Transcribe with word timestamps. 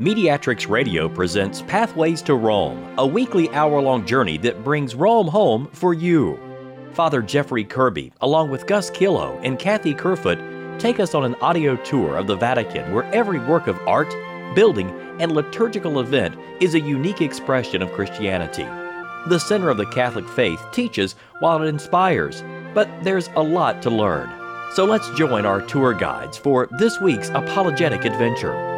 Mediatrix 0.00 0.68
Radio 0.68 1.08
presents 1.08 1.62
Pathways 1.62 2.22
to 2.22 2.36
Rome, 2.36 2.94
a 2.98 3.04
weekly 3.04 3.50
hour 3.50 3.80
long 3.80 4.06
journey 4.06 4.38
that 4.38 4.62
brings 4.62 4.94
Rome 4.94 5.26
home 5.26 5.68
for 5.72 5.92
you. 5.92 6.38
Father 6.92 7.20
Jeffrey 7.20 7.64
Kirby, 7.64 8.12
along 8.20 8.48
with 8.48 8.68
Gus 8.68 8.90
Kilo 8.90 9.36
and 9.42 9.58
Kathy 9.58 9.92
Kerfoot, 9.92 10.38
take 10.78 11.00
us 11.00 11.16
on 11.16 11.24
an 11.24 11.34
audio 11.40 11.74
tour 11.74 12.16
of 12.16 12.28
the 12.28 12.36
Vatican 12.36 12.94
where 12.94 13.12
every 13.12 13.40
work 13.40 13.66
of 13.66 13.76
art, 13.88 14.14
building, 14.54 14.88
and 15.18 15.32
liturgical 15.32 15.98
event 15.98 16.36
is 16.60 16.76
a 16.76 16.80
unique 16.80 17.20
expression 17.20 17.82
of 17.82 17.90
Christianity. 17.90 18.68
The 19.26 19.40
center 19.40 19.68
of 19.68 19.78
the 19.78 19.86
Catholic 19.86 20.28
faith 20.28 20.64
teaches 20.70 21.16
while 21.40 21.60
it 21.60 21.66
inspires, 21.66 22.44
but 22.72 22.88
there's 23.02 23.30
a 23.34 23.42
lot 23.42 23.82
to 23.82 23.90
learn. 23.90 24.30
So 24.74 24.84
let's 24.84 25.10
join 25.18 25.44
our 25.44 25.60
tour 25.62 25.92
guides 25.92 26.38
for 26.38 26.68
this 26.78 27.00
week's 27.00 27.30
apologetic 27.30 28.04
adventure. 28.04 28.77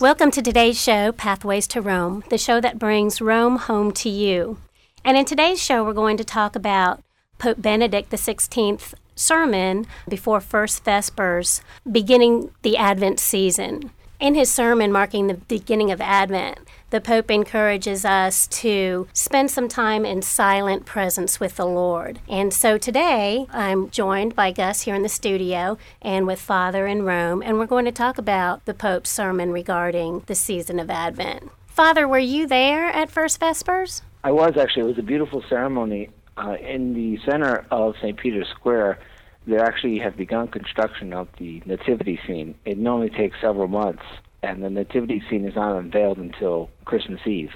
Welcome 0.00 0.32
to 0.32 0.42
today's 0.42 0.82
show, 0.82 1.12
Pathways 1.12 1.68
to 1.68 1.80
Rome, 1.80 2.24
the 2.28 2.36
show 2.36 2.60
that 2.60 2.80
brings 2.80 3.20
Rome 3.20 3.54
home 3.58 3.92
to 3.92 4.08
you. 4.08 4.58
And 5.04 5.16
in 5.16 5.24
today's 5.24 5.62
show, 5.62 5.84
we're 5.84 5.92
going 5.92 6.16
to 6.16 6.24
talk 6.24 6.56
about 6.56 7.00
Pope 7.38 7.62
Benedict 7.62 8.10
XVI's 8.10 8.96
sermon 9.14 9.86
before 10.08 10.40
First 10.40 10.82
Vespers, 10.84 11.60
beginning 11.90 12.50
the 12.62 12.76
Advent 12.76 13.20
season. 13.20 13.92
In 14.24 14.34
his 14.34 14.50
sermon 14.50 14.90
marking 14.90 15.26
the 15.26 15.34
beginning 15.34 15.90
of 15.90 16.00
Advent, 16.00 16.60
the 16.88 17.02
Pope 17.02 17.30
encourages 17.30 18.06
us 18.06 18.46
to 18.46 19.06
spend 19.12 19.50
some 19.50 19.68
time 19.68 20.06
in 20.06 20.22
silent 20.22 20.86
presence 20.86 21.38
with 21.38 21.56
the 21.56 21.66
Lord. 21.66 22.20
And 22.26 22.50
so 22.50 22.78
today 22.78 23.46
I'm 23.52 23.90
joined 23.90 24.34
by 24.34 24.50
Gus 24.50 24.84
here 24.84 24.94
in 24.94 25.02
the 25.02 25.10
studio 25.10 25.76
and 26.00 26.26
with 26.26 26.40
Father 26.40 26.86
in 26.86 27.02
Rome, 27.02 27.42
and 27.42 27.58
we're 27.58 27.66
going 27.66 27.84
to 27.84 27.92
talk 27.92 28.16
about 28.16 28.64
the 28.64 28.72
Pope's 28.72 29.10
sermon 29.10 29.52
regarding 29.52 30.20
the 30.20 30.34
season 30.34 30.80
of 30.80 30.88
Advent. 30.88 31.50
Father, 31.66 32.08
were 32.08 32.16
you 32.16 32.46
there 32.46 32.86
at 32.86 33.10
First 33.10 33.38
Vespers? 33.40 34.00
I 34.24 34.30
was 34.30 34.56
actually. 34.56 34.84
It 34.84 34.96
was 34.96 34.98
a 34.98 35.02
beautiful 35.02 35.44
ceremony. 35.50 36.08
Uh, 36.38 36.56
in 36.66 36.94
the 36.94 37.18
center 37.30 37.66
of 37.70 37.94
St. 38.00 38.18
Peter's 38.18 38.48
Square, 38.58 38.98
they 39.46 39.58
actually 39.58 39.98
have 39.98 40.16
begun 40.16 40.48
construction 40.48 41.12
of 41.12 41.28
the 41.38 41.62
nativity 41.66 42.18
scene. 42.26 42.54
It 42.64 42.78
normally 42.78 43.10
takes 43.10 43.36
several 43.40 43.68
months 43.68 44.04
and 44.44 44.62
the 44.62 44.70
nativity 44.70 45.22
scene 45.28 45.46
is 45.46 45.54
not 45.54 45.76
unveiled 45.76 46.18
until 46.18 46.70
Christmas 46.84 47.20
Eve. 47.26 47.50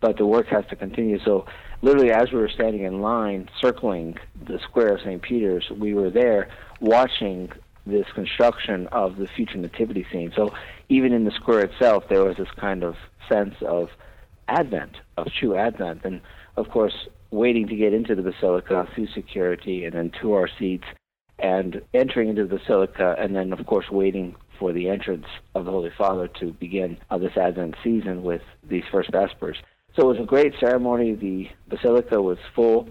But 0.00 0.18
the 0.18 0.26
work 0.26 0.46
has 0.48 0.64
to 0.66 0.76
continue. 0.76 1.18
So, 1.24 1.46
literally, 1.80 2.10
as 2.10 2.30
we 2.30 2.38
were 2.38 2.50
standing 2.50 2.82
in 2.82 3.00
line 3.00 3.48
circling 3.60 4.18
the 4.46 4.58
square 4.58 4.94
of 4.94 5.00
St. 5.00 5.22
Peter's, 5.22 5.70
we 5.70 5.94
were 5.94 6.10
there 6.10 6.50
watching 6.80 7.50
this 7.86 8.06
construction 8.14 8.88
of 8.88 9.16
the 9.16 9.26
future 9.26 9.56
nativity 9.56 10.06
scene. 10.12 10.32
So, 10.36 10.52
even 10.90 11.12
in 11.12 11.24
the 11.24 11.30
square 11.30 11.60
itself, 11.60 12.04
there 12.10 12.22
was 12.22 12.36
this 12.36 12.50
kind 12.56 12.84
of 12.84 12.96
sense 13.28 13.54
of 13.62 13.88
Advent, 14.48 14.96
of 15.16 15.28
true 15.32 15.56
Advent. 15.56 16.02
And, 16.04 16.20
of 16.56 16.68
course, 16.68 17.08
waiting 17.30 17.66
to 17.68 17.76
get 17.76 17.94
into 17.94 18.14
the 18.14 18.22
basilica 18.22 18.86
through 18.94 19.08
security 19.08 19.84
and 19.86 19.94
then 19.94 20.12
to 20.20 20.34
our 20.34 20.48
seats 20.58 20.84
and 21.46 21.80
entering 21.94 22.28
into 22.28 22.44
the 22.44 22.58
basilica 22.58 23.14
and 23.20 23.36
then, 23.36 23.52
of 23.52 23.64
course, 23.66 23.88
waiting 23.88 24.34
for 24.58 24.72
the 24.72 24.88
entrance 24.88 25.26
of 25.54 25.64
the 25.64 25.70
Holy 25.70 25.92
Father 25.96 26.26
to 26.40 26.52
begin 26.54 26.98
uh, 27.08 27.18
this 27.18 27.36
Advent 27.36 27.76
season 27.84 28.24
with 28.24 28.42
these 28.68 28.82
first 28.90 29.12
Vespers. 29.12 29.56
So 29.94 30.02
it 30.02 30.12
was 30.14 30.20
a 30.20 30.26
great 30.26 30.54
ceremony. 30.58 31.14
The 31.14 31.48
basilica 31.68 32.20
was 32.20 32.38
full, 32.54 32.88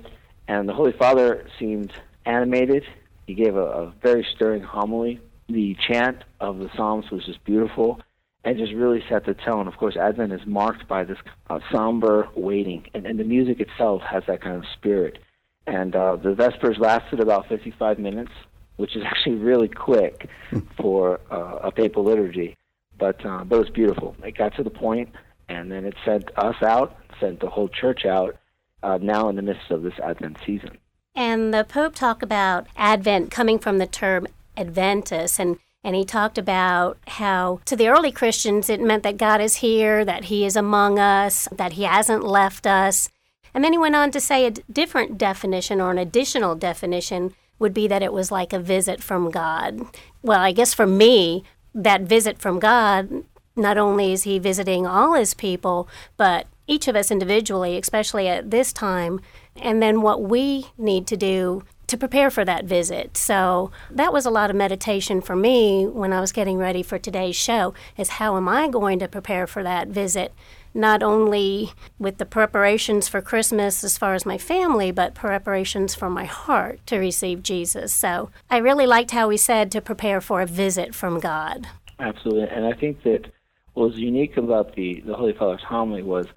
and 0.48 0.70
the 0.70 0.74
Holy 0.74 0.94
Father 0.94 1.46
seemed 1.60 1.92
animated. 2.26 2.84
He 3.28 3.34
gave 3.34 3.58
a, 3.58 3.66
a 3.84 3.94
very 4.02 4.26
stirring 4.36 4.64
homily. 4.64 5.20
The 5.50 5.76
chant 5.88 6.24
of 6.40 6.60
the 6.60 6.70
Psalms 6.78 7.12
was 7.12 7.26
just 7.26 7.44
beautiful 7.44 8.00
and 8.46 8.58
just 8.58 8.74
really 8.74 9.04
set 9.10 9.26
the 9.26 9.34
tone. 9.34 9.68
Of 9.68 9.76
course, 9.76 9.98
Advent 9.98 10.32
is 10.32 10.46
marked 10.46 10.88
by 10.88 11.04
this 11.04 11.18
uh, 11.50 11.60
somber 11.74 12.30
waiting, 12.36 12.86
and, 12.94 13.06
and 13.06 13.20
the 13.20 13.26
music 13.26 13.60
itself 13.60 14.02
has 14.04 14.24
that 14.28 14.42
kind 14.42 14.56
of 14.56 14.64
spirit. 14.78 15.20
And 15.68 15.96
uh, 15.96 16.18
the 16.18 16.34
Vespers 16.34 16.78
lasted 16.78 17.20
about 17.20 17.48
55 17.48 18.00
minutes 18.00 18.32
which 18.78 18.96
is 18.96 19.04
actually 19.06 19.36
really 19.36 19.68
quick 19.68 20.30
for 20.78 21.20
uh, 21.32 21.60
a 21.64 21.72
papal 21.72 22.04
liturgy. 22.04 22.56
But 22.98 23.26
uh, 23.26 23.44
but 23.44 23.58
it 23.58 23.60
was 23.60 23.70
beautiful. 23.70 24.16
It 24.24 24.38
got 24.38 24.56
to 24.56 24.64
the 24.64 24.70
point, 24.70 25.10
and 25.50 25.70
then 25.72 25.86
it 25.86 25.96
sent 26.06 26.32
us 26.38 26.56
out, 26.64 26.96
sent 27.20 27.42
the 27.42 27.50
whole 27.50 27.68
church 27.68 28.06
out. 28.06 28.38
Uh, 28.84 29.00
now 29.02 29.30
in 29.30 29.36
the 29.36 29.42
midst 29.42 29.72
of 29.72 29.82
this 29.82 29.96
Advent 30.04 30.38
season. 30.46 30.78
And 31.16 31.52
the 31.52 31.64
Pope 31.64 31.96
talked 31.96 32.22
about 32.22 32.68
Advent 32.76 33.32
coming 33.32 33.58
from 33.58 33.80
the 33.80 33.88
term 33.88 34.28
Adventus, 34.56 35.40
and 35.40 35.58
and 35.84 35.96
he 35.96 36.06
talked 36.06 36.38
about 36.38 36.98
how 37.08 37.62
to 37.66 37.76
the 37.76 37.88
early 37.88 38.12
Christians 38.12 38.70
it 38.70 38.80
meant 38.80 39.04
that 39.04 39.18
God 39.18 39.42
is 39.42 39.56
here, 39.56 40.06
that 40.06 40.26
He 40.26 40.46
is 40.46 40.56
among 40.56 41.00
us, 41.00 41.48
that 41.52 41.74
He 41.74 41.84
hasn't 41.84 42.24
left 42.24 42.66
us. 42.68 43.10
And 43.56 43.64
then 43.64 43.72
he 43.72 43.80
went 43.80 43.96
on 43.96 44.12
to 44.12 44.20
say 44.20 44.46
a 44.46 44.52
different 44.52 45.18
definition 45.18 45.80
or 45.80 45.90
an 45.90 45.98
additional 45.98 46.56
definition 46.56 47.34
would 47.58 47.74
be 47.74 47.88
that 47.88 48.04
it 48.04 48.12
was 48.12 48.30
like 48.30 48.52
a 48.52 48.60
visit 48.60 49.02
from 49.02 49.32
God. 49.32 49.80
Well, 50.22 50.42
I 50.42 50.52
guess 50.52 50.74
for 50.74 50.86
me, 50.86 51.46
that 51.74 52.02
visit 52.02 52.38
from 52.38 52.60
God, 52.60 53.24
not 53.56 53.78
only 53.78 54.12
is 54.12 54.24
He 54.24 54.40
visiting 54.40 54.86
all 54.86 55.14
His 55.14 55.34
people, 55.34 55.88
but 56.18 56.48
each 56.68 56.90
of 56.90 56.98
us 56.98 57.10
individually, 57.10 57.78
especially 57.78 58.28
at 58.28 58.52
this 58.52 58.74
time, 58.74 59.22
and 59.56 59.82
then 59.82 60.02
what 60.02 60.22
we 60.22 60.66
need 60.78 61.08
to 61.08 61.16
do 61.16 61.64
to 61.88 61.98
prepare 61.98 62.30
for 62.30 62.44
that 62.44 62.66
visit. 62.66 63.16
So 63.16 63.72
that 63.90 64.12
was 64.12 64.26
a 64.26 64.32
lot 64.32 64.50
of 64.50 64.56
meditation 64.56 65.22
for 65.22 65.36
me 65.36 65.86
when 65.86 66.12
I 66.12 66.20
was 66.20 66.34
getting 66.34 66.58
ready 66.58 66.84
for 66.84 67.00
today's 67.00 67.38
show 67.38 67.74
is 67.96 68.10
how 68.10 68.36
am 68.36 68.50
I 68.50 68.68
going 68.68 69.00
to 69.00 69.08
prepare 69.08 69.48
for 69.48 69.64
that 69.64 69.88
visit? 69.88 70.34
Not 70.76 71.02
only 71.02 71.72
with 71.98 72.18
the 72.18 72.26
preparations 72.26 73.08
for 73.08 73.22
Christmas 73.22 73.84
as 73.84 73.98
far 73.98 74.14
as 74.14 74.26
my 74.26 74.38
family, 74.38 74.92
but 74.92 75.16
preparations 75.16 75.96
for 75.96 76.10
my 76.10 76.26
heart 76.26 76.86
to 76.88 76.98
receive 76.98 77.42
Jesus. 77.42 77.94
So 77.94 78.30
I 78.50 78.58
really 78.58 78.86
liked 78.86 79.12
how 79.12 79.30
he 79.30 79.38
said 79.38 79.72
to 79.72 79.82
prepare 79.82 80.20
for 80.20 80.42
a 80.42 80.46
visit 80.46 80.94
from 80.94 81.20
God. 81.20 81.68
Absolutely. 81.98 82.50
And 82.50 82.66
I 82.66 82.74
think 82.74 83.04
that 83.04 83.32
what 83.74 83.92
was 83.92 83.98
unique 83.98 84.38
about 84.38 84.76
the, 84.76 85.02
the 85.06 85.16
Holy 85.16 85.34
Father's 85.34 85.64
homily 85.64 86.04
was 86.04 86.28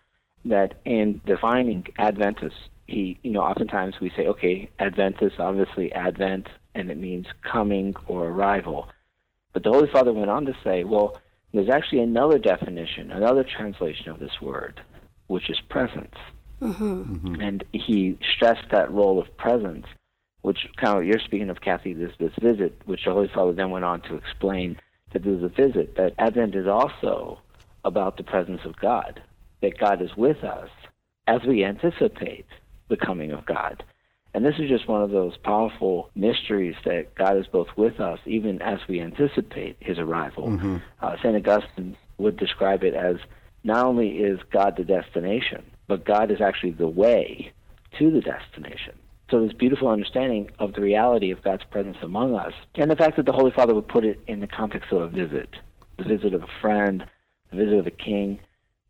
that 0.45 0.75
in 0.85 1.21
defining 1.27 1.87
Adventus, 1.99 2.53
he, 2.87 3.19
you 3.23 3.33
know, 3.33 3.41
oftentimes 3.41 3.97
we 4.01 4.11
say, 4.17 4.27
okay, 4.27 4.71
Adventus, 4.79 5.33
obviously 5.39 5.93
Advent, 5.93 6.47
and 6.75 6.91
it 6.91 6.97
means 6.97 7.27
coming 7.43 7.95
or 8.07 8.29
arrival. 8.29 8.89
But 9.53 9.65
the 9.65 9.71
Holy 9.71 9.91
Father 9.91 10.13
went 10.13 10.31
on 10.31 10.47
to 10.47 10.57
say, 10.63 10.85
well, 10.85 11.21
there's 11.53 11.69
actually 11.69 12.01
another 12.01 12.39
definition, 12.39 13.11
another 13.11 13.45
translation 13.45 14.11
of 14.11 14.19
this 14.19 14.41
word, 14.41 14.81
which 15.29 15.49
is 15.51 15.61
presence. 15.69 16.15
Mm-hmm. 16.61 16.85
Mm-hmm. 16.85 17.41
And 17.41 17.65
he 17.73 18.19
stressed 18.35 18.71
that 18.71 18.91
role 18.91 19.21
of 19.21 19.35
presence, 19.37 19.87
which 20.43 20.67
kind 20.77 20.99
of 20.99 21.05
you're 21.05 21.21
speaking 21.21 21.51
of, 21.51 21.61
Kathy, 21.61 21.93
this 21.93 22.13
this 22.19 22.33
visit, 22.41 22.81
which 22.85 23.05
the 23.05 23.13
Holy 23.13 23.31
Father 23.33 23.53
then 23.53 23.71
went 23.71 23.85
on 23.85 24.01
to 24.03 24.17
explain 24.17 24.79
that 25.13 25.23
there 25.23 25.33
was 25.33 25.43
a 25.43 25.49
visit. 25.49 25.97
That 25.97 26.15
Advent 26.19 26.55
is 26.55 26.67
also 26.67 27.41
about 27.85 28.17
the 28.17 28.25
presence 28.25 28.61
of 28.65 28.77
God, 28.77 29.23
that 29.63 29.79
God 29.79 30.03
is 30.03 30.17
with 30.17 30.43
us 30.45 30.71
as 31.27 31.43
we 31.47 31.65
anticipate 31.65 32.47
the 32.89 32.97
coming 32.97 33.33
of 33.33 33.47
God. 33.47 33.85
And 34.35 34.45
this 34.45 34.55
is 34.59 34.69
just 34.69 34.89
one 34.89 35.03
of 35.03 35.11
those 35.11 35.37
powerful 35.39 36.11
mysteries 36.15 36.77
that 36.85 37.15
God 37.15 37.37
is 37.37 37.47
both 37.47 37.69
with 37.77 37.99
us 37.99 38.21
even 38.27 38.61
as 38.63 38.79
we 38.89 39.01
anticipate 39.01 39.77
his 39.81 39.99
arrival. 39.99 40.49
Mm-hmm. 40.49 40.77
Uh, 41.01 41.17
St. 41.17 41.35
Augustine 41.35 41.97
would 42.19 42.37
describe 42.37 42.85
it 42.85 42.95
as 42.95 43.17
not 43.65 43.87
only 43.87 44.19
is 44.19 44.39
God 44.53 44.77
the 44.77 44.85
destination, 44.85 45.65
but 45.87 46.05
God 46.05 46.31
is 46.31 46.41
actually 46.41 46.73
the 46.73 46.89
way 46.89 47.53
to 47.99 48.11
the 48.11 48.21
destination. 48.21 48.95
So 49.31 49.45
this 49.45 49.53
beautiful 49.53 49.89
understanding 49.89 50.51
of 50.59 50.73
the 50.73 50.81
reality 50.81 51.31
of 51.31 51.43
God's 51.43 51.65
presence 51.65 51.99
among 52.03 52.35
us, 52.35 52.53
and 52.77 52.91
the 52.91 52.97
fact 52.97 53.17
that 53.17 53.27
the 53.27 53.33
Holy 53.33 53.51
Father 53.51 53.75
would 53.75 53.89
put 53.89 54.05
it 54.05 54.21
in 54.27 54.41
the 54.41 54.47
context 54.47 54.91
of 54.91 55.03
a 55.03 55.09
visit, 55.09 55.51
the 55.99 56.05
visit 56.05 56.33
of 56.33 56.43
a 56.43 56.61
friend, 56.61 57.05
the 57.51 57.57
visit 57.57 57.79
of 57.79 57.87
a 57.87 57.91
king, 57.91 58.39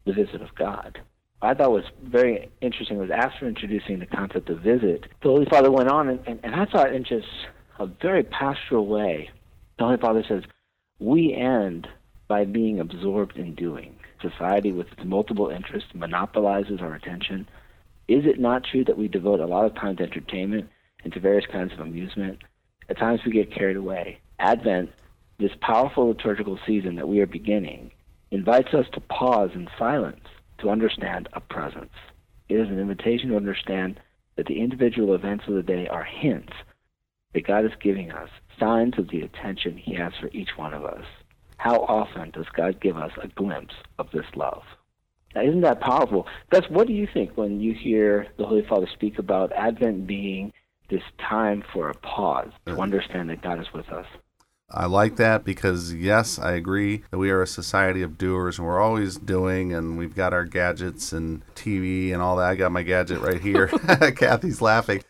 the 0.05 0.13
visit 0.13 0.41
of 0.41 0.55
God. 0.55 1.01
I 1.41 1.55
thought 1.55 1.71
was 1.71 1.85
very 2.03 2.51
interesting 2.61 2.99
was 2.99 3.11
after 3.11 3.47
introducing 3.47 4.01
the 4.01 4.07
concept 4.07 4.51
of 4.51 4.61
visit, 4.61 5.07
the 5.23 5.29
Holy 5.29 5.47
Father 5.47 5.71
went 5.71 5.89
on, 5.89 6.09
and, 6.09 6.21
and, 6.27 6.41
and 6.43 6.55
I 6.55 6.65
thought 6.65 6.93
in 6.93 7.05
just 7.05 7.29
a 7.79 7.87
very 7.87 8.25
pastoral 8.25 8.87
way, 8.87 9.31
the 9.79 9.85
Holy 9.85 9.99
Father 9.99 10.25
says, 10.29 10.43
we 10.99 11.33
end 11.33 11.87
by 12.27 12.45
being 12.45 12.81
absorbed 12.81 13.37
in 13.37 13.55
doing. 13.55 13.95
Society 14.21 14.73
with 14.73 14.89
its 14.91 15.05
multiple 15.05 15.49
interests 15.49 15.91
monopolizes 15.95 16.81
our 16.81 16.95
attention. 16.95 17.49
Is 18.09 18.27
it 18.27 18.41
not 18.41 18.65
true 18.65 18.85
that 18.85 18.99
we 18.99 19.07
devote 19.07 19.39
a 19.39 19.47
lot 19.47 19.65
of 19.65 19.77
time 19.77 19.97
to 19.99 20.03
entertainment 20.03 20.69
and 21.05 21.13
to 21.13 21.21
various 21.21 21.47
kinds 21.47 21.73
of 21.73 21.79
amusement? 21.79 22.39
At 22.89 22.99
times 22.99 23.21
we 23.25 23.31
get 23.31 23.55
carried 23.55 23.77
away. 23.77 24.19
Advent, 24.41 24.91
this 25.39 25.53
powerful 25.61 26.09
liturgical 26.09 26.59
season 26.67 26.97
that 26.97 27.07
we 27.07 27.21
are 27.21 27.27
beginning, 27.27 27.93
invites 28.33 28.75
us 28.75 28.87
to 28.93 29.01
pause 29.01 29.51
in 29.55 29.69
silence 29.79 30.25
to 30.59 30.71
understand 30.71 31.29
a 31.33 31.41
presence. 31.41 31.93
It 32.49 32.57
is 32.57 32.69
an 32.69 32.79
invitation 32.79 33.31
to 33.31 33.37
understand 33.37 34.01
that 34.37 34.47
the 34.47 34.61
individual 34.61 35.15
events 35.15 35.45
of 35.49 35.55
the 35.55 35.63
day 35.63 35.87
are 35.89 36.05
hints 36.05 36.53
that 37.35 37.47
God 37.47 37.65
is 37.65 37.73
giving 37.81 38.11
us, 38.11 38.31
signs 38.59 38.99
of 38.99 39.09
the 39.09 39.21
attention 39.21 39.77
He 39.77 39.95
has 39.95 40.13
for 40.21 40.29
each 40.33 40.51
one 40.57 40.75
of 40.75 40.85
us. 40.85 41.05
how 41.59 41.81
often 41.81 42.31
does 42.31 42.47
God 42.57 42.81
give 42.81 42.97
us 42.97 43.11
a 43.21 43.29
glimpse 43.29 43.75
of 43.99 44.11
this 44.13 44.27
love? 44.37 44.63
Now, 45.35 45.43
isn't 45.43 45.61
that 45.63 45.81
powerful? 45.81 46.27
Gus, 46.51 46.65
what 46.71 46.87
do 46.87 46.93
you 46.93 47.07
think 47.13 47.37
when 47.37 47.61
you 47.61 47.75
hear 47.75 48.29
the 48.39 48.47
Holy 48.47 48.65
Father 48.67 48.87
speak 48.93 49.19
about 49.19 49.53
Advent 49.53 50.07
being 50.07 50.53
this 50.89 51.03
time 51.19 51.63
for 51.73 51.91
a 51.91 51.95
pause 51.95 52.51
to 52.65 52.73
mm-hmm. 52.73 52.81
understand 52.81 53.29
that 53.29 53.43
God 53.43 53.61
is 53.61 53.67
with 53.75 53.89
us? 53.91 54.07
I 54.71 54.85
like 54.85 55.17
that 55.17 55.45
because, 55.45 55.95
yes, 55.95 56.39
I 56.39 56.53
agree 56.53 57.03
that 57.11 57.19
we 57.19 57.31
are 57.31 57.41
a 57.41 57.47
society 57.47 58.03
of 58.03 58.19
doers 58.19 58.59
and 58.59 58.67
we're 58.67 58.81
always 58.81 59.17
doing, 59.17 59.73
and 59.73 59.97
we've 59.97 60.15
got 60.15 60.35
our 60.35 60.45
gadgets 60.45 61.13
and 61.13 61.43
TV 61.55 62.13
and 62.13 62.21
all 62.21 62.37
that. 62.37 62.51
I 62.51 62.55
got 62.55 62.73
my 62.73 62.83
gadget 62.83 63.21
right 63.21 63.41
here. 63.41 63.69
Kathy's 64.17 64.61
laughing. 64.61 65.03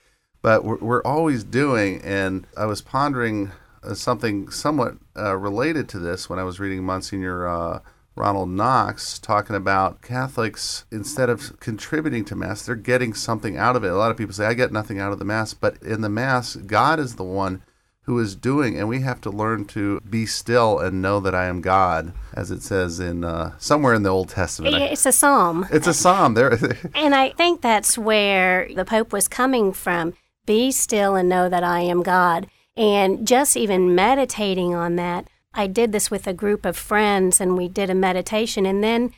But 0.42 0.64
we're, 0.64 0.78
we're, 0.78 1.02
always 1.02 1.42
doing, 1.42 2.00
and 2.02 2.46
I 2.56 2.66
was 2.66 2.80
pondering 2.80 3.50
uh, 3.82 3.94
something 3.94 4.48
somewhat 4.50 4.94
uh, 5.16 5.36
related 5.36 5.88
to 5.90 5.98
this 5.98 6.30
when 6.30 6.38
I 6.38 6.44
was 6.44 6.60
reading 6.60 6.84
Monsignor. 6.84 7.48
Uh, 7.48 7.80
Ronald 8.14 8.48
Knox 8.48 9.18
talking 9.18 9.54
about 9.54 10.02
Catholics, 10.02 10.84
instead 10.90 11.30
of 11.30 11.58
contributing 11.60 12.24
to 12.26 12.34
Mass, 12.34 12.66
they're 12.66 12.74
getting 12.74 13.14
something 13.14 13.56
out 13.56 13.76
of 13.76 13.84
it. 13.84 13.92
A 13.92 13.96
lot 13.96 14.10
of 14.10 14.16
people 14.16 14.34
say, 14.34 14.46
I 14.46 14.54
get 14.54 14.72
nothing 14.72 14.98
out 14.98 15.12
of 15.12 15.20
the 15.20 15.24
Mass, 15.24 15.54
but 15.54 15.80
in 15.82 16.00
the 16.00 16.08
Mass, 16.08 16.56
God 16.56 16.98
is 16.98 17.14
the 17.14 17.24
one 17.24 17.62
who 18.08 18.18
is 18.18 18.34
doing, 18.34 18.78
and 18.78 18.88
we 18.88 19.00
have 19.00 19.20
to 19.20 19.28
learn 19.28 19.66
to 19.66 20.00
be 20.00 20.24
still 20.24 20.78
and 20.78 21.02
know 21.02 21.20
that 21.20 21.34
I 21.34 21.44
am 21.44 21.60
God, 21.60 22.14
as 22.32 22.50
it 22.50 22.62
says 22.62 22.98
in 22.98 23.22
uh, 23.22 23.52
somewhere 23.58 23.92
in 23.92 24.02
the 24.02 24.08
Old 24.08 24.30
Testament. 24.30 24.76
It's 24.76 25.04
a 25.04 25.12
psalm. 25.12 25.66
It's 25.70 25.86
a 25.86 25.92
psalm. 25.92 26.32
There, 26.32 26.58
and 26.94 27.14
I 27.14 27.28
think 27.28 27.60
that's 27.60 27.98
where 27.98 28.66
the 28.74 28.86
Pope 28.86 29.12
was 29.12 29.28
coming 29.28 29.74
from. 29.74 30.14
Be 30.46 30.72
still 30.72 31.16
and 31.16 31.28
know 31.28 31.50
that 31.50 31.62
I 31.62 31.80
am 31.80 32.02
God. 32.02 32.46
And 32.78 33.28
just 33.28 33.58
even 33.58 33.94
meditating 33.94 34.74
on 34.74 34.96
that, 34.96 35.28
I 35.52 35.66
did 35.66 35.92
this 35.92 36.10
with 36.10 36.26
a 36.26 36.32
group 36.32 36.64
of 36.64 36.78
friends, 36.78 37.42
and 37.42 37.58
we 37.58 37.68
did 37.68 37.90
a 37.90 37.94
meditation, 37.94 38.64
and 38.64 38.82
then 38.82 39.12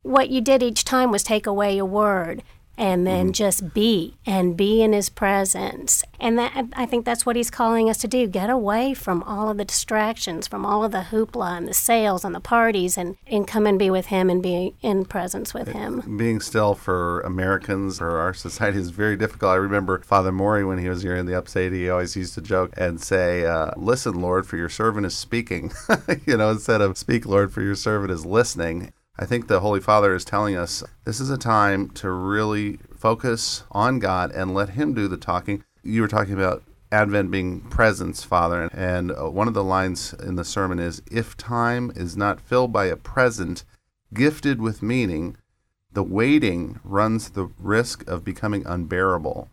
what 0.00 0.30
you 0.30 0.40
did 0.40 0.62
each 0.62 0.84
time 0.84 1.10
was 1.10 1.22
take 1.22 1.46
away 1.46 1.76
a 1.76 1.84
word 1.84 2.42
and 2.76 3.06
then 3.06 3.26
mm-hmm. 3.26 3.32
just 3.32 3.74
be 3.74 4.16
and 4.26 4.56
be 4.56 4.82
in 4.82 4.92
his 4.92 5.08
presence. 5.08 6.02
And 6.18 6.38
that 6.38 6.66
I 6.74 6.86
think 6.86 7.04
that's 7.04 7.26
what 7.26 7.36
he's 7.36 7.50
calling 7.50 7.90
us 7.90 7.98
to 7.98 8.08
do. 8.08 8.26
Get 8.26 8.50
away 8.50 8.94
from 8.94 9.22
all 9.24 9.50
of 9.50 9.56
the 9.56 9.64
distractions, 9.64 10.46
from 10.46 10.64
all 10.64 10.84
of 10.84 10.92
the 10.92 11.06
hoopla 11.10 11.56
and 11.58 11.68
the 11.68 11.74
sales 11.74 12.24
and 12.24 12.34
the 12.34 12.40
parties 12.40 12.96
and, 12.96 13.16
and 13.26 13.46
come 13.46 13.66
and 13.66 13.78
be 13.78 13.90
with 13.90 14.06
him 14.06 14.30
and 14.30 14.42
be 14.42 14.74
in 14.82 15.04
presence 15.04 15.52
with 15.52 15.68
him. 15.68 16.16
Being 16.16 16.40
still 16.40 16.74
for 16.74 17.20
Americans 17.20 18.00
or 18.00 18.18
our 18.18 18.34
society 18.34 18.78
is 18.78 18.90
very 18.90 19.16
difficult. 19.16 19.52
I 19.52 19.56
remember 19.56 20.00
Father 20.00 20.32
Maury 20.32 20.64
when 20.64 20.78
he 20.78 20.88
was 20.88 21.02
here 21.02 21.16
in 21.16 21.26
the 21.26 21.36
upstate, 21.36 21.72
he 21.72 21.90
always 21.90 22.16
used 22.16 22.34
to 22.34 22.40
joke 22.42 22.72
and 22.76 23.00
say, 23.00 23.44
uh, 23.44 23.72
Listen, 23.76 24.20
Lord, 24.20 24.46
for 24.46 24.56
your 24.56 24.68
servant 24.68 25.06
is 25.06 25.16
speaking. 25.16 25.72
you 26.26 26.36
know, 26.36 26.50
instead 26.50 26.80
of 26.80 26.96
speak, 26.96 27.26
Lord, 27.26 27.52
for 27.52 27.62
your 27.62 27.74
servant 27.74 28.12
is 28.12 28.24
listening. 28.24 28.92
I 29.18 29.26
think 29.26 29.46
the 29.46 29.60
Holy 29.60 29.80
Father 29.80 30.14
is 30.14 30.24
telling 30.24 30.56
us 30.56 30.82
this 31.04 31.20
is 31.20 31.28
a 31.28 31.36
time 31.36 31.90
to 31.90 32.10
really 32.10 32.78
focus 32.96 33.62
on 33.70 33.98
God 33.98 34.32
and 34.32 34.54
let 34.54 34.70
Him 34.70 34.94
do 34.94 35.06
the 35.06 35.18
talking. 35.18 35.64
You 35.82 36.00
were 36.00 36.08
talking 36.08 36.32
about 36.32 36.62
Advent 36.90 37.30
being 37.30 37.60
presence, 37.60 38.24
Father, 38.24 38.70
and 38.72 39.12
uh, 39.12 39.30
one 39.30 39.48
of 39.48 39.54
the 39.54 39.64
lines 39.64 40.14
in 40.14 40.36
the 40.36 40.44
sermon 40.44 40.78
is 40.78 41.02
If 41.10 41.36
time 41.36 41.92
is 41.94 42.16
not 42.16 42.40
filled 42.40 42.72
by 42.72 42.86
a 42.86 42.96
present 42.96 43.64
gifted 44.14 44.60
with 44.60 44.82
meaning, 44.82 45.36
the 45.92 46.02
waiting 46.02 46.80
runs 46.82 47.30
the 47.30 47.50
risk 47.58 48.06
of 48.08 48.24
becoming 48.24 48.66
unbearable. 48.66 49.50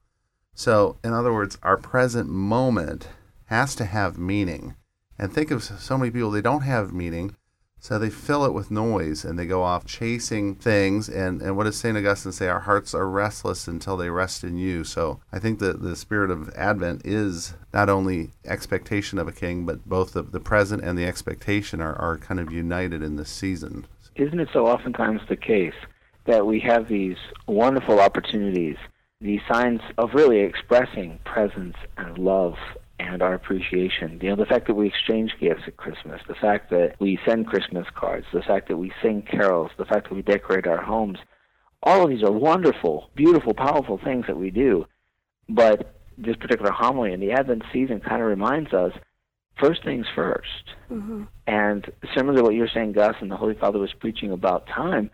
So, 0.53 0.97
in 1.03 1.13
other 1.13 1.33
words, 1.33 1.57
our 1.63 1.77
present 1.77 2.29
moment 2.29 3.09
has 3.45 3.75
to 3.75 3.85
have 3.85 4.17
meaning. 4.17 4.75
And 5.17 5.33
think 5.33 5.51
of 5.51 5.63
so 5.63 5.97
many 5.97 6.11
people, 6.11 6.31
they 6.31 6.41
don't 6.41 6.61
have 6.61 6.93
meaning 6.93 7.35
so 7.79 7.97
they 7.97 8.09
fill 8.09 8.43
it 8.43 8.53
with 8.53 8.69
noise 8.69 9.23
and 9.23 9.39
they 9.39 9.45
go 9.45 9.63
off 9.63 9.85
chasing 9.85 10.55
things. 10.55 11.07
And, 11.07 11.41
and 11.41 11.55
what 11.55 11.63
does 11.63 11.79
St. 11.79 11.97
Augustine 11.97 12.33
say? 12.33 12.47
Our 12.47 12.61
hearts 12.61 12.93
are 12.93 13.09
restless 13.09 13.67
until 13.67 13.95
they 13.95 14.09
rest 14.09 14.43
in 14.43 14.57
you. 14.57 14.83
So 14.83 15.21
I 15.31 15.39
think 15.39 15.59
that 15.59 15.81
the 15.81 15.95
spirit 15.95 16.29
of 16.29 16.49
Advent 16.55 17.05
is 17.05 17.53
not 17.73 17.89
only 17.89 18.31
expectation 18.45 19.17
of 19.17 19.27
a 19.27 19.31
king, 19.31 19.65
but 19.65 19.87
both 19.87 20.13
the, 20.13 20.23
the 20.23 20.41
present 20.41 20.83
and 20.83 20.97
the 20.97 21.05
expectation 21.05 21.79
are, 21.79 21.95
are 21.95 22.17
kind 22.17 22.39
of 22.39 22.51
united 22.51 23.01
in 23.01 23.15
this 23.15 23.29
season. 23.29 23.87
Isn't 24.15 24.39
it 24.39 24.49
so 24.51 24.67
oftentimes 24.67 25.21
the 25.29 25.37
case 25.37 25.73
that 26.25 26.45
we 26.45 26.59
have 26.59 26.89
these 26.89 27.17
wonderful 27.47 28.01
opportunities, 28.01 28.75
these 29.21 29.41
signs 29.49 29.79
of 29.97 30.13
really 30.13 30.39
expressing 30.39 31.19
presence 31.23 31.75
and 31.97 32.17
love 32.17 32.55
and 32.99 33.21
our 33.21 33.33
appreciation. 33.33 34.19
You 34.21 34.29
know, 34.29 34.35
the 34.35 34.45
fact 34.45 34.67
that 34.67 34.75
we 34.75 34.87
exchange 34.87 35.31
gifts 35.39 35.63
at 35.67 35.77
Christmas, 35.77 36.21
the 36.27 36.35
fact 36.35 36.69
that 36.71 36.95
we 36.99 37.17
send 37.25 37.47
Christmas 37.47 37.87
cards, 37.95 38.25
the 38.33 38.41
fact 38.41 38.67
that 38.67 38.77
we 38.77 38.91
sing 39.01 39.21
carols, 39.21 39.71
the 39.77 39.85
fact 39.85 40.09
that 40.09 40.15
we 40.15 40.21
decorate 40.21 40.67
our 40.67 40.83
homes, 40.83 41.17
all 41.81 42.03
of 42.03 42.09
these 42.09 42.23
are 42.23 42.31
wonderful, 42.31 43.09
beautiful, 43.15 43.53
powerful 43.53 43.99
things 44.03 44.25
that 44.27 44.37
we 44.37 44.51
do. 44.51 44.85
But 45.47 45.95
this 46.17 46.35
particular 46.35 46.71
homily 46.71 47.13
in 47.13 47.21
the 47.21 47.31
Advent 47.31 47.63
season 47.71 48.01
kind 48.01 48.21
of 48.21 48.27
reminds 48.27 48.73
us 48.73 48.91
first 49.59 49.83
things 49.83 50.05
1st 50.15 50.41
mm-hmm. 50.91 51.23
And 51.47 51.91
similar 52.15 52.37
to 52.37 52.43
what 52.43 52.53
you're 52.53 52.69
saying, 52.73 52.93
Gus, 52.93 53.15
and 53.21 53.31
the 53.31 53.37
Holy 53.37 53.55
Father 53.55 53.79
was 53.79 53.93
preaching 53.93 54.31
about 54.31 54.67
time, 54.67 55.09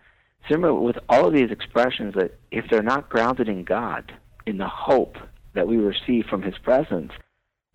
similar 0.50 0.74
with 0.74 0.96
all 1.08 1.26
of 1.26 1.34
these 1.34 1.50
expressions 1.50 2.14
that 2.14 2.38
if 2.50 2.64
they're 2.70 2.82
not 2.82 3.08
grounded 3.08 3.48
in 3.48 3.64
God, 3.64 4.12
in 4.46 4.58
the 4.58 4.68
hope 4.68 5.16
that 5.54 5.66
we 5.66 5.76
receive 5.76 6.26
from 6.26 6.42
His 6.42 6.56
presence, 6.58 7.12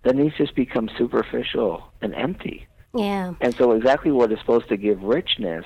then 0.04 0.18
these 0.18 0.34
just 0.38 0.56
become 0.56 0.90
superficial 0.98 1.92
and 2.02 2.14
empty. 2.16 2.68
Yeah. 2.94 3.34
And 3.42 3.56
so 3.56 3.72
exactly 3.72 4.12
what 4.12 4.32
is 4.32 4.40
supposed 4.40 4.70
to 4.70 4.78
give 4.78 5.02
richness 5.04 5.66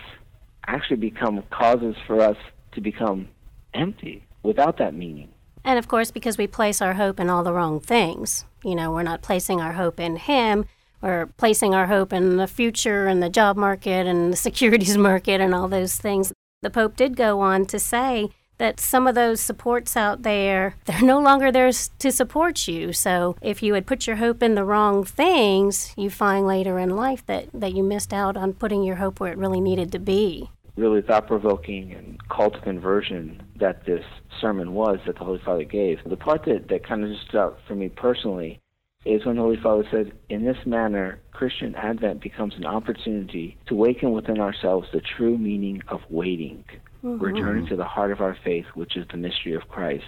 actually 0.68 0.98
become 0.98 1.44
causes 1.52 1.96
for 2.06 2.22
us 2.22 2.38
to 2.74 2.82
become 2.82 3.30
empty 3.74 4.26
without 4.44 4.78
that 4.78 4.94
meaning. 4.94 5.30
And 5.64 5.80
of 5.80 5.88
course, 5.88 6.12
because 6.12 6.38
we 6.38 6.48
place 6.48 6.82
our 6.82 6.94
hope 6.94 7.20
in 7.20 7.30
all 7.30 7.44
the 7.44 7.54
wrong 7.54 7.80
things. 7.80 8.46
You 8.64 8.76
know, 8.76 8.92
we're 8.92 9.04
not 9.04 9.22
placing 9.22 9.62
our 9.62 9.74
hope 9.74 10.00
in 10.00 10.18
Him. 10.18 10.66
We're 11.02 11.28
placing 11.38 11.74
our 11.74 11.88
hope 11.88 12.14
in 12.14 12.38
the 12.38 12.48
future 12.48 13.08
and 13.08 13.22
the 13.22 13.30
job 13.30 13.58
market 13.58 14.06
and 14.06 14.32
the 14.32 14.38
securities 14.48 14.98
market 14.98 15.42
and 15.42 15.54
all 15.54 15.68
those 15.68 15.96
things. 15.96 16.34
The 16.62 16.70
Pope 16.70 16.96
did 16.96 17.16
go 17.16 17.42
on 17.42 17.66
to 17.68 17.80
say 17.80 18.30
that 18.58 18.80
some 18.80 19.08
of 19.08 19.16
those 19.16 19.42
supports 19.42 19.98
out 19.98 20.24
there 20.24 20.76
they're 20.86 21.02
no 21.02 21.20
longer 21.20 21.52
there 21.52 21.72
to 21.72 22.12
support 22.12 22.68
you. 22.68 22.94
So 22.94 23.36
if 23.42 23.62
you 23.62 23.74
had 23.74 23.88
put 23.88 24.08
your 24.08 24.18
hope 24.18 24.42
in 24.42 24.56
the 24.56 24.64
wrong 24.64 25.04
things 25.04 25.94
you 25.98 26.10
find 26.10 26.46
later 26.46 26.80
in 26.80 26.96
life 26.96 27.26
that, 27.26 27.48
that 27.54 27.74
you 27.74 27.84
missed 27.84 28.14
out 28.14 28.38
on 28.38 28.54
putting 28.54 28.84
your 28.84 28.96
hope 28.98 29.20
where 29.20 29.32
it 29.32 29.38
really 29.38 29.62
needed 29.62 29.92
to 29.92 30.00
be. 30.00 30.50
Really 30.76 31.02
thought-provoking 31.02 31.94
and 31.94 32.28
call 32.28 32.52
to 32.52 32.60
conversion 32.60 33.42
that 33.56 33.86
this 33.86 34.04
sermon 34.42 34.74
was 34.74 35.00
that 35.06 35.18
the 35.18 35.24
holy 35.24 35.42
father 35.44 35.64
gave. 35.64 36.00
The 36.06 36.18
part 36.18 36.44
that, 36.46 36.68
that 36.68 36.86
kind 36.86 37.04
of 37.04 37.12
just 37.12 37.28
stood 37.28 37.40
out 37.40 37.60
for 37.66 37.76
me 37.76 37.88
personally 37.90 38.60
is 39.06 39.24
when 39.26 39.36
the 39.36 39.42
Holy 39.42 39.62
Father 39.62 39.86
said, 39.92 40.12
In 40.30 40.46
this 40.46 40.58
manner, 40.66 41.20
Christian 41.32 41.76
Advent 41.76 42.22
becomes 42.22 42.56
an 42.56 42.66
opportunity 42.66 43.58
to 43.68 43.76
awaken 43.76 44.12
within 44.12 44.40
ourselves 44.40 44.88
the 44.92 45.02
true 45.02 45.38
meaning 45.38 45.82
of 45.88 46.02
waiting 46.10 46.66
mm-hmm. 47.06 47.24
returning 47.24 47.68
to 47.68 47.76
the 47.76 47.86
heart 47.86 48.12
of 48.12 48.22
our 48.22 48.38
faith, 48.44 48.66
which 48.74 48.98
is 48.98 49.06
the 49.12 49.18
mystery 49.18 49.54
of 49.54 49.68
Christ, 49.70 50.06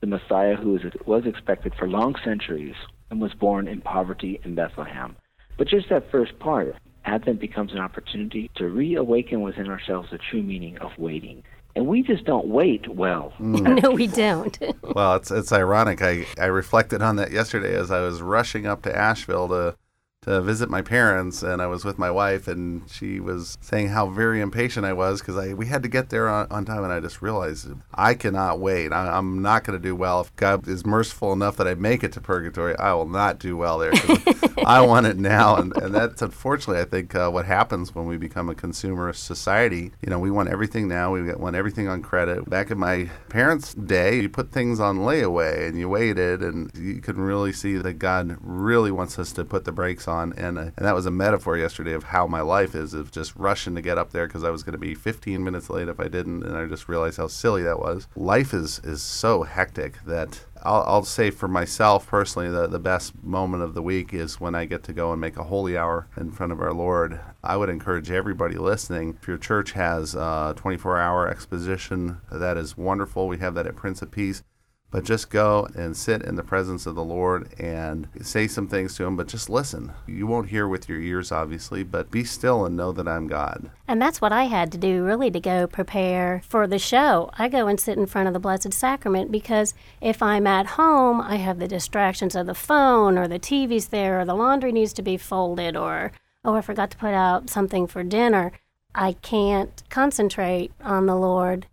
the 0.00 0.06
Messiah 0.06 0.56
who 0.56 0.78
was 1.04 1.26
expected 1.26 1.74
for 1.78 1.88
long 1.88 2.16
centuries 2.24 2.74
and 3.10 3.20
was 3.20 3.34
born 3.34 3.68
in 3.68 3.80
poverty 3.80 4.40
in 4.44 4.54
Bethlehem. 4.54 5.16
But 5.58 5.68
just 5.68 5.90
that 5.90 6.10
first 6.10 6.38
part, 6.38 6.74
Advent 7.04 7.40
becomes 7.40 7.72
an 7.72 7.78
opportunity 7.78 8.50
to 8.56 8.68
reawaken 8.68 9.42
within 9.42 9.68
ourselves 9.68 10.08
the 10.10 10.18
true 10.18 10.42
meaning 10.42 10.78
of 10.78 10.92
waiting. 10.96 11.42
And 11.76 11.86
we 11.86 12.02
just 12.02 12.24
don't 12.24 12.48
wait 12.48 12.88
well. 12.88 13.32
Mm. 13.38 13.82
no, 13.82 13.90
we 13.90 14.06
don't. 14.06 14.58
well, 14.94 15.14
it's 15.14 15.30
it's 15.30 15.52
ironic. 15.52 16.02
I, 16.02 16.26
I 16.38 16.46
reflected 16.46 17.00
on 17.00 17.16
that 17.16 17.30
yesterday 17.30 17.74
as 17.74 17.90
I 17.90 18.00
was 18.00 18.20
rushing 18.20 18.66
up 18.66 18.82
to 18.82 18.96
Asheville 18.96 19.48
to 19.48 19.76
to 20.22 20.42
visit 20.42 20.68
my 20.68 20.82
parents 20.82 21.42
and 21.42 21.62
I 21.62 21.66
was 21.66 21.82
with 21.82 21.98
my 21.98 22.10
wife 22.10 22.46
and 22.46 22.88
she 22.90 23.20
was 23.20 23.56
saying 23.62 23.88
how 23.88 24.06
very 24.06 24.42
impatient 24.42 24.84
I 24.84 24.92
was 24.92 25.20
because 25.20 25.38
I 25.38 25.54
we 25.54 25.66
had 25.66 25.82
to 25.82 25.88
get 25.88 26.10
there 26.10 26.28
on, 26.28 26.46
on, 26.50 26.66
time 26.66 26.84
and 26.84 26.92
I 26.92 27.00
just 27.00 27.22
realized 27.22 27.68
I 27.94 28.12
cannot 28.12 28.60
wait. 28.60 28.92
I, 28.92 29.16
am 29.16 29.40
not 29.40 29.64
going 29.64 29.78
to 29.78 29.82
do 29.82 29.96
well. 29.96 30.20
If 30.20 30.36
God 30.36 30.68
is 30.68 30.84
merciful 30.84 31.32
enough 31.32 31.56
that 31.56 31.66
I 31.66 31.74
make 31.74 32.04
it 32.04 32.12
to 32.12 32.20
purgatory, 32.20 32.76
I 32.76 32.92
will 32.92 33.08
not 33.08 33.38
do 33.38 33.56
well 33.56 33.78
there. 33.78 33.92
I 34.66 34.82
want 34.82 35.06
it 35.06 35.16
now, 35.16 35.56
and, 35.56 35.74
and 35.78 35.94
that's 35.94 36.20
unfortunately 36.20 36.82
I 36.82 36.84
think 36.84 37.14
uh, 37.14 37.30
what 37.30 37.46
happens 37.46 37.94
when 37.94 38.06
we 38.06 38.18
become 38.18 38.50
a 38.50 38.54
consumerist 38.54 39.16
society. 39.16 39.92
You 40.02 40.10
know, 40.10 40.18
we 40.18 40.30
want 40.30 40.50
everything 40.50 40.86
now. 40.86 41.12
We 41.12 41.32
want 41.32 41.56
everything 41.56 41.88
on 41.88 42.02
credit. 42.02 42.48
Back 42.48 42.70
in 42.70 42.78
my 42.78 43.10
parents' 43.30 43.72
day, 43.74 44.20
you 44.20 44.28
put 44.28 44.52
things 44.52 44.78
on 44.78 44.98
layaway 44.98 45.66
and 45.66 45.78
you 45.78 45.88
waited, 45.88 46.42
and 46.42 46.70
you 46.76 47.00
can 47.00 47.16
really 47.16 47.52
see 47.52 47.76
that 47.78 47.94
God 47.94 48.36
really 48.40 48.90
wants 48.90 49.18
us 49.18 49.32
to 49.32 49.44
put 49.44 49.64
the 49.64 49.72
brakes 49.72 50.06
on, 50.10 50.34
and 50.34 50.58
uh, 50.58 50.62
and 50.76 50.86
that 50.86 50.94
was 50.94 51.06
a 51.06 51.10
metaphor 51.10 51.56
yesterday 51.56 51.92
of 51.92 52.04
how 52.04 52.26
my 52.26 52.42
life 52.42 52.74
is 52.74 52.92
of 52.92 53.10
just 53.10 53.34
rushing 53.36 53.74
to 53.76 53.82
get 53.82 53.96
up 53.96 54.10
there 54.10 54.26
because 54.26 54.44
I 54.44 54.50
was 54.50 54.62
going 54.62 54.72
to 54.72 54.78
be 54.78 54.94
15 54.94 55.42
minutes 55.42 55.70
late 55.70 55.88
if 55.88 55.98
I 55.98 56.08
didn't, 56.08 56.42
and 56.42 56.56
I 56.56 56.66
just 56.66 56.88
realized 56.88 57.16
how 57.16 57.28
silly 57.28 57.62
that 57.62 57.78
was. 57.78 58.06
Life 58.16 58.52
is 58.52 58.80
is 58.80 59.02
so 59.02 59.44
hectic 59.44 60.04
that 60.04 60.44
I'll, 60.62 60.84
I'll, 60.86 61.04
say 61.04 61.30
for 61.30 61.48
myself 61.48 62.06
personally, 62.06 62.50
the, 62.50 62.66
the 62.66 62.78
best 62.78 63.22
moment 63.22 63.62
of 63.62 63.74
the 63.74 63.82
week 63.82 64.12
is 64.12 64.40
when 64.40 64.54
I 64.54 64.66
get 64.66 64.82
to 64.84 64.92
go 64.92 65.10
and 65.12 65.20
make 65.20 65.38
a 65.38 65.44
holy 65.44 65.76
hour 65.76 66.06
in 66.16 66.32
front 66.32 66.52
of 66.52 66.60
our 66.60 66.74
Lord. 66.74 67.18
I 67.42 67.56
would 67.56 67.70
encourage 67.70 68.10
everybody 68.10 68.56
listening, 68.56 69.16
if 69.20 69.26
your 69.26 69.38
church 69.38 69.72
has 69.72 70.14
a 70.14 70.52
24 70.56 70.98
hour 70.98 71.28
exposition, 71.28 72.20
that 72.30 72.58
is 72.58 72.76
wonderful. 72.76 73.26
We 73.26 73.38
have 73.38 73.54
that 73.54 73.66
at 73.66 73.76
Prince 73.76 74.02
of 74.02 74.10
Peace 74.10 74.42
but 74.90 75.04
just 75.04 75.30
go 75.30 75.68
and 75.74 75.96
sit 75.96 76.22
in 76.22 76.34
the 76.34 76.42
presence 76.42 76.86
of 76.86 76.94
the 76.94 77.04
Lord 77.04 77.52
and 77.58 78.08
say 78.22 78.48
some 78.48 78.66
things 78.66 78.96
to 78.96 79.04
Him, 79.04 79.16
but 79.16 79.28
just 79.28 79.48
listen. 79.48 79.92
You 80.06 80.26
won't 80.26 80.48
hear 80.48 80.66
with 80.66 80.88
your 80.88 81.00
ears, 81.00 81.30
obviously, 81.30 81.82
but 81.82 82.10
be 82.10 82.24
still 82.24 82.64
and 82.64 82.76
know 82.76 82.92
that 82.92 83.06
I'm 83.06 83.28
God. 83.28 83.70
And 83.86 84.02
that's 84.02 84.20
what 84.20 84.32
I 84.32 84.44
had 84.44 84.72
to 84.72 84.78
do 84.78 85.04
really 85.04 85.30
to 85.30 85.40
go 85.40 85.66
prepare 85.66 86.42
for 86.48 86.66
the 86.66 86.78
show. 86.78 87.30
I 87.38 87.48
go 87.48 87.66
and 87.66 87.80
sit 87.80 87.98
in 87.98 88.06
front 88.06 88.28
of 88.28 88.34
the 88.34 88.40
Blessed 88.40 88.72
Sacrament 88.72 89.30
because 89.30 89.74
if 90.00 90.22
I'm 90.22 90.46
at 90.46 90.66
home, 90.66 91.20
I 91.20 91.36
have 91.36 91.58
the 91.58 91.68
distractions 91.68 92.34
of 92.34 92.46
the 92.46 92.54
phone 92.54 93.16
or 93.16 93.28
the 93.28 93.38
TV's 93.38 93.88
there 93.88 94.20
or 94.20 94.24
the 94.24 94.34
laundry 94.34 94.72
needs 94.72 94.92
to 94.94 95.02
be 95.02 95.16
folded 95.16 95.76
or, 95.76 96.12
oh, 96.44 96.54
I 96.54 96.60
forgot 96.60 96.90
to 96.90 96.96
put 96.96 97.14
out 97.14 97.48
something 97.48 97.86
for 97.86 98.02
dinner. 98.02 98.52
I 98.94 99.12
can't 99.12 99.82
concentrate 99.88 100.72
on 100.82 101.06
the 101.06 101.14
Lord 101.14 101.66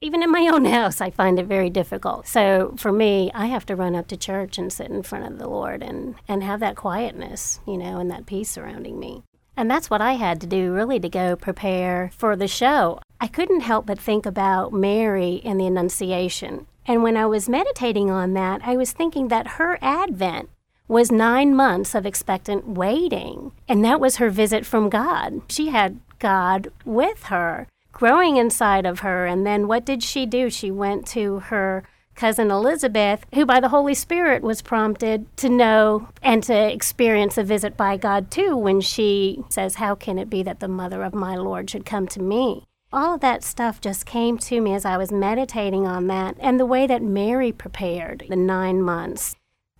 even 0.00 0.22
in 0.22 0.30
my 0.30 0.48
own 0.52 0.64
house, 0.66 1.00
I 1.00 1.10
find 1.10 1.38
it 1.38 1.46
very 1.46 1.70
difficult. 1.70 2.26
So 2.26 2.74
for 2.76 2.92
me, 2.92 3.30
I 3.34 3.46
have 3.46 3.66
to 3.66 3.76
run 3.76 3.94
up 3.94 4.08
to 4.08 4.16
church 4.16 4.58
and 4.58 4.72
sit 4.72 4.90
in 4.90 5.02
front 5.02 5.26
of 5.26 5.38
the 5.38 5.48
Lord 5.48 5.82
and, 5.82 6.16
and 6.28 6.42
have 6.42 6.60
that 6.60 6.76
quietness, 6.76 7.60
you 7.66 7.78
know, 7.78 7.98
and 7.98 8.10
that 8.10 8.26
peace 8.26 8.50
surrounding 8.50 9.00
me. 9.00 9.22
And 9.56 9.70
that's 9.70 9.88
what 9.88 10.02
I 10.02 10.12
had 10.12 10.40
to 10.42 10.46
do 10.46 10.72
really 10.72 11.00
to 11.00 11.08
go 11.08 11.34
prepare 11.34 12.10
for 12.14 12.36
the 12.36 12.48
show. 12.48 13.00
I 13.20 13.26
couldn't 13.26 13.60
help 13.60 13.86
but 13.86 13.98
think 13.98 14.26
about 14.26 14.72
Mary 14.72 15.36
in 15.36 15.56
the 15.56 15.66
Annunciation. 15.66 16.66
And 16.86 17.02
when 17.02 17.16
I 17.16 17.24
was 17.24 17.48
meditating 17.48 18.10
on 18.10 18.34
that, 18.34 18.60
I 18.64 18.76
was 18.76 18.92
thinking 18.92 19.28
that 19.28 19.52
her 19.52 19.78
advent 19.80 20.50
was 20.88 21.10
nine 21.10 21.54
months 21.54 21.94
of 21.94 22.04
expectant 22.04 22.68
waiting. 22.68 23.52
And 23.66 23.84
that 23.84 23.98
was 23.98 24.16
her 24.16 24.30
visit 24.30 24.66
from 24.66 24.90
God. 24.90 25.40
She 25.50 25.68
had 25.68 26.00
God 26.18 26.68
with 26.84 27.24
her 27.24 27.66
growing 27.96 28.36
inside 28.36 28.84
of 28.84 28.98
her. 29.00 29.24
And 29.24 29.46
then 29.46 29.66
what 29.66 29.86
did 29.86 30.02
she 30.02 30.26
do? 30.26 30.50
She 30.50 30.70
went 30.70 31.06
to 31.08 31.38
her 31.38 31.82
cousin 32.14 32.50
Elizabeth, 32.50 33.24
who 33.34 33.46
by 33.46 33.58
the 33.58 33.70
Holy 33.70 33.94
Spirit 33.94 34.42
was 34.42 34.60
prompted 34.60 35.34
to 35.38 35.48
know 35.48 36.10
and 36.22 36.42
to 36.42 36.72
experience 36.72 37.38
a 37.38 37.42
visit 37.42 37.74
by 37.74 37.96
God 37.96 38.30
too 38.30 38.54
when 38.54 38.82
she 38.82 39.42
says, 39.48 39.76
How 39.76 39.94
can 39.94 40.18
it 40.18 40.28
be 40.28 40.42
that 40.42 40.60
the 40.60 40.68
mother 40.68 41.02
of 41.02 41.14
my 41.14 41.36
Lord 41.36 41.70
should 41.70 41.86
come 41.86 42.06
to 42.08 42.20
me? 42.20 42.64
All 42.92 43.14
of 43.14 43.22
that 43.22 43.42
stuff 43.42 43.80
just 43.80 44.04
came 44.04 44.36
to 44.38 44.60
me 44.60 44.74
as 44.74 44.84
I 44.84 44.98
was 44.98 45.10
meditating 45.10 45.86
on 45.86 46.06
that 46.08 46.36
and 46.38 46.60
the 46.60 46.66
way 46.66 46.86
that 46.86 47.02
Mary 47.02 47.50
prepared 47.50 48.26
the 48.28 48.36
nine 48.36 48.82
months 48.82 49.36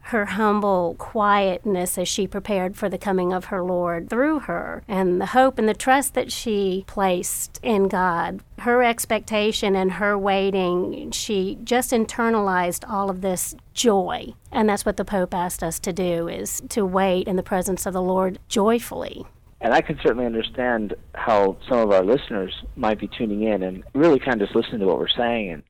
her 0.07 0.25
humble 0.27 0.95
quietness 0.99 1.99
as 1.99 2.07
she 2.07 2.29
prepared 2.29 2.77
for 2.77 2.89
the 2.89 2.99
coming 2.99 3.33
of 3.33 3.47
her 3.47 3.63
Lord 3.63 4.09
through 4.09 4.41
her, 4.41 4.85
and 4.87 5.21
the 5.21 5.27
hope 5.27 5.59
and 5.59 5.69
the 5.69 5.75
trust 5.75 6.15
that 6.15 6.31
she 6.31 6.85
placed 6.87 7.59
in 7.63 7.89
God. 7.89 8.41
Her 8.59 8.85
expectation 8.85 9.75
and 9.75 9.93
her 9.93 10.17
waiting, 10.17 11.11
she 11.11 11.59
just 11.65 11.91
internalized 11.91 12.89
all 12.89 13.11
of 13.11 13.21
this 13.21 13.57
joy. 13.75 14.35
And 14.53 14.69
that's 14.69 14.87
what 14.87 14.97
the 14.97 15.05
Pope 15.05 15.35
asked 15.35 15.65
us 15.65 15.81
to 15.81 15.93
do 15.93 16.29
is 16.29 16.63
to 16.69 16.87
wait 16.87 17.27
in 17.27 17.35
the 17.35 17.43
presence 17.43 17.85
of 17.85 17.93
the 17.93 18.03
Lord 18.03 18.39
joyfully. 18.49 19.27
And 19.61 19.75
I 19.75 19.81
can 19.81 19.99
certainly 20.03 20.27
understand 20.27 20.95
how 21.15 21.57
some 21.69 21.79
of 21.79 21.91
our 21.91 22.05
listeners 22.05 22.55
might 22.77 23.01
be 23.01 23.09
tuning 23.09 23.43
in 23.43 23.65
and 23.65 23.83
really 23.95 24.21
kind 24.21 24.41
of 24.41 24.47
just 24.49 24.55
listening 24.55 24.81
to 24.81 24.87
what 24.87 24.99
we're 24.99 25.09
saying 25.09 25.51
and, 25.51 25.63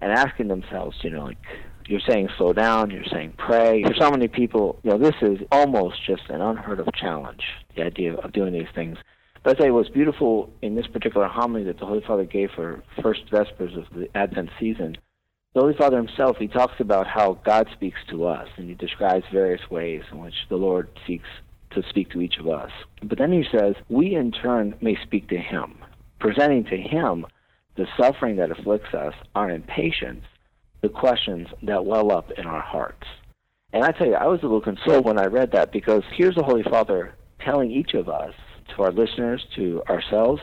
and 0.00 0.10
asking 0.10 0.48
themselves, 0.48 0.96
you 1.02 1.10
know, 1.10 1.26
like, 1.26 1.38
you're 1.86 2.00
saying 2.00 2.28
slow 2.36 2.52
down, 2.52 2.90
you're 2.90 3.04
saying 3.04 3.34
pray. 3.36 3.82
For 3.82 3.94
so 3.94 4.10
many 4.10 4.28
people, 4.28 4.78
you 4.82 4.90
know, 4.90 4.98
this 4.98 5.14
is 5.22 5.38
almost 5.52 6.04
just 6.06 6.22
an 6.28 6.40
unheard 6.40 6.80
of 6.80 6.88
challenge, 6.94 7.42
the 7.76 7.82
idea 7.82 8.14
of 8.14 8.32
doing 8.32 8.52
these 8.52 8.68
things. 8.74 8.98
But 9.42 9.58
I 9.58 9.64
say 9.64 9.70
what's 9.70 9.90
beautiful 9.90 10.50
in 10.62 10.74
this 10.74 10.86
particular 10.86 11.28
homily 11.28 11.64
that 11.64 11.78
the 11.78 11.86
Holy 11.86 12.00
Father 12.00 12.24
gave 12.24 12.50
for 12.52 12.82
first 13.02 13.28
vespers 13.30 13.76
of 13.76 13.84
the 13.94 14.08
Advent 14.16 14.50
season. 14.58 14.96
The 15.52 15.60
Holy 15.60 15.74
Father 15.74 15.98
himself, 15.98 16.38
he 16.38 16.48
talks 16.48 16.80
about 16.80 17.06
how 17.06 17.38
God 17.44 17.68
speaks 17.72 18.00
to 18.08 18.24
us, 18.24 18.48
and 18.56 18.68
he 18.68 18.74
describes 18.74 19.26
various 19.30 19.70
ways 19.70 20.02
in 20.10 20.18
which 20.18 20.34
the 20.48 20.56
Lord 20.56 20.88
seeks 21.06 21.28
to 21.72 21.82
speak 21.88 22.10
to 22.10 22.20
each 22.20 22.38
of 22.38 22.48
us. 22.48 22.70
But 23.02 23.18
then 23.18 23.32
he 23.32 23.44
says, 23.52 23.74
we 23.88 24.14
in 24.14 24.32
turn 24.32 24.74
may 24.80 24.96
speak 25.02 25.28
to 25.28 25.36
him, 25.36 25.78
presenting 26.18 26.64
to 26.64 26.76
him 26.76 27.26
the 27.76 27.86
suffering 27.98 28.36
that 28.36 28.50
afflicts 28.50 28.94
us, 28.94 29.14
our 29.34 29.50
impatience, 29.50 30.24
the 30.84 30.90
questions 30.90 31.48
that 31.62 31.86
well 31.86 32.12
up 32.12 32.30
in 32.32 32.44
our 32.44 32.60
hearts. 32.60 33.06
And 33.72 33.82
I 33.82 33.90
tell 33.92 34.06
you, 34.06 34.14
I 34.14 34.26
was 34.26 34.40
a 34.40 34.42
little 34.42 34.60
consoled 34.60 35.06
when 35.06 35.18
I 35.18 35.24
read 35.24 35.50
that 35.52 35.72
because 35.72 36.02
here's 36.14 36.34
the 36.34 36.42
Holy 36.42 36.62
Father 36.62 37.14
telling 37.40 37.70
each 37.70 37.94
of 37.94 38.10
us, 38.10 38.34
to 38.76 38.82
our 38.82 38.92
listeners, 38.92 39.42
to 39.56 39.82
ourselves, 39.88 40.42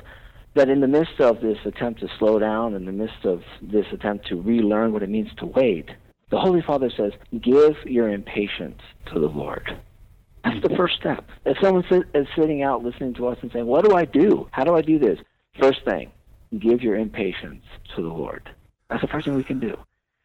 that 0.55 0.67
in 0.67 0.81
the 0.81 0.87
midst 0.87 1.19
of 1.19 1.41
this 1.41 1.59
attempt 1.63 1.99
to 1.99 2.07
slow 2.17 2.39
down, 2.39 2.73
in 2.73 2.85
the 2.85 2.91
midst 2.91 3.23
of 3.23 3.43
this 3.61 3.85
attempt 3.93 4.27
to 4.29 4.41
relearn 4.41 4.93
what 4.93 5.03
it 5.03 5.09
means 5.09 5.29
to 5.37 5.45
wait, 5.45 5.89
the 6.31 6.39
Holy 6.39 6.61
Father 6.61 6.89
says, 6.89 7.11
give 7.39 7.75
your 7.85 8.09
impatience 8.09 8.81
to 9.13 9.19
the 9.19 9.27
Lord. 9.27 9.77
That's 10.43 10.61
the 10.63 10.75
first 10.75 10.95
step. 10.99 11.23
If 11.45 11.57
someone 11.61 11.85
is 12.15 12.27
sitting 12.35 12.63
out 12.63 12.83
listening 12.83 13.13
to 13.15 13.27
us 13.27 13.37
and 13.43 13.51
saying, 13.51 13.67
What 13.67 13.85
do 13.87 13.95
I 13.95 14.05
do? 14.05 14.47
How 14.49 14.63
do 14.63 14.75
I 14.75 14.81
do 14.81 14.97
this? 14.97 15.19
First 15.59 15.85
thing, 15.85 16.09
give 16.57 16.81
your 16.81 16.95
impatience 16.95 17.63
to 17.95 18.01
the 18.01 18.07
Lord. 18.07 18.49
That's 18.89 19.01
the 19.01 19.07
first 19.07 19.27
thing 19.27 19.35
we 19.35 19.43
can 19.43 19.59
do. 19.59 19.77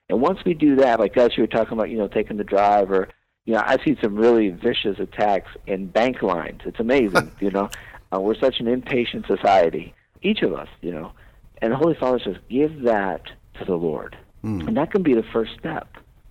And 0.09 0.21
once 0.21 0.39
we 0.45 0.55
do 0.55 0.77
that, 0.77 1.01
like 1.01 1.17
as 1.17 1.37
you 1.37 1.43
were 1.43 1.49
talking 1.49 1.73
about, 1.73 1.91
you 1.91 1.99
know, 1.99 2.09
taking 2.09 2.37
the 2.37 2.45
drive 2.45 2.91
or, 2.91 3.09
you 3.45 3.55
know, 3.55 3.63
I've 3.65 3.81
seen 3.85 3.97
some 4.03 4.17
really 4.17 4.51
vicious 4.51 4.99
attacks 4.99 5.51
in 5.67 5.87
bank 5.87 6.23
lines. 6.23 6.61
It's 6.65 6.81
amazing, 6.81 7.33
you 7.41 7.51
know. 7.51 7.69
Uh, 8.15 8.21
we're 8.21 8.39
such 8.39 8.61
an 8.61 8.69
impatient 8.69 9.27
society, 9.27 9.95
each 10.23 10.43
of 10.43 10.53
us, 10.53 10.69
you 10.81 10.93
know. 10.93 11.13
And 11.61 11.73
the 11.73 11.77
Holy 11.77 11.95
Father 11.95 12.21
says, 12.23 12.37
give 12.49 12.83
that 12.83 13.23
to 13.59 13.65
the 13.65 13.75
Lord. 13.75 14.17
Mm. 14.45 14.69
And 14.69 14.77
that 14.77 14.93
can 14.93 15.03
be 15.03 15.15
the 15.15 15.25
first 15.33 15.53
step. 15.59 15.89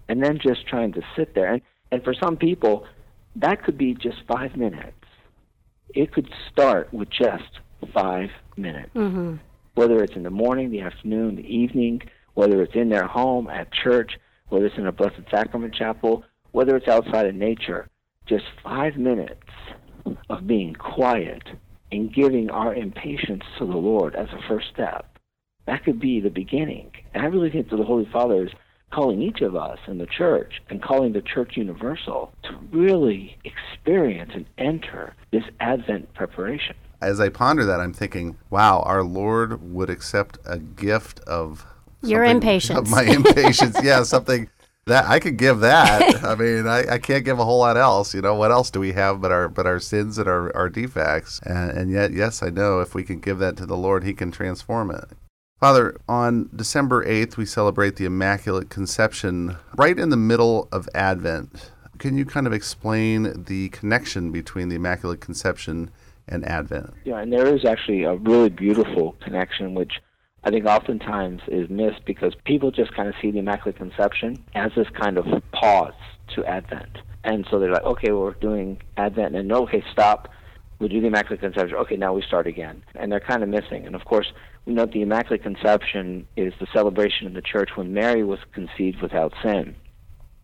And 0.08 0.24
then 0.24 0.40
just 0.40 0.68
trying 0.68 0.94
to 0.94 1.02
sit 1.16 1.34
there. 1.36 1.54
And, 1.54 1.62
and 1.92 2.04
for 2.04 2.14
some 2.14 2.38
people, 2.38 2.86
that 3.36 3.64
could 3.64 3.78
be 3.78 3.94
just 3.94 4.18
five 4.28 4.56
minutes. 4.56 4.94
It 5.94 6.14
could 6.14 6.30
start 6.52 6.94
with 6.94 7.10
just 7.10 7.60
five 7.94 8.30
minutes. 8.56 8.92
Mm-hmm. 8.96 9.36
Whether 9.74 10.04
it's 10.04 10.16
in 10.16 10.24
the 10.24 10.30
morning, 10.30 10.72
the 10.72 10.82
afternoon, 10.82 11.36
the 11.36 11.48
evening, 11.56 12.02
whether 12.36 12.62
it's 12.62 12.76
in 12.76 12.90
their 12.90 13.08
home, 13.08 13.50
at 13.50 13.74
church, 13.74 14.14
whether 14.50 14.68
it's 14.68 14.78
in 14.78 14.86
a 14.86 14.92
Blessed 14.92 15.22
Sacrament 15.32 15.74
chapel, 15.74 16.24
whether 16.52 16.76
it's 16.78 16.88
outside 16.88 17.26
in 17.26 17.40
nature, 17.40 17.90
just 18.28 18.46
five 18.64 18.96
minutes 18.96 19.42
of 20.30 20.48
being 20.48 20.74
quiet 20.76 21.44
and 21.92 22.14
giving 22.14 22.50
our 22.50 22.74
impatience 22.74 23.44
to 23.58 23.66
the 23.66 23.78
Lord 23.78 24.16
as 24.16 24.28
a 24.30 24.48
first 24.48 24.68
step. 24.72 25.18
That 25.66 25.84
could 25.84 26.00
be 26.00 26.20
the 26.20 26.30
beginning. 26.30 26.92
And 27.14 27.24
I 27.24 27.28
really 27.28 27.50
think 27.50 27.70
that 27.70 27.78
the 27.78 27.84
Holy 27.84 28.08
Father 28.12 28.46
is 28.46 28.52
calling 28.92 29.22
each 29.22 29.42
of 29.42 29.56
us 29.56 29.80
in 29.88 29.98
the 29.98 30.06
church 30.06 30.62
and 30.70 30.82
calling 30.82 31.14
the 31.14 31.22
church 31.22 31.58
universal 31.58 32.32
to 32.44 32.56
really 32.72 33.38
experience 33.44 34.32
and 34.34 34.46
enter 34.58 35.14
this 35.32 35.44
Advent 35.60 36.14
preparation. 36.14 36.76
As 37.02 37.20
I 37.20 37.30
ponder 37.30 37.66
that, 37.66 37.80
I'm 37.80 37.94
thinking, 37.94 38.38
wow, 38.50 38.82
our 38.86 39.04
Lord 39.04 39.74
would 39.74 39.90
accept 39.90 40.38
a 40.46 40.60
gift 40.60 41.20
of 41.22 41.66
your 42.08 42.24
impatience. 42.24 42.90
My 42.90 43.04
impatience. 43.04 43.78
yeah, 43.84 44.04
something 44.04 44.50
that 44.86 45.06
I 45.06 45.20
could 45.20 45.38
give 45.38 45.60
that. 45.62 46.24
I 46.24 46.36
mean, 46.36 46.68
I, 46.68 46.94
I 46.94 46.98
can't 47.00 47.26
give 47.26 47.40
a 47.40 47.46
whole 47.46 47.60
lot 47.60 47.78
else. 47.78 48.14
You 48.14 48.22
know, 48.22 48.36
what 48.36 48.52
else 48.52 48.70
do 48.70 48.80
we 48.80 48.94
have 48.94 49.22
but 49.22 49.32
our 49.32 49.48
but 49.50 49.66
our 49.66 49.80
sins 49.80 50.18
and 50.18 50.28
our, 50.28 50.56
our 50.56 50.70
defects? 50.70 51.40
And, 51.44 51.72
and 51.72 51.92
yet, 51.92 52.12
yes, 52.12 52.44
I 52.44 52.50
know 52.50 52.80
if 52.80 52.96
we 52.96 53.04
can 53.04 53.20
give 53.20 53.40
that 53.40 53.58
to 53.58 53.66
the 53.66 53.78
Lord, 53.78 54.04
He 54.04 54.14
can 54.14 54.32
transform 54.32 54.92
it. 54.92 55.06
Father, 55.60 55.98
on 56.08 56.50
December 56.54 57.06
8th, 57.06 57.38
we 57.38 57.46
celebrate 57.46 57.96
the 57.96 58.06
Immaculate 58.06 58.70
Conception 58.70 59.58
right 59.78 59.98
in 59.98 60.10
the 60.10 60.18
middle 60.18 60.68
of 60.72 60.90
Advent. 60.94 61.72
Can 61.98 62.18
you 62.18 62.26
kind 62.26 62.46
of 62.46 62.52
explain 62.52 63.46
the 63.46 63.70
connection 63.70 64.32
between 64.32 64.68
the 64.68 64.76
Immaculate 64.76 65.22
Conception 65.22 65.90
and 66.28 66.46
Advent? 66.46 66.94
Yeah, 67.06 67.20
and 67.20 67.32
there 67.32 67.48
is 67.48 67.64
actually 67.64 68.04
a 68.04 68.16
really 68.16 68.50
beautiful 68.50 69.16
connection, 69.24 69.76
which 69.76 69.94
I 70.46 70.52
think 70.52 70.66
oftentimes 70.68 71.42
is 71.48 71.72
missed 71.72 72.06
because 72.06 72.36
people 72.46 72.70
just 72.70 72.94
kind 72.94 73.10
of 73.10 73.16
see 73.20 73.32
the 73.32 73.40
Immaculate 73.40 73.78
Conception 73.78 74.44
as 74.54 74.72
this 74.76 74.88
kind 74.90 75.18
of 75.18 75.26
pause 75.52 75.94
to 76.36 76.46
Advent. 76.46 77.00
And 77.24 77.48
so 77.50 77.60
they're 77.60 77.72
like, 77.72 77.84
okay, 77.84 78.12
well, 78.12 78.22
we're 78.22 78.34
doing 78.34 78.80
Advent, 78.96 79.36
and 79.36 79.48
no 79.48 79.64
okay, 79.64 79.84
stop. 79.92 80.30
We 80.78 80.88
do 80.88 81.02
the 81.02 81.08
Immaculate 81.08 81.42
Conception. 81.42 81.76
Okay, 81.78 81.96
now 81.96 82.14
we 82.14 82.22
start 82.22 82.46
again. 82.46 82.84
And 82.94 83.12
they're 83.12 83.20
kind 83.20 83.42
of 83.42 83.50
missing. 83.50 83.88
And 83.88 83.96
of 83.96 84.06
course, 84.06 84.34
we 84.66 84.74
know 84.74 84.86
the 84.86 85.02
Immaculate 85.02 85.42
Conception 85.42 86.28
is 86.38 86.54
the 86.60 86.68
celebration 86.72 87.26
in 87.26 87.34
the 87.34 87.42
church 87.42 87.72
when 87.74 87.92
Mary 87.94 88.24
was 88.24 88.40
conceived 88.54 89.02
without 89.02 89.34
sin. 89.42 89.76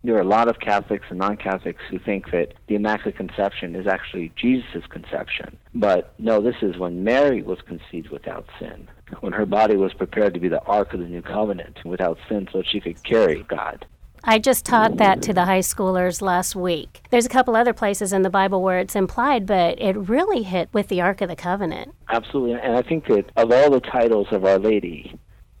There 0.04 0.16
are 0.16 0.20
a 0.20 0.24
lot 0.24 0.48
of 0.48 0.58
Catholics 0.58 1.06
and 1.10 1.18
non-Catholics 1.18 1.82
who 1.90 1.98
think 1.98 2.30
that 2.32 2.54
the 2.66 2.74
Immaculate 2.74 3.16
Conception 3.16 3.76
is 3.76 3.86
actually 3.86 4.32
Jesus' 4.36 4.84
conception. 4.88 5.56
But 5.74 6.14
no, 6.18 6.40
this 6.40 6.56
is 6.60 6.76
when 6.76 7.04
Mary 7.04 7.42
was 7.42 7.58
conceived 7.66 8.10
without 8.10 8.46
sin, 8.58 8.88
when 9.20 9.32
her 9.32 9.46
body 9.46 9.76
was 9.76 9.94
prepared 9.94 10.34
to 10.34 10.40
be 10.40 10.48
the 10.48 10.62
Ark 10.62 10.92
of 10.92 11.00
the 11.00 11.06
New 11.06 11.22
Covenant 11.22 11.78
without 11.84 12.18
sin 12.28 12.48
so 12.52 12.62
she 12.62 12.80
could 12.80 13.02
carry 13.04 13.42
God. 13.44 13.86
I 14.24 14.38
just 14.38 14.64
taught 14.64 14.98
that 14.98 15.20
to 15.22 15.32
the 15.32 15.46
high 15.46 15.60
schoolers 15.60 16.22
last 16.22 16.54
week. 16.54 17.02
There's 17.10 17.26
a 17.26 17.28
couple 17.28 17.56
other 17.56 17.72
places 17.72 18.12
in 18.12 18.22
the 18.22 18.30
Bible 18.30 18.62
where 18.62 18.78
it's 18.78 18.94
implied, 18.94 19.46
but 19.46 19.80
it 19.80 19.96
really 19.96 20.44
hit 20.44 20.68
with 20.72 20.86
the 20.86 21.00
Ark 21.00 21.20
of 21.22 21.28
the 21.28 21.34
Covenant. 21.34 21.92
Absolutely. 22.08 22.52
And 22.52 22.76
I 22.76 22.82
think 22.82 23.06
that 23.06 23.32
of 23.36 23.50
all 23.50 23.70
the 23.70 23.80
titles 23.80 24.28
of 24.30 24.44
Our 24.44 24.60
Lady, 24.60 25.18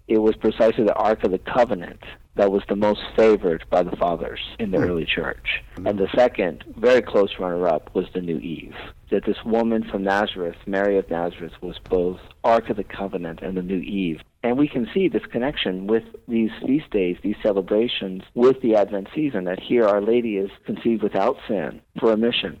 it 0.08 0.18
was 0.18 0.36
precisely 0.36 0.84
the 0.84 0.94
Ark 0.94 1.24
of 1.24 1.30
the 1.30 1.38
Covenant 1.38 2.00
that 2.34 2.50
was 2.50 2.62
the 2.68 2.76
most 2.76 3.00
favored 3.14 3.64
by 3.70 3.82
the 3.82 3.96
fathers 3.96 4.40
in 4.58 4.70
the 4.70 4.78
hmm. 4.78 4.84
early 4.84 5.04
church. 5.04 5.62
Hmm. 5.76 5.86
And 5.86 5.98
the 5.98 6.08
second, 6.16 6.64
very 6.76 7.02
close 7.02 7.38
runner 7.38 7.68
up, 7.68 7.94
was 7.94 8.06
the 8.14 8.20
New 8.20 8.38
Eve. 8.38 8.74
That 9.10 9.26
this 9.26 9.44
woman 9.44 9.84
from 9.90 10.04
Nazareth, 10.04 10.56
Mary 10.66 10.98
of 10.98 11.10
Nazareth, 11.10 11.52
was 11.60 11.78
both 11.90 12.18
Ark 12.42 12.70
of 12.70 12.76
the 12.76 12.84
Covenant 12.84 13.40
and 13.42 13.56
the 13.56 13.62
New 13.62 13.80
Eve. 13.80 14.20
And 14.42 14.58
we 14.58 14.66
can 14.66 14.88
see 14.92 15.08
this 15.08 15.26
connection 15.30 15.86
with 15.86 16.04
these 16.26 16.50
feast 16.66 16.90
days, 16.90 17.16
these 17.22 17.36
celebrations, 17.42 18.22
with 18.34 18.60
the 18.62 18.74
Advent 18.76 19.08
season, 19.14 19.44
that 19.44 19.60
here 19.60 19.84
Our 19.84 20.00
Lady 20.00 20.36
is 20.36 20.50
conceived 20.64 21.02
without 21.02 21.36
sin 21.46 21.80
for 22.00 22.12
a 22.12 22.16
mission, 22.16 22.58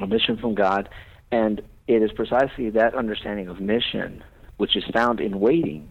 a 0.00 0.06
mission 0.06 0.36
from 0.36 0.54
God. 0.54 0.90
And 1.32 1.62
it 1.88 2.02
is 2.02 2.12
precisely 2.12 2.68
that 2.70 2.94
understanding 2.94 3.48
of 3.48 3.58
mission, 3.58 4.22
which 4.58 4.76
is 4.76 4.84
found 4.92 5.18
in 5.18 5.40
waiting, 5.40 5.90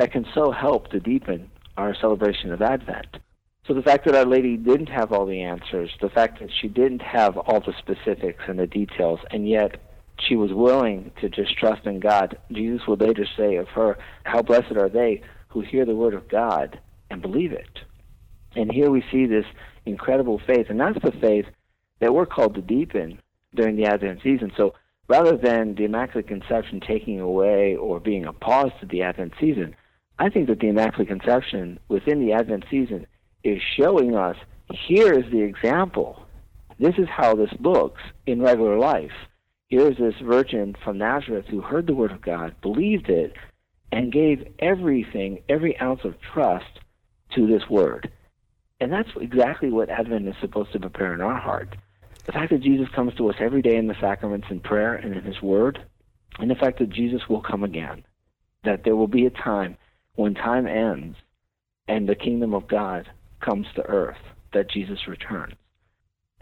that 0.00 0.12
can 0.12 0.24
so 0.34 0.50
help 0.50 0.88
to 0.88 0.98
deepen 0.98 1.50
our 1.76 1.94
celebration 1.94 2.50
of 2.54 2.62
Advent. 2.62 3.18
So 3.66 3.74
the 3.74 3.82
fact 3.82 4.06
that 4.06 4.14
Our 4.14 4.24
Lady 4.24 4.56
didn't 4.56 4.88
have 4.88 5.12
all 5.12 5.26
the 5.26 5.42
answers, 5.42 5.90
the 6.00 6.08
fact 6.08 6.40
that 6.40 6.48
she 6.58 6.68
didn't 6.68 7.02
have 7.02 7.36
all 7.36 7.60
the 7.60 7.74
specifics 7.78 8.42
and 8.48 8.58
the 8.58 8.66
details, 8.66 9.20
and 9.30 9.46
yet 9.46 9.76
she 10.18 10.36
was 10.36 10.54
willing 10.54 11.10
to 11.20 11.28
just 11.28 11.54
trust 11.58 11.84
in 11.84 12.00
God, 12.00 12.38
Jesus 12.50 12.86
will 12.86 12.96
later 12.96 13.26
say 13.36 13.56
of 13.56 13.68
her, 13.68 13.98
How 14.24 14.40
blessed 14.40 14.72
are 14.72 14.88
they 14.88 15.20
who 15.48 15.60
hear 15.60 15.84
the 15.84 15.94
word 15.94 16.14
of 16.14 16.30
God 16.30 16.80
and 17.10 17.20
believe 17.20 17.52
it. 17.52 17.80
And 18.56 18.72
here 18.72 18.90
we 18.90 19.04
see 19.12 19.26
this 19.26 19.44
incredible 19.84 20.40
faith, 20.46 20.70
and 20.70 20.80
that's 20.80 21.02
the 21.04 21.12
faith 21.12 21.44
that 21.98 22.14
we're 22.14 22.24
called 22.24 22.54
to 22.54 22.62
deepen 22.62 23.20
during 23.54 23.76
the 23.76 23.84
Advent 23.84 24.20
season. 24.22 24.50
So 24.56 24.72
rather 25.08 25.36
than 25.36 25.74
the 25.74 25.84
Immaculate 25.84 26.26
Conception 26.26 26.80
taking 26.80 27.20
away 27.20 27.76
or 27.76 28.00
being 28.00 28.24
a 28.24 28.32
pause 28.32 28.70
to 28.80 28.86
the 28.86 29.02
Advent 29.02 29.34
season, 29.38 29.76
I 30.20 30.28
think 30.28 30.48
that 30.48 30.60
the 30.60 30.68
Immaculate 30.68 31.08
Conception 31.08 31.80
within 31.88 32.20
the 32.20 32.34
Advent 32.34 32.66
season 32.70 33.06
is 33.42 33.58
showing 33.78 34.14
us 34.14 34.36
here 34.70 35.14
is 35.14 35.24
the 35.32 35.40
example. 35.40 36.22
This 36.78 36.96
is 36.98 37.08
how 37.08 37.34
this 37.34 37.48
looks 37.58 38.02
in 38.26 38.42
regular 38.42 38.78
life. 38.78 39.14
Here's 39.68 39.96
this 39.96 40.14
virgin 40.22 40.76
from 40.84 40.98
Nazareth 40.98 41.46
who 41.46 41.62
heard 41.62 41.86
the 41.86 41.94
word 41.94 42.12
of 42.12 42.20
God, 42.20 42.54
believed 42.60 43.08
it, 43.08 43.34
and 43.92 44.12
gave 44.12 44.46
everything, 44.58 45.42
every 45.48 45.80
ounce 45.80 46.00
of 46.04 46.20
trust 46.20 46.80
to 47.34 47.46
this 47.46 47.70
word. 47.70 48.12
And 48.78 48.92
that's 48.92 49.08
exactly 49.18 49.70
what 49.70 49.88
Advent 49.88 50.28
is 50.28 50.34
supposed 50.38 50.72
to 50.72 50.80
prepare 50.80 51.14
in 51.14 51.22
our 51.22 51.40
heart. 51.40 51.76
The 52.26 52.32
fact 52.32 52.50
that 52.50 52.62
Jesus 52.62 52.88
comes 52.94 53.14
to 53.14 53.30
us 53.30 53.36
every 53.40 53.62
day 53.62 53.76
in 53.76 53.86
the 53.86 53.96
sacraments 53.98 54.48
in 54.50 54.60
prayer 54.60 54.96
and 54.96 55.16
in 55.16 55.24
his 55.24 55.40
word, 55.40 55.82
and 56.38 56.50
the 56.50 56.56
fact 56.56 56.78
that 56.80 56.90
Jesus 56.90 57.22
will 57.26 57.40
come 57.40 57.64
again. 57.64 58.04
That 58.64 58.84
there 58.84 58.96
will 58.96 59.08
be 59.08 59.24
a 59.24 59.30
time 59.30 59.78
when 60.20 60.34
time 60.34 60.66
ends 60.66 61.16
and 61.88 62.06
the 62.06 62.14
kingdom 62.14 62.52
of 62.52 62.68
God 62.68 63.08
comes 63.40 63.66
to 63.74 63.82
earth, 63.86 64.18
that 64.52 64.70
Jesus 64.70 65.08
returns. 65.08 65.54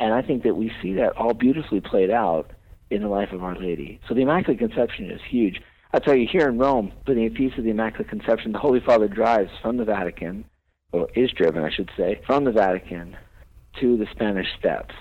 And 0.01 0.13
I 0.13 0.21
think 0.21 0.43
that 0.43 0.57
we 0.57 0.73
see 0.83 0.95
that 0.95 1.17
all 1.17 1.33
beautifully 1.33 1.81
played 1.81 2.11
out 2.11 2.51
in 2.91 3.03
the 3.03 3.09
life 3.09 3.31
of 3.33 3.45
Our 3.45 3.55
Lady. 3.55 4.01
So 4.09 4.15
the 4.15 4.23
Immaculate 4.23 4.59
Conception 4.59 5.13
is 5.13 5.21
huge. 5.31 5.61
I 5.93 6.01
tell 6.01 6.17
you, 6.17 6.27
here 6.31 6.49
in 6.49 6.59
Rome, 6.59 6.91
putting 7.07 7.27
a 7.27 7.31
piece 7.31 7.53
of 7.57 7.63
the 7.63 7.71
Immaculate 7.71 8.09
Conception, 8.09 8.51
the 8.51 8.59
Holy 8.59 8.81
Father 8.81 9.07
drives 9.07 9.51
from 9.63 9.77
the 9.77 9.85
Vatican, 9.85 10.45
or 10.91 11.09
is 11.15 11.31
driven, 11.31 11.63
I 11.63 11.71
should 11.71 11.91
say, 11.97 12.21
from 12.27 12.45
the 12.45 12.53
Vatican 12.53 13.17
to 13.81 13.97
the 13.97 14.07
Spanish 14.11 14.49
Steps. 14.59 14.95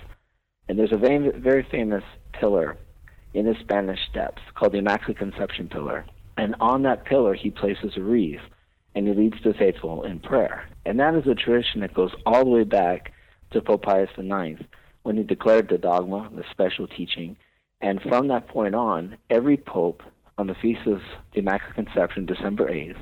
And 0.69 0.77
there's 0.77 0.93
a 0.93 0.97
very, 0.97 1.31
very 1.39 1.65
famous 1.71 2.03
pillar 2.39 2.77
in 3.33 3.45
the 3.45 3.55
Spanish 3.59 3.99
Steps 4.11 4.41
called 4.53 4.73
the 4.73 4.77
Immaculate 4.77 5.17
Conception 5.17 5.67
Pillar. 5.67 6.05
And 6.37 6.55
on 6.59 6.83
that 6.83 7.05
pillar, 7.05 7.33
he 7.33 7.49
places 7.49 7.93
a 7.97 8.01
wreath 8.01 8.39
and 8.97 9.07
he 9.07 9.13
leads 9.13 9.35
the 9.43 9.53
faithful 9.53 10.03
in 10.03 10.19
prayer. 10.19 10.67
And 10.83 10.99
that 10.99 11.13
is 11.13 11.27
a 11.27 11.35
tradition 11.35 11.81
that 11.81 11.93
goes 11.93 12.15
all 12.25 12.43
the 12.43 12.49
way 12.49 12.63
back 12.63 13.13
to 13.51 13.61
Pope 13.61 13.83
Pius 13.83 14.09
IX 14.17 14.59
when 15.03 15.17
he 15.17 15.23
declared 15.23 15.69
the 15.69 15.77
dogma, 15.77 16.31
the 16.35 16.43
special 16.49 16.87
teaching. 16.87 17.37
And 17.79 18.01
from 18.01 18.27
that 18.29 18.47
point 18.47 18.73
on, 18.73 19.17
every 19.29 19.55
pope 19.55 20.01
on 20.39 20.47
the 20.47 20.55
Feast 20.55 20.87
of 20.87 21.01
the 21.31 21.41
Immaculate 21.41 21.75
Conception, 21.75 22.25
December 22.25 22.71
8th, 22.71 22.97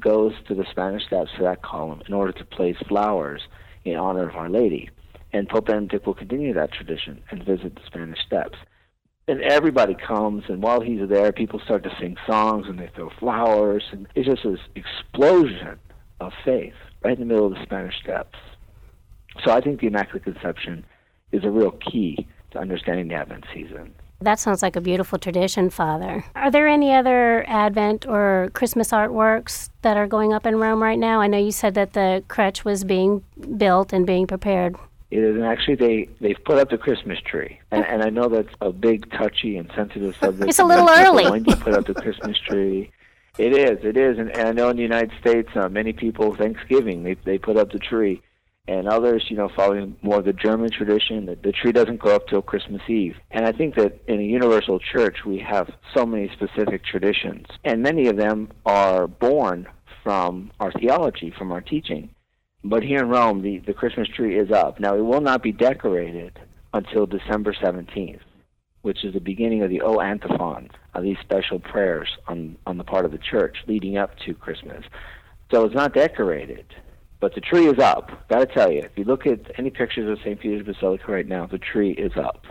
goes 0.00 0.32
to 0.48 0.54
the 0.54 0.64
Spanish 0.70 1.04
Steps 1.04 1.32
for 1.36 1.42
that 1.42 1.60
column 1.62 2.02
in 2.08 2.14
order 2.14 2.32
to 2.32 2.44
place 2.46 2.78
flowers 2.88 3.42
in 3.84 3.96
honor 3.96 4.26
of 4.26 4.36
Our 4.36 4.48
Lady. 4.48 4.88
And 5.34 5.46
Pope 5.46 5.66
Benedict 5.66 6.06
will 6.06 6.14
continue 6.14 6.54
that 6.54 6.72
tradition 6.72 7.22
and 7.30 7.44
visit 7.44 7.74
the 7.74 7.82
Spanish 7.86 8.24
Steps 8.26 8.56
and 9.26 9.40
everybody 9.42 9.94
comes 9.94 10.44
and 10.48 10.62
while 10.62 10.80
he's 10.80 11.08
there 11.08 11.32
people 11.32 11.60
start 11.60 11.82
to 11.82 11.96
sing 11.98 12.16
songs 12.26 12.66
and 12.68 12.78
they 12.78 12.90
throw 12.94 13.10
flowers 13.18 13.84
and 13.92 14.06
it's 14.14 14.28
just 14.28 14.42
this 14.44 14.60
explosion 14.74 15.78
of 16.20 16.32
faith 16.44 16.74
right 17.02 17.14
in 17.14 17.20
the 17.20 17.26
middle 17.26 17.46
of 17.46 17.54
the 17.54 17.62
spanish 17.62 17.94
steps 18.02 18.38
so 19.44 19.50
i 19.50 19.60
think 19.60 19.80
the 19.80 19.86
immaculate 19.86 20.24
conception 20.24 20.84
is 21.32 21.44
a 21.44 21.50
real 21.50 21.72
key 21.72 22.26
to 22.50 22.58
understanding 22.58 23.08
the 23.08 23.14
advent 23.14 23.44
season 23.52 23.94
that 24.20 24.38
sounds 24.38 24.62
like 24.62 24.74
a 24.74 24.80
beautiful 24.80 25.18
tradition, 25.18 25.68
Father. 25.68 26.24
Are 26.34 26.50
there 26.50 26.66
any 26.66 26.94
other 26.94 27.44
Advent 27.46 28.06
or 28.06 28.48
Christmas 28.54 28.90
artworks 28.90 29.68
that 29.82 29.98
are 29.98 30.06
going 30.06 30.32
up 30.32 30.46
in 30.46 30.56
Rome 30.56 30.82
right 30.82 30.98
now? 30.98 31.20
I 31.20 31.26
know 31.26 31.36
you 31.36 31.52
said 31.52 31.74
that 31.74 31.92
the 31.92 32.24
crèche 32.28 32.64
was 32.64 32.84
being 32.84 33.22
built 33.58 33.92
and 33.92 34.06
being 34.06 34.26
prepared. 34.26 34.76
It 35.14 35.22
is, 35.22 35.36
and 35.36 35.44
actually 35.44 35.76
they 35.76 36.08
they've 36.20 36.44
put 36.44 36.58
up 36.58 36.70
the 36.70 36.76
Christmas 36.76 37.20
tree, 37.20 37.60
and, 37.70 37.84
and 37.86 38.02
I 38.02 38.10
know 38.10 38.28
that's 38.28 38.52
a 38.60 38.72
big, 38.72 39.08
touchy, 39.12 39.56
and 39.56 39.70
sensitive 39.72 40.16
subject. 40.16 40.48
It's 40.48 40.58
a 40.58 40.64
little 40.64 40.90
early. 40.90 41.30
When 41.30 41.44
you 41.44 41.54
put 41.54 41.72
up 41.72 41.86
the 41.86 41.94
Christmas 41.94 42.36
tree, 42.36 42.90
it 43.38 43.52
is, 43.52 43.84
it 43.84 43.96
is, 43.96 44.18
and, 44.18 44.28
and 44.32 44.48
I 44.48 44.50
know 44.50 44.70
in 44.70 44.76
the 44.76 44.82
United 44.82 45.12
States, 45.20 45.50
uh, 45.54 45.68
many 45.68 45.92
people 45.92 46.34
Thanksgiving 46.34 47.04
they 47.04 47.14
they 47.14 47.38
put 47.38 47.56
up 47.56 47.70
the 47.70 47.78
tree, 47.78 48.22
and 48.66 48.88
others, 48.88 49.26
you 49.28 49.36
know, 49.36 49.48
following 49.54 49.96
more 50.02 50.20
the 50.20 50.32
German 50.32 50.72
tradition, 50.72 51.26
that 51.26 51.44
the 51.44 51.52
tree 51.52 51.70
doesn't 51.70 52.00
go 52.00 52.12
up 52.12 52.26
till 52.26 52.42
Christmas 52.42 52.82
Eve. 52.88 53.14
And 53.30 53.46
I 53.46 53.52
think 53.52 53.76
that 53.76 54.00
in 54.08 54.18
a 54.18 54.24
universal 54.24 54.80
church 54.80 55.18
we 55.24 55.38
have 55.38 55.70
so 55.94 56.04
many 56.04 56.28
specific 56.30 56.84
traditions, 56.84 57.46
and 57.62 57.84
many 57.84 58.08
of 58.08 58.16
them 58.16 58.50
are 58.66 59.06
born 59.06 59.68
from 60.02 60.50
our 60.58 60.72
theology, 60.72 61.32
from 61.38 61.52
our 61.52 61.60
teaching. 61.60 62.10
But 62.64 62.82
here 62.82 63.00
in 63.00 63.10
Rome, 63.10 63.42
the, 63.42 63.58
the 63.58 63.74
Christmas 63.74 64.08
tree 64.08 64.38
is 64.38 64.50
up. 64.50 64.80
Now, 64.80 64.96
it 64.96 65.02
will 65.02 65.20
not 65.20 65.42
be 65.42 65.52
decorated 65.52 66.40
until 66.72 67.04
December 67.04 67.52
17th, 67.52 68.20
which 68.80 69.04
is 69.04 69.12
the 69.12 69.20
beginning 69.20 69.62
of 69.62 69.68
the 69.68 69.82
O 69.82 70.00
antiphon, 70.00 70.70
of 70.94 71.02
these 71.02 71.18
special 71.20 71.58
prayers 71.60 72.08
on, 72.26 72.56
on 72.66 72.78
the 72.78 72.84
part 72.84 73.04
of 73.04 73.12
the 73.12 73.18
church 73.18 73.58
leading 73.66 73.98
up 73.98 74.16
to 74.20 74.32
Christmas. 74.32 74.82
So 75.50 75.64
it's 75.66 75.74
not 75.74 75.92
decorated, 75.92 76.64
but 77.20 77.34
the 77.34 77.42
tree 77.42 77.66
is 77.66 77.78
up. 77.78 78.10
Gotta 78.28 78.46
tell 78.46 78.72
you, 78.72 78.80
if 78.80 78.92
you 78.96 79.04
look 79.04 79.26
at 79.26 79.40
any 79.58 79.68
pictures 79.68 80.10
of 80.10 80.18
St. 80.24 80.40
Peter's 80.40 80.64
Basilica 80.64 81.12
right 81.12 81.28
now, 81.28 81.46
the 81.46 81.58
tree 81.58 81.92
is 81.92 82.12
up. 82.16 82.46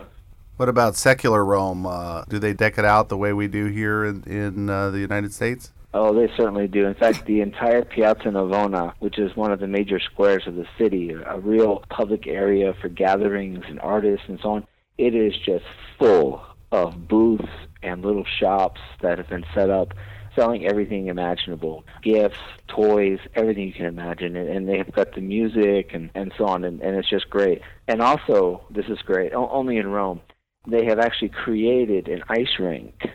What 0.56 0.68
about 0.68 0.94
secular 0.94 1.44
Rome? 1.44 1.84
Uh, 1.84 2.24
do 2.28 2.38
they 2.38 2.52
deck 2.52 2.78
it 2.78 2.84
out 2.84 3.08
the 3.08 3.16
way 3.16 3.32
we 3.32 3.48
do 3.48 3.66
here 3.66 4.04
in, 4.04 4.22
in 4.22 4.70
uh, 4.70 4.90
the 4.90 5.00
United 5.00 5.34
States? 5.34 5.72
Oh, 5.96 6.12
they 6.12 6.26
certainly 6.36 6.66
do. 6.66 6.86
In 6.86 6.94
fact, 6.94 7.24
the 7.24 7.40
entire 7.40 7.84
Piazza 7.84 8.24
Navona, 8.24 8.94
which 8.98 9.16
is 9.16 9.36
one 9.36 9.52
of 9.52 9.60
the 9.60 9.68
major 9.68 10.00
squares 10.00 10.42
of 10.48 10.56
the 10.56 10.66
city, 10.76 11.12
a 11.12 11.38
real 11.38 11.84
public 11.88 12.26
area 12.26 12.74
for 12.82 12.88
gatherings 12.88 13.62
and 13.68 13.78
artists 13.78 14.26
and 14.28 14.40
so 14.42 14.50
on, 14.50 14.66
it 14.98 15.14
is 15.14 15.34
just 15.46 15.64
full 15.96 16.44
of 16.72 17.06
booths 17.06 17.48
and 17.84 18.04
little 18.04 18.24
shops 18.40 18.80
that 19.02 19.18
have 19.18 19.28
been 19.28 19.46
set 19.54 19.70
up 19.70 19.94
selling 20.34 20.66
everything 20.66 21.06
imaginable 21.06 21.84
gifts, 22.02 22.40
toys, 22.66 23.20
everything 23.36 23.68
you 23.68 23.72
can 23.72 23.86
imagine. 23.86 24.34
And, 24.34 24.68
they 24.68 24.78
have 24.78 24.90
got 24.90 25.14
the 25.14 25.20
music 25.20 25.94
and, 25.94 26.10
and 26.16 26.32
so 26.36 26.46
on, 26.46 26.64
and, 26.64 26.80
and 26.80 26.96
it's 26.96 27.08
just 27.08 27.30
great. 27.30 27.62
And 27.86 28.02
also, 28.02 28.64
this 28.68 28.86
is 28.86 28.98
great, 29.02 29.32
only 29.32 29.76
in 29.76 29.86
Rome, 29.86 30.22
they 30.66 30.86
have 30.86 30.98
actually 30.98 31.28
created 31.28 32.08
an 32.08 32.24
ice 32.28 32.58
rink 32.58 33.08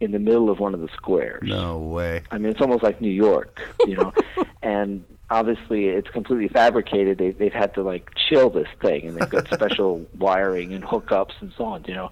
in 0.00 0.12
the 0.12 0.18
middle 0.18 0.50
of 0.50 0.58
one 0.58 0.74
of 0.74 0.80
the 0.80 0.88
squares. 0.94 1.48
No 1.48 1.78
way. 1.78 2.22
I 2.30 2.38
mean, 2.38 2.50
it's 2.50 2.60
almost 2.60 2.82
like 2.82 3.00
New 3.00 3.10
York, 3.10 3.60
you 3.86 3.96
know. 3.96 4.12
and 4.62 5.04
obviously, 5.30 5.86
it's 5.86 6.08
completely 6.08 6.48
fabricated. 6.48 7.18
They 7.18 7.30
they've 7.30 7.52
had 7.52 7.74
to 7.74 7.82
like 7.82 8.10
chill 8.28 8.50
this 8.50 8.68
thing, 8.80 9.06
and 9.06 9.16
they've 9.16 9.30
got 9.30 9.48
special 9.52 10.06
wiring 10.18 10.74
and 10.74 10.84
hookups 10.84 11.40
and 11.40 11.52
so 11.56 11.64
on, 11.64 11.84
you 11.86 11.94
know. 11.94 12.10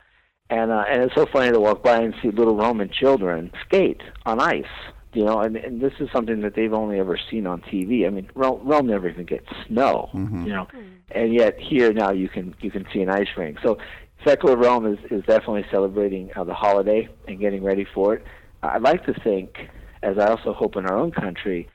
And 0.50 0.70
uh, 0.70 0.84
and 0.88 1.02
it's 1.02 1.14
so 1.14 1.26
funny 1.26 1.52
to 1.52 1.60
walk 1.60 1.82
by 1.82 2.00
and 2.00 2.14
see 2.22 2.30
little 2.30 2.56
Roman 2.56 2.90
children 2.90 3.50
skate 3.66 4.02
on 4.26 4.40
ice 4.40 4.64
You 5.12 5.24
know, 5.24 5.40
and, 5.40 5.56
and 5.56 5.80
this 5.80 5.94
is 6.00 6.08
something 6.12 6.40
that 6.42 6.54
they've 6.54 6.72
only 6.72 6.98
ever 6.98 7.18
seen 7.30 7.46
on 7.46 7.60
TV. 7.62 8.06
I 8.06 8.10
mean, 8.10 8.28
Rome, 8.34 8.60
Rome 8.66 8.86
never 8.86 9.08
even 9.08 9.24
gets 9.24 9.48
snow. 9.66 10.10
Mm-hmm. 10.12 10.46
You 10.46 10.52
know, 10.52 10.68
and 11.10 11.32
yet 11.32 11.58
here 11.58 11.92
now 11.92 12.10
you 12.12 12.28
can 12.28 12.54
you 12.60 12.70
can 12.70 12.86
see 12.92 13.00
an 13.00 13.08
ice 13.08 13.28
rink. 13.36 13.58
So 13.62 13.78
secular 14.24 14.56
Rome 14.56 14.86
is 14.86 14.98
is 15.10 15.24
definitely 15.24 15.64
celebrating 15.70 16.30
uh, 16.34 16.44
the 16.44 16.54
holiday 16.54 17.08
and 17.28 17.38
getting 17.38 17.62
ready 17.62 17.86
for 17.94 18.14
it. 18.14 18.24
I'd 18.62 18.82
like 18.82 19.04
to 19.06 19.14
think, 19.22 19.56
as 20.02 20.18
I 20.18 20.26
also 20.26 20.52
hope 20.52 20.76
in 20.76 20.86
our 20.86 20.96
own 20.96 21.12
country, 21.12 21.68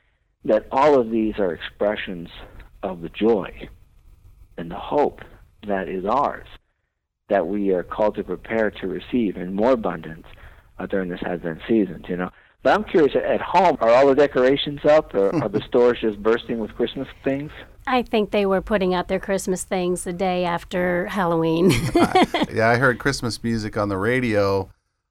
that 0.45 0.67
all 0.71 0.99
of 0.99 1.12
these 1.12 1.38
are 1.38 1.53
expressions 1.53 2.29
of 2.81 3.01
the 3.01 3.09
joy 3.09 3.69
and 4.57 4.71
the 4.71 4.79
hope 4.79 5.21
that 5.67 5.88
is 5.88 6.05
ours 6.05 6.47
that 7.29 7.45
we 7.45 7.71
are 7.71 7.83
called 7.83 8.15
to 8.15 8.23
prepare 8.23 8.71
to 8.71 8.88
receive 8.88 9.38
in 9.38 9.53
more 9.53 9.71
abundance 9.71 10.25
uh, 10.79 10.85
during 10.88 11.09
this 11.09 11.21
Advent 11.23 11.59
season. 11.67 12.03
You 12.07 12.17
know, 12.17 12.29
but 12.63 12.73
I'm 12.73 12.83
curious. 12.83 13.15
At 13.15 13.41
home, 13.41 13.77
are 13.81 13.89
all 13.89 14.07
the 14.07 14.15
decorations 14.15 14.83
up, 14.85 15.13
or 15.13 15.35
are 15.43 15.49
the 15.49 15.62
stores 15.67 15.99
just 16.01 16.21
bursting 16.21 16.59
with 16.59 16.73
Christmas 16.75 17.07
things? 17.23 17.51
I 17.89 18.04
think 18.04 18.30
they 18.30 18.45
were 18.45 18.62
putting 18.62 18.93
out 18.93 19.08
their 19.08 19.19
Christmas 19.19 19.63
things 19.63 20.04
the 20.04 20.13
day 20.13 20.45
after 20.45 21.08
Halloween. 21.08 21.71
yeah, 22.54 22.69
I 22.69 22.75
heard 22.75 22.99
Christmas 22.99 23.43
music 23.43 23.78
on 23.78 23.89
the 23.89 23.97
radio. 23.97 24.69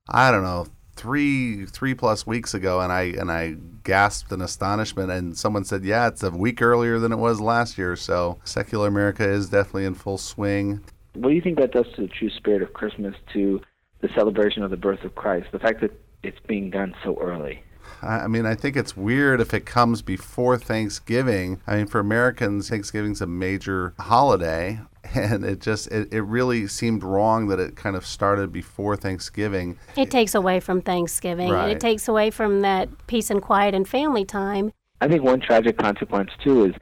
I 0.09 0.31
don't 0.31 0.45
know 0.45 0.69
three 0.95 1.67
three 1.67 1.95
plus 1.95 2.25
weeks 2.25 2.55
ago, 2.55 2.81
and 2.81 2.93
I 2.93 3.03
and 3.19 3.33
I 3.33 3.57
gasped 3.83 4.31
in 4.31 4.41
astonishment. 4.41 5.11
And 5.11 5.37
someone 5.37 5.65
said, 5.65 5.85
"Yeah, 5.85 6.07
it's 6.07 6.23
a 6.23 6.31
week 6.31 6.63
earlier 6.63 7.01
than 7.01 7.11
it 7.11 7.19
was 7.19 7.41
last 7.41 7.79
year." 7.79 7.97
So 7.97 8.39
secular 8.45 8.87
America 8.87 9.29
is 9.29 9.49
definitely 9.49 9.85
in 9.85 9.95
full 9.95 10.17
swing. 10.17 10.81
What 11.15 11.31
do 11.31 11.35
you 11.35 11.43
think 11.43 11.59
that 11.59 11.73
does 11.73 11.87
to 11.97 12.03
the 12.03 12.09
true 12.09 12.31
spirit 12.31 12.63
of 12.63 12.75
Christmas, 12.75 13.17
to 13.33 13.61
the 14.03 14.09
celebration 14.15 14.63
of 14.63 14.71
the 14.71 14.77
birth 14.77 15.03
of 15.03 15.17
Christ? 15.17 15.49
The 15.51 15.59
fact 15.59 15.81
that 15.81 15.91
it's 16.23 16.39
being 16.47 16.71
done 16.71 16.95
so 17.03 17.19
early. 17.21 17.61
I 18.03 18.29
mean, 18.29 18.47
I 18.47 18.55
think 18.55 18.77
it's 18.77 18.97
weird 18.97 19.41
if 19.41 19.53
it 19.53 19.67
comes 19.67 20.03
before 20.03 20.57
Thanksgiving. 20.59 21.61
I 21.67 21.77
mean, 21.77 21.87
for 21.87 21.99
Americans, 22.01 22.69
Thanksgiving's 22.69 23.21
a 23.21 23.27
major 23.27 23.95
holiday, 23.99 24.81
and 25.15 25.45
it 25.45 25.61
just 25.61 25.89
it, 25.89 26.13
it 26.13 26.23
really 26.23 26.67
seemed 26.67 27.03
wrong 27.03 27.49
that 27.49 27.59
it 27.59 27.77
kind 27.77 27.97
of 27.97 28.07
started 28.07 28.53
before 28.53 28.97
Thanksgiving. 28.97 29.79
It 29.97 30.11
takes 30.11 30.35
away 30.35 30.61
from 30.61 30.81
Thanksgiving. 30.81 31.51
Right. 31.51 31.71
It 31.71 31.81
takes 31.81 32.09
away 32.09 32.31
from 32.31 32.61
that 32.61 33.07
peace 33.07 33.31
and 33.31 33.43
quiet 33.43 33.75
and 33.75 33.89
family 33.89 34.25
time. 34.25 34.73
I 35.01 35.09
think 35.09 35.23
one 35.23 35.41
tragic 35.41 35.79
consequence 35.79 36.31
too 36.43 36.67
is 36.67 36.75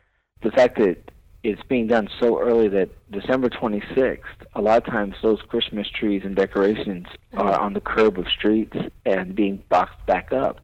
the 0.43 0.51
fact 0.51 0.79
that 0.79 1.11
it's 1.43 1.63
being 1.69 1.87
done 1.87 2.09
so 2.21 2.41
early 2.41 2.69
that 2.69 2.89
December 3.13 3.49
26th, 3.49 4.19
a 4.55 4.61
lot 4.61 4.79
of 4.79 4.85
times 4.87 5.15
those 5.23 5.41
Christmas 5.49 5.89
trees 5.89 6.23
and 6.25 6.35
decorations 6.35 7.07
are 7.35 7.53
mm-hmm. 7.53 7.65
on 7.65 7.73
the 7.73 7.81
curb 7.81 8.19
of 8.19 8.27
streets 8.29 8.77
and 9.05 9.35
being 9.35 9.63
boxed 9.69 10.05
back 10.07 10.33
up. 10.33 10.61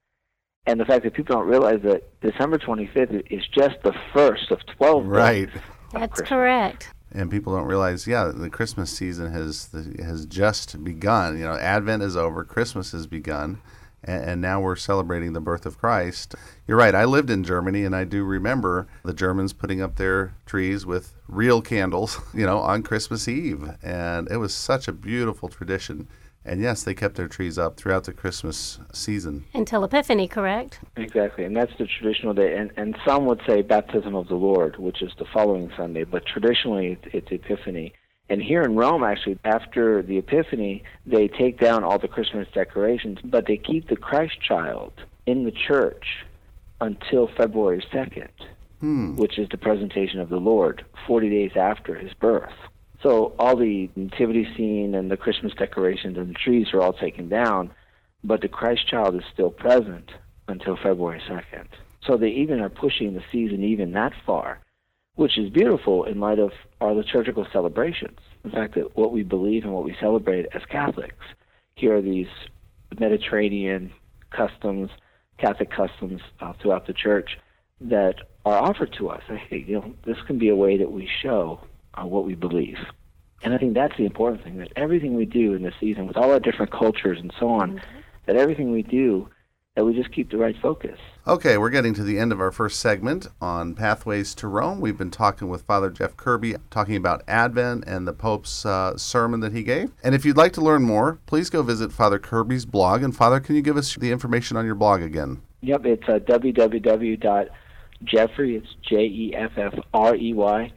And 0.67 0.79
the 0.79 0.85
fact 0.85 1.03
that 1.05 1.15
people 1.15 1.35
don't 1.37 1.49
realize 1.49 1.81
that 1.83 2.05
December 2.21 2.57
25th 2.59 3.23
is 3.31 3.43
just 3.49 3.83
the 3.83 3.93
first 4.13 4.51
of 4.53 4.61
12 4.79 5.07
Right. 5.07 5.47
days 5.53 5.57
of 5.57 5.63
That's 5.93 6.13
Christmas. 6.21 6.29
correct. 6.29 6.91
and 7.11 7.31
people 7.31 7.55
don't 7.55 7.67
realize, 7.67 8.07
yeah, 8.07 8.31
the 8.33 8.49
Christmas 8.49 8.91
season 8.91 9.33
has 9.33 9.69
has 10.03 10.25
just 10.25 10.83
begun. 10.85 11.37
You 11.39 11.45
know, 11.45 11.55
Advent 11.55 12.03
is 12.05 12.17
over, 12.17 12.45
Christmas 12.45 12.93
has 12.93 13.07
begun, 13.09 13.61
and, 14.05 14.25
and 14.25 14.41
now 14.41 14.61
we're 14.61 14.77
celebrating 14.77 15.33
the 15.33 15.41
birth 15.41 15.67
of 15.67 15.79
Christ. 15.79 16.37
You're 16.69 16.79
right. 16.79 16.95
I 16.95 17.05
lived 17.07 17.29
in 17.29 17.43
Germany, 17.45 17.85
and 17.85 17.95
I 17.95 18.05
do 18.05 18.23
remember 18.25 18.87
the 19.05 19.13
Germans 19.13 19.53
putting 19.53 19.83
up 19.83 19.97
their 19.97 20.35
trees 20.47 20.87
with 20.87 21.13
real 21.27 21.61
candles, 21.61 22.21
you 22.35 22.47
know, 22.47 22.59
on 22.59 22.85
Christmas 22.85 23.27
Eve, 23.27 23.69
and 23.83 24.31
it 24.31 24.37
was 24.37 24.55
such 24.55 24.87
a 24.87 24.93
beautiful 24.93 25.49
tradition. 25.49 26.07
And 26.45 26.61
yes, 26.61 26.83
they 26.83 26.95
kept 26.95 27.15
their 27.15 27.29
trees 27.29 27.57
up 27.57 27.77
throughout 27.77 28.05
the 28.05 28.13
Christmas 28.13 28.81
season. 28.93 29.45
Until 29.55 29.85
Epiphany, 29.85 30.27
correct? 30.27 30.81
Exactly, 30.97 31.45
and 31.45 31.57
that's 31.57 31.73
the 31.79 31.87
traditional 31.87 32.35
day. 32.35 32.57
And, 32.57 32.73
and 32.77 32.97
some 33.07 33.27
would 33.27 33.41
say 33.47 33.63
baptism 33.63 34.15
of 34.17 34.29
the 34.29 34.35
Lord, 34.35 34.77
which 34.77 35.03
is 35.03 35.13
the 35.19 35.25
following 35.33 35.71
Sunday, 35.77 36.05
but 36.05 36.27
traditionally 36.27 36.99
it's, 37.03 37.15
it's 37.15 37.29
Epiphany. 37.31 37.93
And 38.29 38.43
here 38.43 38.63
in 38.63 38.77
Rome, 38.77 39.05
actually, 39.05 39.39
after 39.45 40.03
the 40.03 40.19
Epiphany, 40.19 40.83
they 41.07 41.29
take 41.29 41.61
down 41.61 41.85
all 41.85 41.99
the 41.99 42.09
Christmas 42.09 42.49
decorations, 42.53 43.19
but 43.23 43.47
they 43.47 43.57
keep 43.57 43.89
the 43.89 43.97
Christ 43.97 44.41
child 44.41 44.93
in 45.27 45.45
the 45.45 45.53
church 45.53 46.25
until 46.81 47.29
February 47.37 47.85
2nd, 47.93 48.31
Hmm. 48.81 49.15
which 49.15 49.39
is 49.39 49.49
the 49.51 49.59
presentation 49.59 50.19
of 50.19 50.29
the 50.29 50.41
Lord, 50.41 50.85
40 51.07 51.31
days 51.31 51.53
after 51.55 51.95
his 51.95 52.13
birth. 52.15 52.51
So 53.03 53.35
all 53.39 53.57
the 53.57 53.91
nativity 53.97 54.47
scene 54.57 54.95
and 54.95 55.11
the 55.11 55.17
Christmas 55.17 55.53
decorations 55.55 56.17
and 56.17 56.31
the 56.31 56.35
trees 56.35 56.69
are 56.73 56.81
all 56.81 56.93
taken 56.93 57.29
down, 57.29 57.71
but 58.23 58.41
the 58.41 58.49
Christ 58.49 58.87
child 58.87 59.17
is 59.17 59.23
still 59.33 59.51
present 59.51 60.13
until 60.47 60.77
February 60.77 61.21
2nd. 61.29 61.67
So 62.07 62.17
they 62.17 62.29
even 62.29 62.61
are 62.61 62.69
pushing 62.69 63.15
the 63.15 63.25
season 63.33 63.65
even 63.65 63.93
that 63.93 64.13
far, 64.25 64.61
which 65.17 65.37
is 65.37 65.51
beautiful 65.51 66.05
in 66.05 66.21
light 66.21 66.39
of 66.39 66.53
our 66.81 66.95
liturgical 66.95 67.47
celebrations. 67.53 68.19
The 68.45 68.51
fact 68.51 68.75
that 68.77 68.97
what 68.97 69.13
we 69.13 69.25
believe 69.25 69.65
and 69.65 69.73
what 69.73 69.85
we 69.85 69.97
celebrate 70.01 70.47
as 70.55 70.63
Catholics, 70.67 71.25
here 71.75 71.97
are 71.97 72.03
these 72.03 72.29
Mediterranean 72.99 73.93
customs, 74.31 74.91
Catholic 75.39 75.71
customs 75.71 76.21
uh, 76.41 76.53
throughout 76.61 76.87
the 76.87 76.93
church 76.93 77.39
that 77.81 78.17
are 78.45 78.59
offered 78.59 78.93
to 78.99 79.09
us. 79.09 79.23
You 79.51 79.75
know, 79.75 79.95
this 80.05 80.19
can 80.27 80.39
be 80.39 80.49
a 80.49 80.57
way 80.57 80.77
that 80.77 80.93
we 80.93 81.09
show 81.23 81.61
uh, 81.95 82.07
what 82.07 82.25
we 82.25 82.35
believe. 82.35 82.79
And 83.43 83.53
I 83.53 83.59
think 83.59 83.75
that's 83.75 83.97
the 83.97 84.05
important 84.05 84.45
thing 84.45 84.59
that 84.59 84.73
everything 84.77 85.15
we 85.15 85.27
do 85.27 85.55
in 85.55 85.63
this 85.63 85.75
season, 85.81 86.07
with 86.07 86.17
all 86.17 86.31
our 86.31 86.41
different 86.41 86.71
cultures 86.71 87.19
and 87.21 87.33
so 87.39 87.49
on, 87.49 87.81
that 88.27 88.37
everything 88.37 88.71
we 88.71 88.83
do, 88.83 89.29
that 89.75 89.85
we 89.85 89.95
just 89.95 90.13
keep 90.13 90.31
the 90.31 90.37
right 90.37 90.55
focus. 90.61 90.99
Okay, 91.27 91.57
we're 91.57 91.71
getting 91.71 91.95
to 91.95 92.05
the 92.05 92.19
end 92.19 92.31
of 92.31 92.41
our 92.41 92.53
first 92.53 92.79
segment 92.79 93.27
on 93.41 93.75
Pathways 93.75 94.35
to 94.37 94.47
Rome. 94.47 94.81
We've 94.81 94.99
been 94.99 95.11
talking 95.11 95.49
with 95.49 95.63
Father 95.63 95.91
Jeff 95.91 96.17
Kirby, 96.17 96.57
talking 96.71 96.95
about 96.95 97.23
Advent 97.27 97.85
and 97.87 98.07
the 98.07 98.13
Pope's 98.13 98.67
uh, 98.67 98.97
sermon 98.97 99.41
that 99.41 99.53
he 99.53 99.63
gave. 99.63 99.91
And 100.05 100.15
if 100.15 100.25
you'd 100.25 100.37
like 100.37 100.53
to 100.55 100.61
learn 100.61 100.83
more, 100.83 101.19
please 101.27 101.49
go 101.51 101.63
visit 101.63 101.91
Father 101.91 102.19
Kirby's 102.19 102.67
blog. 102.67 103.03
And 103.03 103.17
Father, 103.17 103.41
can 103.41 103.57
you 103.57 103.63
give 103.63 103.77
us 103.77 103.97
the 103.97 104.13
information 104.13 104.57
on 104.57 104.67
your 104.67 104.75
blog 104.75 105.01
again? 105.01 105.43
Yep, 105.63 105.87
it's 105.87 106.09
uh, 106.09 106.19
www.jeffrey, 106.19 107.51
it's 108.57 108.75
J-E-F-F-R-E-Y, 108.83 110.73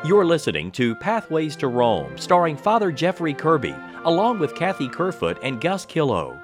You're 0.06 0.26
listening 0.26 0.72
to 0.72 0.96
Pathways 0.96 1.56
to 1.58 1.68
Rome, 1.68 2.18
starring 2.18 2.58
Father 2.58 2.92
Jeffrey 2.92 3.36
Kirby, 3.36 3.76
along 4.04 4.40
with 4.40 4.56
Kathy 4.56 4.90
Kerfoot 4.90 5.38
and 5.44 5.62
Gus 5.62 5.86
Killo. 5.86 6.40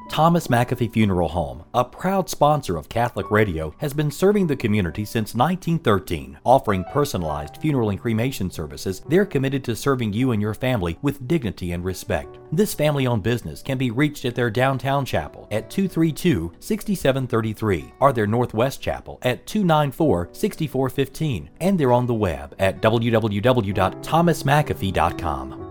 Thomas 0.08 0.48
McAfee 0.48 0.92
Funeral 0.92 1.28
Home, 1.28 1.64
a 1.74 1.84
proud 1.84 2.30
sponsor 2.30 2.76
of 2.76 2.88
Catholic 2.88 3.30
Radio, 3.30 3.74
has 3.78 3.92
been 3.92 4.10
serving 4.10 4.46
the 4.46 4.56
community 4.56 5.04
since 5.04 5.34
1913. 5.34 6.38
Offering 6.44 6.84
personalized 6.84 7.58
funeral 7.58 7.90
and 7.90 8.00
cremation 8.00 8.50
services, 8.50 9.02
they're 9.08 9.26
committed 9.26 9.62
to 9.64 9.76
serving 9.76 10.12
you 10.12 10.32
and 10.32 10.40
your 10.40 10.54
family 10.54 10.96
with 11.02 11.28
dignity 11.28 11.72
and 11.72 11.84
respect. 11.84 12.38
This 12.52 12.72
family 12.72 13.06
owned 13.06 13.22
business 13.22 13.60
can 13.62 13.76
be 13.78 13.90
reached 13.90 14.24
at 14.24 14.34
their 14.34 14.50
downtown 14.50 15.04
chapel 15.04 15.46
at 15.50 15.68
232 15.70 16.52
6733 16.60 17.92
or 18.00 18.12
their 18.12 18.26
northwest 18.26 18.80
chapel 18.80 19.18
at 19.22 19.46
294 19.46 20.30
6415, 20.32 21.50
and 21.60 21.78
they're 21.78 21.92
on 21.92 22.06
the 22.06 22.14
web 22.14 22.54
at 22.58 22.80
www.thomasmcafee.com. 22.80 25.65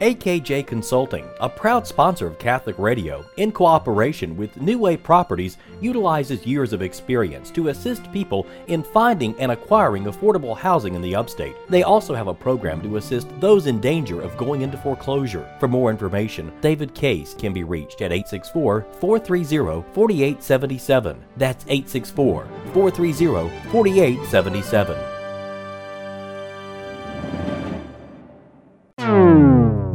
AKJ 0.00 0.64
Consulting, 0.64 1.26
a 1.40 1.48
proud 1.48 1.84
sponsor 1.84 2.28
of 2.28 2.38
Catholic 2.38 2.78
Radio, 2.78 3.24
in 3.36 3.50
cooperation 3.50 4.36
with 4.36 4.56
New 4.60 4.78
Way 4.78 4.96
Properties, 4.96 5.56
utilizes 5.80 6.46
years 6.46 6.72
of 6.72 6.82
experience 6.82 7.50
to 7.50 7.68
assist 7.68 8.12
people 8.12 8.46
in 8.68 8.84
finding 8.84 9.34
and 9.40 9.50
acquiring 9.50 10.04
affordable 10.04 10.56
housing 10.56 10.94
in 10.94 11.02
the 11.02 11.16
upstate. 11.16 11.56
They 11.68 11.82
also 11.82 12.14
have 12.14 12.28
a 12.28 12.34
program 12.34 12.80
to 12.82 12.96
assist 12.96 13.28
those 13.40 13.66
in 13.66 13.80
danger 13.80 14.20
of 14.20 14.36
going 14.36 14.62
into 14.62 14.78
foreclosure. 14.78 15.48
For 15.58 15.66
more 15.66 15.90
information, 15.90 16.52
David 16.60 16.94
Case 16.94 17.34
can 17.34 17.52
be 17.52 17.64
reached 17.64 18.00
at 18.00 18.12
864 18.12 18.86
430 19.00 19.84
4877. 19.94 21.24
That's 21.36 21.64
864 21.64 22.46
430 22.72 23.70
4877. 23.70 25.17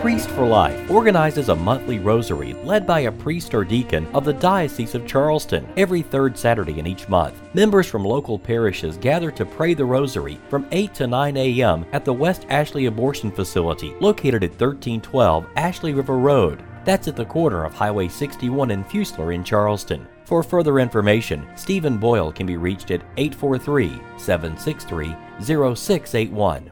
Priest 0.00 0.30
for 0.30 0.46
Life 0.46 0.88
organizes 0.88 1.48
a 1.48 1.56
monthly 1.56 1.98
rosary 1.98 2.52
led 2.62 2.86
by 2.86 3.00
a 3.00 3.10
priest 3.10 3.52
or 3.52 3.64
deacon 3.64 4.06
of 4.14 4.24
the 4.24 4.32
Diocese 4.32 4.94
of 4.94 5.04
Charleston 5.08 5.66
every 5.76 6.02
third 6.02 6.38
Saturday 6.38 6.78
in 6.78 6.86
each 6.86 7.08
month. 7.08 7.34
Members 7.52 7.88
from 7.88 8.04
local 8.04 8.38
parishes 8.38 8.96
gather 8.96 9.32
to 9.32 9.44
pray 9.44 9.74
the 9.74 9.84
rosary 9.84 10.38
from 10.48 10.68
8 10.70 10.94
to 10.94 11.08
9 11.08 11.36
a.m. 11.36 11.84
at 11.92 12.04
the 12.04 12.12
West 12.12 12.46
Ashley 12.48 12.86
Abortion 12.86 13.32
Facility 13.32 13.92
located 14.00 14.44
at 14.44 14.52
1312 14.52 15.44
Ashley 15.56 15.92
River 15.94 16.16
Road. 16.16 16.62
That's 16.84 17.08
at 17.08 17.16
the 17.16 17.24
corner 17.24 17.64
of 17.64 17.74
Highway 17.74 18.06
61 18.06 18.70
and 18.70 18.86
Fusler 18.86 19.34
in 19.34 19.42
Charleston. 19.42 20.06
For 20.24 20.44
further 20.44 20.78
information, 20.78 21.44
Stephen 21.56 21.98
Boyle 21.98 22.30
can 22.30 22.46
be 22.46 22.56
reached 22.56 22.92
at 22.92 23.02
843 23.16 24.00
763 24.16 25.16
0681. 25.40 26.70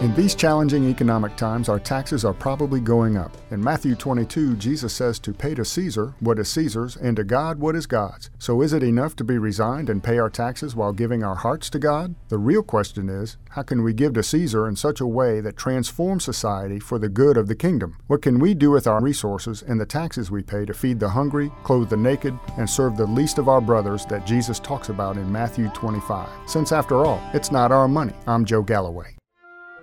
In 0.00 0.14
these 0.14 0.36
challenging 0.36 0.88
economic 0.88 1.34
times, 1.34 1.68
our 1.68 1.80
taxes 1.80 2.24
are 2.24 2.32
probably 2.32 2.78
going 2.78 3.16
up. 3.16 3.36
In 3.50 3.60
Matthew 3.60 3.96
22, 3.96 4.54
Jesus 4.54 4.92
says 4.94 5.18
to 5.18 5.32
pay 5.32 5.56
to 5.56 5.64
Caesar 5.64 6.14
what 6.20 6.38
is 6.38 6.48
Caesar's 6.50 6.94
and 6.94 7.16
to 7.16 7.24
God 7.24 7.58
what 7.58 7.74
is 7.74 7.86
God's. 7.86 8.30
So 8.38 8.62
is 8.62 8.72
it 8.72 8.84
enough 8.84 9.16
to 9.16 9.24
be 9.24 9.38
resigned 9.38 9.90
and 9.90 10.00
pay 10.00 10.20
our 10.20 10.30
taxes 10.30 10.76
while 10.76 10.92
giving 10.92 11.24
our 11.24 11.34
hearts 11.34 11.68
to 11.70 11.80
God? 11.80 12.14
The 12.28 12.38
real 12.38 12.62
question 12.62 13.08
is, 13.08 13.38
how 13.50 13.62
can 13.62 13.82
we 13.82 13.92
give 13.92 14.12
to 14.12 14.22
Caesar 14.22 14.68
in 14.68 14.76
such 14.76 15.00
a 15.00 15.06
way 15.06 15.40
that 15.40 15.56
transforms 15.56 16.22
society 16.22 16.78
for 16.78 17.00
the 17.00 17.08
good 17.08 17.36
of 17.36 17.48
the 17.48 17.56
kingdom? 17.56 17.96
What 18.06 18.22
can 18.22 18.38
we 18.38 18.54
do 18.54 18.70
with 18.70 18.86
our 18.86 19.02
resources 19.02 19.62
and 19.62 19.80
the 19.80 19.84
taxes 19.84 20.30
we 20.30 20.44
pay 20.44 20.64
to 20.64 20.74
feed 20.74 21.00
the 21.00 21.08
hungry, 21.08 21.50
clothe 21.64 21.90
the 21.90 21.96
naked, 21.96 22.38
and 22.56 22.70
serve 22.70 22.96
the 22.96 23.04
least 23.04 23.38
of 23.38 23.48
our 23.48 23.60
brothers 23.60 24.06
that 24.06 24.24
Jesus 24.24 24.60
talks 24.60 24.90
about 24.90 25.16
in 25.16 25.32
Matthew 25.32 25.68
25? 25.70 26.28
Since 26.46 26.70
after 26.70 27.04
all, 27.04 27.20
it's 27.34 27.50
not 27.50 27.72
our 27.72 27.88
money. 27.88 28.14
I'm 28.28 28.44
Joe 28.44 28.62
Galloway. 28.62 29.17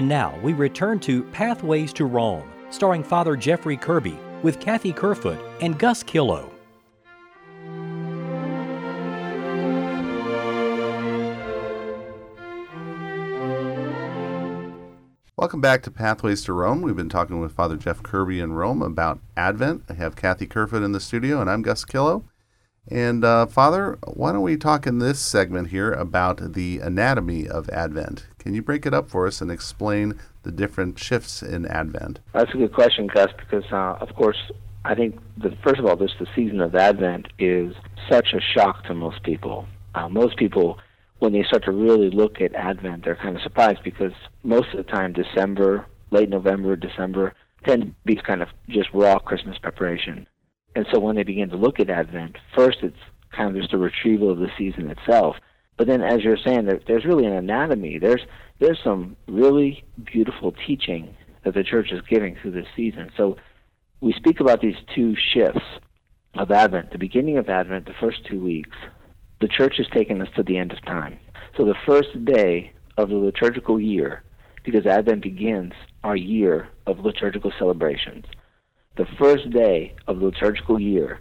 And 0.00 0.08
now 0.08 0.34
we 0.42 0.54
return 0.54 0.98
to 1.00 1.24
Pathways 1.24 1.92
to 1.92 2.06
Rome, 2.06 2.50
starring 2.70 3.04
Father 3.04 3.36
Jeffrey 3.36 3.76
Kirby 3.76 4.18
with 4.42 4.58
Kathy 4.58 4.94
Kerfoot 4.94 5.38
and 5.60 5.78
Gus 5.78 6.02
Killow. 6.02 6.50
Welcome 15.36 15.60
back 15.60 15.82
to 15.82 15.90
Pathways 15.90 16.42
to 16.44 16.54
Rome. 16.54 16.80
We've 16.80 16.96
been 16.96 17.10
talking 17.10 17.38
with 17.38 17.52
Father 17.52 17.76
Jeff 17.76 18.02
Kirby 18.02 18.40
in 18.40 18.54
Rome 18.54 18.80
about 18.80 19.20
Advent. 19.36 19.82
I 19.90 19.92
have 19.92 20.16
Kathy 20.16 20.46
Kerfoot 20.46 20.82
in 20.82 20.92
the 20.92 21.00
studio, 21.00 21.42
and 21.42 21.50
I'm 21.50 21.60
Gus 21.60 21.84
Killow. 21.84 22.24
And 22.90 23.24
uh, 23.24 23.46
Father, 23.46 23.98
why 24.04 24.32
don't 24.32 24.42
we 24.42 24.56
talk 24.56 24.86
in 24.86 24.98
this 24.98 25.20
segment 25.20 25.68
here 25.68 25.92
about 25.92 26.54
the 26.54 26.80
anatomy 26.80 27.46
of 27.46 27.68
Advent? 27.70 28.26
Can 28.38 28.54
you 28.54 28.62
break 28.62 28.84
it 28.84 28.92
up 28.92 29.08
for 29.08 29.26
us 29.26 29.40
and 29.40 29.50
explain 29.50 30.18
the 30.42 30.50
different 30.50 30.98
shifts 30.98 31.42
in 31.42 31.66
Advent? 31.66 32.18
That's 32.32 32.52
a 32.52 32.56
good 32.56 32.72
question, 32.72 33.06
Gus, 33.06 33.30
because 33.38 33.64
uh, 33.70 33.96
of 34.00 34.14
course 34.16 34.50
I 34.84 34.94
think 34.94 35.18
that 35.38 35.52
first 35.62 35.78
of 35.78 35.86
all, 35.86 35.96
this 35.96 36.12
the 36.18 36.26
season 36.34 36.60
of 36.60 36.74
Advent 36.74 37.28
is 37.38 37.74
such 38.10 38.32
a 38.32 38.40
shock 38.40 38.84
to 38.84 38.94
most 38.94 39.22
people. 39.22 39.66
Uh, 39.94 40.08
most 40.08 40.36
people, 40.36 40.78
when 41.18 41.32
they 41.32 41.42
start 41.44 41.64
to 41.64 41.72
really 41.72 42.10
look 42.10 42.40
at 42.40 42.54
Advent, 42.54 43.04
they're 43.04 43.16
kind 43.16 43.36
of 43.36 43.42
surprised 43.42 43.82
because 43.84 44.12
most 44.42 44.68
of 44.72 44.78
the 44.78 44.90
time, 44.90 45.12
December, 45.12 45.86
late 46.10 46.30
November, 46.30 46.76
December, 46.76 47.34
tend 47.64 47.82
to 47.82 47.94
be 48.04 48.16
kind 48.16 48.42
of 48.42 48.48
just 48.68 48.88
raw 48.94 49.18
Christmas 49.18 49.58
preparation. 49.58 50.26
And 50.80 50.88
so 50.90 50.98
when 50.98 51.14
they 51.14 51.24
begin 51.24 51.50
to 51.50 51.58
look 51.58 51.78
at 51.78 51.90
Advent, 51.90 52.38
first 52.56 52.78
it's 52.80 52.96
kind 53.36 53.54
of 53.54 53.60
just 53.60 53.74
a 53.74 53.76
retrieval 53.76 54.30
of 54.30 54.38
the 54.38 54.50
season 54.56 54.90
itself. 54.90 55.36
But 55.76 55.86
then, 55.86 56.00
as 56.00 56.24
you're 56.24 56.38
saying, 56.38 56.64
there, 56.64 56.80
there's 56.86 57.04
really 57.04 57.26
an 57.26 57.34
anatomy. 57.34 57.98
There's 57.98 58.22
there's 58.60 58.78
some 58.82 59.14
really 59.28 59.84
beautiful 60.02 60.54
teaching 60.66 61.14
that 61.44 61.52
the 61.52 61.64
church 61.64 61.92
is 61.92 62.00
giving 62.08 62.34
through 62.34 62.52
this 62.52 62.66
season. 62.74 63.10
So 63.14 63.36
we 64.00 64.14
speak 64.14 64.40
about 64.40 64.62
these 64.62 64.76
two 64.94 65.14
shifts 65.34 65.60
of 66.38 66.50
Advent. 66.50 66.92
The 66.92 66.98
beginning 66.98 67.36
of 67.36 67.50
Advent, 67.50 67.84
the 67.84 67.92
first 68.00 68.24
two 68.24 68.42
weeks, 68.42 68.78
the 69.42 69.48
church 69.48 69.74
has 69.76 69.86
taken 69.88 70.22
us 70.22 70.28
to 70.36 70.42
the 70.42 70.56
end 70.56 70.72
of 70.72 70.82
time. 70.86 71.18
So 71.58 71.66
the 71.66 71.76
first 71.84 72.24
day 72.24 72.72
of 72.96 73.10
the 73.10 73.16
liturgical 73.16 73.78
year, 73.78 74.22
because 74.64 74.86
Advent 74.86 75.24
begins 75.24 75.74
our 76.04 76.16
year 76.16 76.70
of 76.86 77.00
liturgical 77.00 77.52
celebrations, 77.58 78.24
the 78.96 79.06
first 79.18 79.50
day 79.50 79.94
of 80.06 80.18
the 80.18 80.26
liturgical 80.26 80.80
year, 80.80 81.20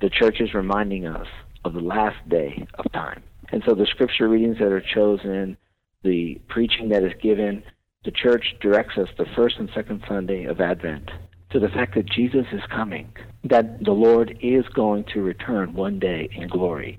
the 0.00 0.10
church 0.10 0.40
is 0.40 0.54
reminding 0.54 1.06
us 1.06 1.26
of 1.64 1.74
the 1.74 1.80
last 1.80 2.16
day 2.28 2.66
of 2.74 2.90
time. 2.92 3.22
And 3.50 3.62
so 3.66 3.74
the 3.74 3.86
scripture 3.86 4.28
readings 4.28 4.58
that 4.58 4.72
are 4.72 4.80
chosen, 4.94 5.56
the 6.02 6.40
preaching 6.48 6.88
that 6.88 7.04
is 7.04 7.12
given, 7.22 7.62
the 8.04 8.10
church 8.10 8.56
directs 8.60 8.98
us 8.98 9.08
the 9.16 9.26
first 9.36 9.56
and 9.58 9.70
second 9.74 10.02
Sunday 10.08 10.44
of 10.44 10.60
Advent 10.60 11.10
to 11.50 11.60
the 11.60 11.68
fact 11.68 11.94
that 11.94 12.10
Jesus 12.10 12.46
is 12.50 12.62
coming, 12.74 13.12
that 13.44 13.84
the 13.84 13.92
Lord 13.92 14.36
is 14.40 14.64
going 14.74 15.04
to 15.12 15.20
return 15.20 15.74
one 15.74 15.98
day 15.98 16.28
in 16.34 16.48
glory. 16.48 16.98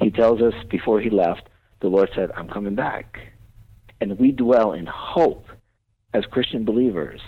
He 0.00 0.10
tells 0.10 0.40
us 0.40 0.54
before 0.70 1.00
he 1.00 1.10
left, 1.10 1.48
the 1.80 1.88
Lord 1.88 2.08
said, 2.14 2.30
I'm 2.36 2.48
coming 2.48 2.76
back. 2.76 3.18
And 4.00 4.18
we 4.18 4.32
dwell 4.32 4.72
in 4.72 4.86
hope 4.86 5.46
as 6.14 6.24
Christian 6.26 6.64
believers 6.64 7.20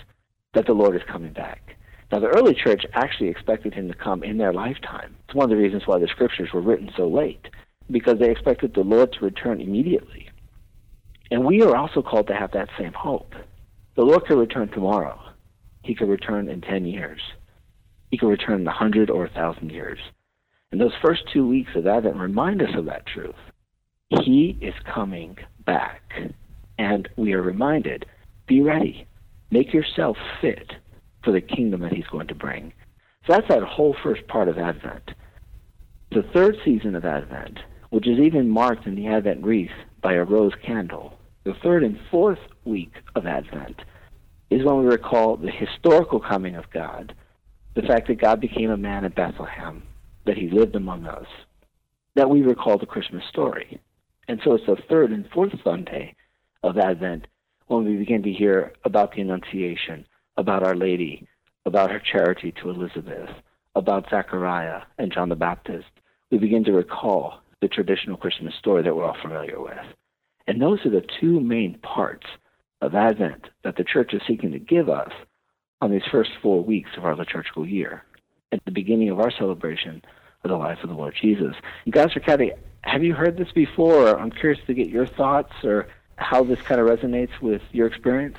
that 0.53 0.65
the 0.65 0.73
Lord 0.73 0.95
is 0.95 1.01
coming 1.07 1.33
back. 1.33 1.75
Now, 2.13 2.19
the 2.19 2.27
early 2.27 2.53
church 2.53 2.85
actually 2.93 3.29
expected 3.29 3.73
him 3.73 3.87
to 3.87 3.95
come 3.95 4.21
in 4.21 4.37
their 4.37 4.53
lifetime. 4.53 5.15
It's 5.25 5.33
one 5.33 5.45
of 5.45 5.49
the 5.49 5.57
reasons 5.57 5.87
why 5.87 5.97
the 5.97 6.05
scriptures 6.05 6.53
were 6.53 6.61
written 6.61 6.91
so 6.95 7.07
late, 7.07 7.47
because 7.89 8.19
they 8.19 8.29
expected 8.29 8.75
the 8.75 8.81
Lord 8.81 9.11
to 9.13 9.25
return 9.25 9.59
immediately. 9.59 10.29
And 11.31 11.43
we 11.43 11.63
are 11.63 11.75
also 11.75 12.03
called 12.03 12.27
to 12.27 12.35
have 12.35 12.51
that 12.51 12.69
same 12.77 12.93
hope. 12.93 13.33
The 13.95 14.03
Lord 14.03 14.25
could 14.25 14.37
return 14.37 14.69
tomorrow. 14.69 15.19
He 15.81 15.95
could 15.95 16.07
return 16.07 16.49
in 16.49 16.61
10 16.61 16.85
years. 16.85 17.19
He 18.11 18.19
could 18.19 18.27
return 18.27 18.59
in 18.59 18.65
100 18.65 19.09
or 19.09 19.21
1,000 19.21 19.71
years. 19.71 19.97
And 20.71 20.79
those 20.79 20.93
first 21.03 21.23
two 21.33 21.47
weeks 21.47 21.71
of 21.73 21.87
Advent 21.87 22.17
remind 22.17 22.61
us 22.61 22.75
of 22.75 22.85
that 22.85 23.07
truth. 23.07 23.33
He 24.09 24.55
is 24.61 24.75
coming 24.85 25.39
back. 25.65 26.03
And 26.77 27.09
we 27.17 27.33
are 27.33 27.41
reminded 27.41 28.05
be 28.45 28.61
ready. 28.61 29.07
Make 29.49 29.73
yourself 29.73 30.17
fit 30.41 30.73
for 31.23 31.31
the 31.31 31.41
kingdom 31.41 31.81
that 31.81 31.93
he's 31.93 32.07
going 32.07 32.27
to 32.27 32.35
bring. 32.35 32.73
So 33.25 33.33
that's 33.33 33.47
that 33.47 33.63
whole 33.63 33.95
first 34.03 34.27
part 34.27 34.49
of 34.49 34.57
Advent. 34.57 35.11
The 36.11 36.23
third 36.33 36.57
season 36.63 36.95
of 36.95 37.05
Advent, 37.05 37.59
which 37.89 38.07
is 38.07 38.19
even 38.19 38.49
marked 38.49 38.85
in 38.85 38.95
the 38.95 39.07
Advent 39.07 39.43
wreath 39.43 39.71
by 40.01 40.13
a 40.13 40.23
rose 40.23 40.53
candle, 40.65 41.17
the 41.43 41.53
third 41.63 41.83
and 41.83 41.99
fourth 42.11 42.39
week 42.65 42.93
of 43.15 43.25
Advent 43.25 43.81
is 44.49 44.63
when 44.63 44.79
we 44.79 44.85
recall 44.85 45.37
the 45.37 45.51
historical 45.51 46.19
coming 46.19 46.55
of 46.55 46.69
God, 46.71 47.15
the 47.75 47.81
fact 47.81 48.07
that 48.07 48.21
God 48.21 48.39
became 48.39 48.69
a 48.69 48.77
man 48.77 49.05
at 49.05 49.15
Bethlehem, 49.15 49.83
that 50.25 50.37
he 50.37 50.49
lived 50.49 50.75
among 50.75 51.05
us, 51.05 51.27
that 52.15 52.29
we 52.29 52.41
recall 52.41 52.77
the 52.77 52.85
Christmas 52.85 53.23
story. 53.29 53.79
And 54.27 54.39
so 54.43 54.53
it's 54.53 54.65
the 54.65 54.77
third 54.89 55.11
and 55.11 55.27
fourth 55.33 55.53
Sunday 55.63 56.15
of 56.61 56.77
Advent 56.77 57.27
when 57.67 57.85
we 57.85 57.95
begin 57.97 58.23
to 58.23 58.31
hear 58.31 58.73
about 58.85 59.13
the 59.13 59.21
Annunciation, 59.21 60.05
about 60.37 60.63
Our 60.63 60.75
Lady, 60.75 61.27
about 61.65 61.91
her 61.91 61.99
charity 61.99 62.53
to 62.61 62.69
Elizabeth, 62.69 63.29
about 63.75 64.09
Zechariah 64.09 64.81
and 64.97 65.11
John 65.11 65.29
the 65.29 65.35
Baptist. 65.35 65.87
We 66.31 66.37
begin 66.37 66.63
to 66.65 66.71
recall 66.71 67.41
the 67.61 67.67
traditional 67.67 68.17
Christmas 68.17 68.53
story 68.55 68.83
that 68.83 68.95
we're 68.95 69.05
all 69.05 69.17
familiar 69.21 69.61
with. 69.61 69.85
And 70.47 70.61
those 70.61 70.85
are 70.85 70.89
the 70.89 71.05
two 71.19 71.39
main 71.39 71.77
parts 71.79 72.27
of 72.81 72.95
Advent 72.95 73.49
that 73.63 73.77
the 73.77 73.83
church 73.83 74.13
is 74.13 74.21
seeking 74.27 74.51
to 74.51 74.59
give 74.59 74.89
us 74.89 75.11
on 75.81 75.91
these 75.91 76.01
first 76.11 76.31
four 76.41 76.63
weeks 76.63 76.91
of 76.97 77.05
our 77.05 77.15
liturgical 77.15 77.65
year 77.65 78.03
at 78.51 78.63
the 78.65 78.71
beginning 78.71 79.09
of 79.09 79.19
our 79.19 79.31
celebration 79.31 80.01
of 80.43 80.49
the 80.49 80.57
life 80.57 80.79
of 80.83 80.89
the 80.89 80.95
Lord 80.95 81.15
Jesus. 81.19 81.55
And 81.85 81.93
Pastor 81.93 82.19
Kathy, 82.19 82.51
have 82.81 83.03
you 83.03 83.13
heard 83.13 83.37
this 83.37 83.51
before? 83.53 84.19
I'm 84.19 84.31
curious 84.31 84.59
to 84.67 84.73
get 84.73 84.89
your 84.89 85.07
thoughts 85.07 85.53
or 85.63 85.87
how 86.17 86.43
this 86.43 86.61
kind 86.61 86.79
of 86.79 86.87
resonates 86.87 87.39
with 87.41 87.61
your 87.71 87.87
experience. 87.87 88.37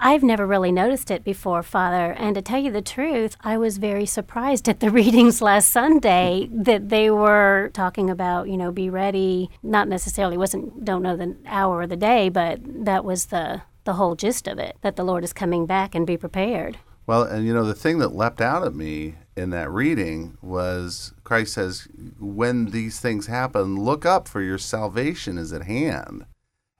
I've 0.00 0.22
never 0.22 0.46
really 0.46 0.70
noticed 0.70 1.10
it 1.10 1.24
before, 1.24 1.62
Father. 1.64 2.12
And 2.12 2.36
to 2.36 2.42
tell 2.42 2.60
you 2.60 2.70
the 2.70 2.80
truth, 2.80 3.36
I 3.40 3.58
was 3.58 3.78
very 3.78 4.06
surprised 4.06 4.68
at 4.68 4.78
the 4.78 4.90
readings 4.92 5.42
last 5.42 5.70
Sunday 5.70 6.48
that 6.52 6.88
they 6.88 7.10
were 7.10 7.70
talking 7.74 8.08
about, 8.08 8.48
you 8.48 8.56
know, 8.56 8.70
be 8.70 8.88
ready. 8.88 9.50
Not 9.62 9.88
necessarily 9.88 10.36
wasn't 10.36 10.84
don't 10.84 11.02
know 11.02 11.16
the 11.16 11.36
hour 11.46 11.78
or 11.78 11.86
the 11.86 11.96
day, 11.96 12.28
but 12.28 12.60
that 12.84 13.04
was 13.04 13.26
the 13.26 13.62
the 13.84 13.94
whole 13.94 14.14
gist 14.14 14.46
of 14.46 14.58
it. 14.58 14.76
That 14.82 14.96
the 14.96 15.04
Lord 15.04 15.24
is 15.24 15.32
coming 15.32 15.66
back 15.66 15.94
and 15.94 16.06
be 16.06 16.16
prepared. 16.16 16.78
Well, 17.06 17.22
and 17.22 17.44
you 17.44 17.52
know 17.52 17.64
the 17.64 17.74
thing 17.74 17.98
that 17.98 18.14
leapt 18.14 18.40
out 18.40 18.64
at 18.64 18.74
me 18.74 19.16
in 19.36 19.50
that 19.50 19.70
reading 19.70 20.38
was 20.40 21.12
Christ 21.24 21.54
says, 21.54 21.88
"When 22.20 22.66
these 22.66 23.00
things 23.00 23.26
happen, 23.26 23.82
look 23.82 24.06
up, 24.06 24.28
for 24.28 24.42
your 24.42 24.58
salvation 24.58 25.38
is 25.38 25.52
at 25.52 25.64
hand." 25.64 26.26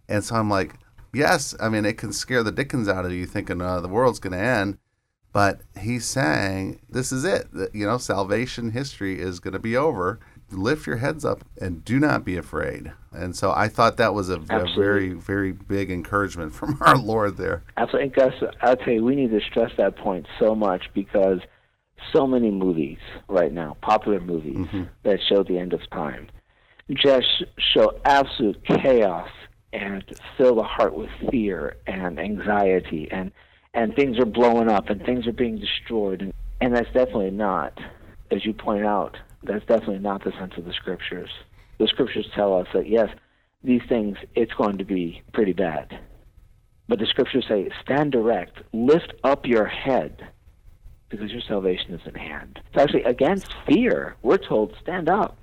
And 0.09 0.23
so 0.23 0.37
I'm 0.37 0.49
like 0.49 0.75
yes, 1.13 1.55
I 1.61 1.69
mean, 1.69 1.85
it 1.85 1.99
can 1.99 2.13
scare 2.13 2.43
the 2.43 2.53
dickens 2.53 2.89
out 2.89 3.05
of 3.05 3.13
you 3.13 3.27
thinking 3.27 3.61
uh, 3.61 3.81
the 3.81 3.89
world's 3.89 4.19
going 4.19 4.33
to 4.33 4.39
end. 4.39 4.79
But 5.33 5.61
he's 5.81 6.07
saying, 6.07 6.81
this 6.89 7.13
is 7.13 7.25
it. 7.25 7.49
You 7.73 7.87
know, 7.87 7.99
salvation 7.99 8.71
history 8.71 9.21
is 9.21 9.41
going 9.41 9.53
to 9.53 9.59
be 9.59 9.77
over. 9.77 10.19
Lift 10.51 10.87
your 10.87 10.97
heads 10.97 11.25
up 11.25 11.45
and 11.61 11.85
do 11.85 12.01
not 12.01 12.25
be 12.25 12.39
afraid. 12.39 12.93
And 13.13 13.37
so 13.37 13.53
I 13.53 13.69
thought 13.69 13.99
that 13.99 14.15
was 14.15 14.31
a, 14.31 14.41
a 14.49 14.67
very, 14.75 15.13
very 15.13 15.53
big 15.53 15.91
encouragement 15.91 16.55
from 16.55 16.79
our 16.81 16.97
Lord 16.97 17.37
there. 17.37 17.63
Absolutely. 17.77 18.09
Gus, 18.09 18.33
I'll 18.63 18.77
tell 18.77 18.95
you, 18.95 19.05
we 19.05 19.15
need 19.15 19.31
to 19.31 19.41
stress 19.41 19.71
that 19.77 19.97
point 19.97 20.27
so 20.39 20.55
much 20.55 20.85
because 20.95 21.41
so 22.13 22.27
many 22.27 22.51
movies 22.51 22.99
right 23.29 23.53
now, 23.53 23.77
popular 23.83 24.21
movies 24.21 24.57
mm-hmm. 24.57 24.85
that 25.03 25.19
show 25.29 25.43
the 25.43 25.59
end 25.59 25.75
of 25.75 25.81
time, 25.91 26.29
just 26.91 27.45
show 27.75 27.93
absolute 28.07 28.65
chaos 28.65 29.29
and 29.73 30.05
fill 30.37 30.57
the 30.57 30.63
heart 30.63 30.95
with 30.95 31.11
fear 31.31 31.77
and 31.87 32.19
anxiety 32.19 33.09
and 33.11 33.31
and 33.75 33.95
things 33.95 34.19
are 34.19 34.25
blowing 34.25 34.69
up 34.69 34.89
and 34.89 35.05
things 35.05 35.27
are 35.27 35.33
being 35.33 35.59
destroyed. 35.59 36.23
And, 36.23 36.33
and 36.61 36.75
that's 36.75 36.91
definitely 36.93 37.31
not 37.31 37.79
as 38.31 38.45
you 38.45 38.53
point 38.53 38.85
out 38.85 39.17
that's 39.43 39.65
definitely 39.67 40.01
not 40.01 40.25
the 40.25 40.33
sense 40.33 40.55
of 40.57 40.65
the 40.65 40.73
scriptures. 40.73 41.31
The 41.79 41.87
scriptures 41.87 42.27
tell 42.35 42.59
us 42.59 42.67
that 42.75 42.89
yes 42.89 43.09
these 43.63 43.83
things 43.89 44.17
it's 44.35 44.53
going 44.55 44.79
to 44.79 44.85
be 44.85 45.23
pretty 45.33 45.53
bad. 45.53 45.99
But 46.89 46.99
the 46.99 47.07
scriptures 47.07 47.45
say 47.49 47.69
stand 47.83 48.15
erect 48.15 48.63
lift 48.73 49.13
up 49.23 49.47
your 49.47 49.67
head 49.67 50.29
because 51.09 51.31
your 51.31 51.43
salvation 51.43 51.95
is 51.95 52.01
in 52.07 52.15
hand. 52.15 52.61
It's 52.69 52.83
actually 52.83 53.05
against 53.05 53.55
fear. 53.67 54.17
We're 54.23 54.39
told 54.39 54.75
stand 54.83 55.09
up 55.09 55.39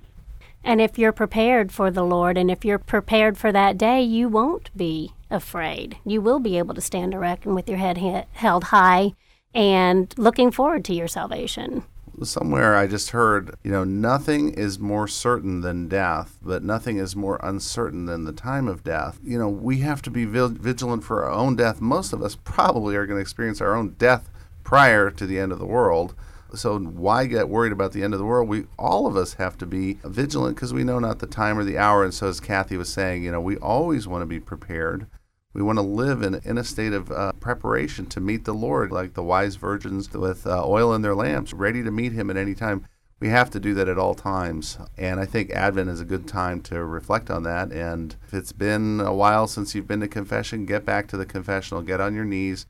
and 0.66 0.80
if 0.80 0.98
you're 0.98 1.12
prepared 1.12 1.70
for 1.70 1.92
the 1.92 2.02
Lord 2.02 2.36
and 2.36 2.50
if 2.50 2.64
you're 2.64 2.80
prepared 2.80 3.38
for 3.38 3.52
that 3.52 3.78
day, 3.78 4.02
you 4.02 4.28
won't 4.28 4.76
be 4.76 5.12
afraid. 5.30 5.96
You 6.04 6.20
will 6.20 6.40
be 6.40 6.58
able 6.58 6.74
to 6.74 6.80
stand 6.80 7.14
erect 7.14 7.46
and 7.46 7.54
with 7.54 7.68
your 7.68 7.78
head 7.78 7.98
he- 7.98 8.22
held 8.32 8.64
high 8.64 9.12
and 9.54 10.12
looking 10.18 10.50
forward 10.50 10.84
to 10.86 10.94
your 10.94 11.06
salvation. 11.06 11.84
Somewhere 12.22 12.74
I 12.74 12.88
just 12.88 13.10
heard, 13.10 13.54
you 13.62 13.70
know, 13.70 13.84
nothing 13.84 14.54
is 14.54 14.78
more 14.78 15.06
certain 15.06 15.60
than 15.60 15.86
death, 15.86 16.36
but 16.42 16.64
nothing 16.64 16.96
is 16.96 17.14
more 17.14 17.38
uncertain 17.42 18.06
than 18.06 18.24
the 18.24 18.32
time 18.32 18.66
of 18.66 18.82
death. 18.82 19.20
You 19.22 19.38
know, 19.38 19.48
we 19.48 19.78
have 19.78 20.02
to 20.02 20.10
be 20.10 20.24
vigilant 20.24 21.04
for 21.04 21.24
our 21.24 21.30
own 21.30 21.54
death. 21.54 21.80
Most 21.80 22.12
of 22.12 22.22
us 22.22 22.36
probably 22.42 22.96
are 22.96 23.06
going 23.06 23.18
to 23.18 23.22
experience 23.22 23.60
our 23.60 23.76
own 23.76 23.90
death 23.98 24.28
prior 24.64 25.10
to 25.10 25.26
the 25.26 25.38
end 25.38 25.52
of 25.52 25.60
the 25.60 25.66
world. 25.66 26.14
So 26.54 26.78
why 26.78 27.26
get 27.26 27.48
worried 27.48 27.72
about 27.72 27.92
the 27.92 28.02
end 28.02 28.14
of 28.14 28.20
the 28.20 28.26
world? 28.26 28.48
We 28.48 28.64
all 28.78 29.06
of 29.06 29.16
us 29.16 29.34
have 29.34 29.58
to 29.58 29.66
be 29.66 29.98
vigilant 30.04 30.56
because 30.56 30.72
we 30.72 30.84
know 30.84 30.98
not 30.98 31.18
the 31.18 31.26
time 31.26 31.58
or 31.58 31.64
the 31.64 31.78
hour. 31.78 32.04
And 32.04 32.14
so, 32.14 32.28
as 32.28 32.40
Kathy 32.40 32.76
was 32.76 32.88
saying, 32.88 33.24
you 33.24 33.32
know, 33.32 33.40
we 33.40 33.56
always 33.56 34.06
want 34.06 34.22
to 34.22 34.26
be 34.26 34.40
prepared. 34.40 35.06
We 35.52 35.62
want 35.62 35.78
to 35.78 35.82
live 35.82 36.22
in, 36.22 36.34
in 36.44 36.58
a 36.58 36.64
state 36.64 36.92
of 36.92 37.10
uh, 37.10 37.32
preparation 37.32 38.06
to 38.06 38.20
meet 38.20 38.44
the 38.44 38.52
Lord, 38.52 38.92
like 38.92 39.14
the 39.14 39.22
wise 39.22 39.56
virgins 39.56 40.12
with 40.12 40.46
uh, 40.46 40.62
oil 40.66 40.92
in 40.92 41.00
their 41.00 41.14
lamps, 41.14 41.54
ready 41.54 41.82
to 41.82 41.90
meet 41.90 42.12
Him 42.12 42.28
at 42.30 42.36
any 42.36 42.54
time. 42.54 42.86
we 43.20 43.28
have 43.28 43.50
to 43.52 43.60
do 43.60 43.72
that 43.74 43.88
at 43.88 43.98
all 43.98 44.14
times. 44.14 44.76
And 44.98 45.18
I 45.18 45.24
think 45.24 45.50
Advent 45.50 45.88
is 45.88 46.00
a 46.00 46.04
good 46.04 46.28
time 46.28 46.60
to 46.62 46.84
reflect 46.84 47.30
on 47.30 47.42
that. 47.44 47.72
And 47.72 48.16
if 48.26 48.34
it's 48.34 48.52
been 48.52 49.00
a 49.00 49.14
while 49.14 49.46
since 49.46 49.74
you've 49.74 49.88
been 49.88 50.00
to 50.00 50.08
confession, 50.08 50.66
get 50.66 50.84
back 50.84 51.08
to 51.08 51.16
the 51.16 51.26
confessional, 51.26 51.82
get 51.82 52.02
on 52.02 52.14
your 52.14 52.26
knees, 52.26 52.66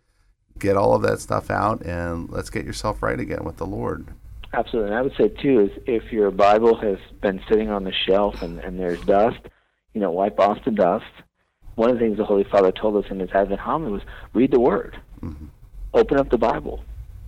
get 0.59 0.76
all 0.76 0.94
of 0.94 1.02
that 1.02 1.20
stuff 1.20 1.50
out, 1.50 1.82
and 1.82 2.30
let's 2.30 2.50
get 2.50 2.64
yourself 2.64 3.02
right 3.02 3.18
again 3.18 3.44
with 3.44 3.57
the 3.57 3.66
Lord. 3.66 4.07
Absolutely. 4.52 4.90
And 4.90 4.98
I 4.98 5.02
would 5.02 5.14
say, 5.18 5.28
too, 5.28 5.61
is 5.61 5.82
if 5.86 6.12
your 6.12 6.30
Bible 6.30 6.76
has 6.80 6.98
been 7.20 7.42
sitting 7.48 7.70
on 7.70 7.84
the 7.84 7.92
shelf 7.92 8.42
and, 8.42 8.59
and 8.61 8.78
there's 8.78 9.00
dust, 9.02 9.40
you 9.92 10.00
know, 10.00 10.11
wipe 10.11 10.38
off 10.38 10.59
the 10.64 10.70
dust. 10.70 11.04
One 11.74 11.90
of 11.90 11.96
the 11.96 12.00
things 12.00 12.16
the 12.16 12.24
Holy 12.24 12.44
Father 12.44 12.72
told 12.72 13.02
us 13.04 13.11
in 13.11 13.20
his 13.20 13.30
Advent 13.32 13.61
homily 13.61 13.92
was 13.92 14.02
read 14.32 14.50
the 14.50 14.61
Word, 14.61 14.98
mm-hmm. 15.20 15.46
open 15.92 16.18
up 16.18 16.30
the 16.30 16.38
Bible. 16.38 16.82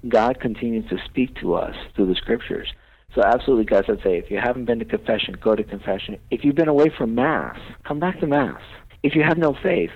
God 0.07 0.41
continues 0.41 0.89
to 0.89 0.97
speak 1.05 1.35
to 1.37 1.55
us 1.55 1.75
through 1.95 2.07
the 2.07 2.15
Scriptures. 2.15 2.73
So 3.15 3.23
absolutely, 3.23 3.65
guys, 3.65 3.85
I'd 3.89 4.03
say 4.03 4.17
if 4.17 4.31
you 4.31 4.39
haven't 4.39 4.67
been 4.67 4.79
to 4.79 4.85
confession, 4.85 5.37
go 5.41 5.55
to 5.55 5.65
confession. 5.65 6.19
If 6.31 6.45
you've 6.45 6.55
been 6.55 6.69
away 6.69 6.91
from 6.97 7.15
Mass, 7.15 7.59
come 7.85 7.99
back 7.99 8.21
to 8.21 8.27
Mass. 8.27 8.61
If 9.03 9.15
you 9.15 9.23
have 9.23 9.39
no 9.39 9.55
faith, 9.63 9.91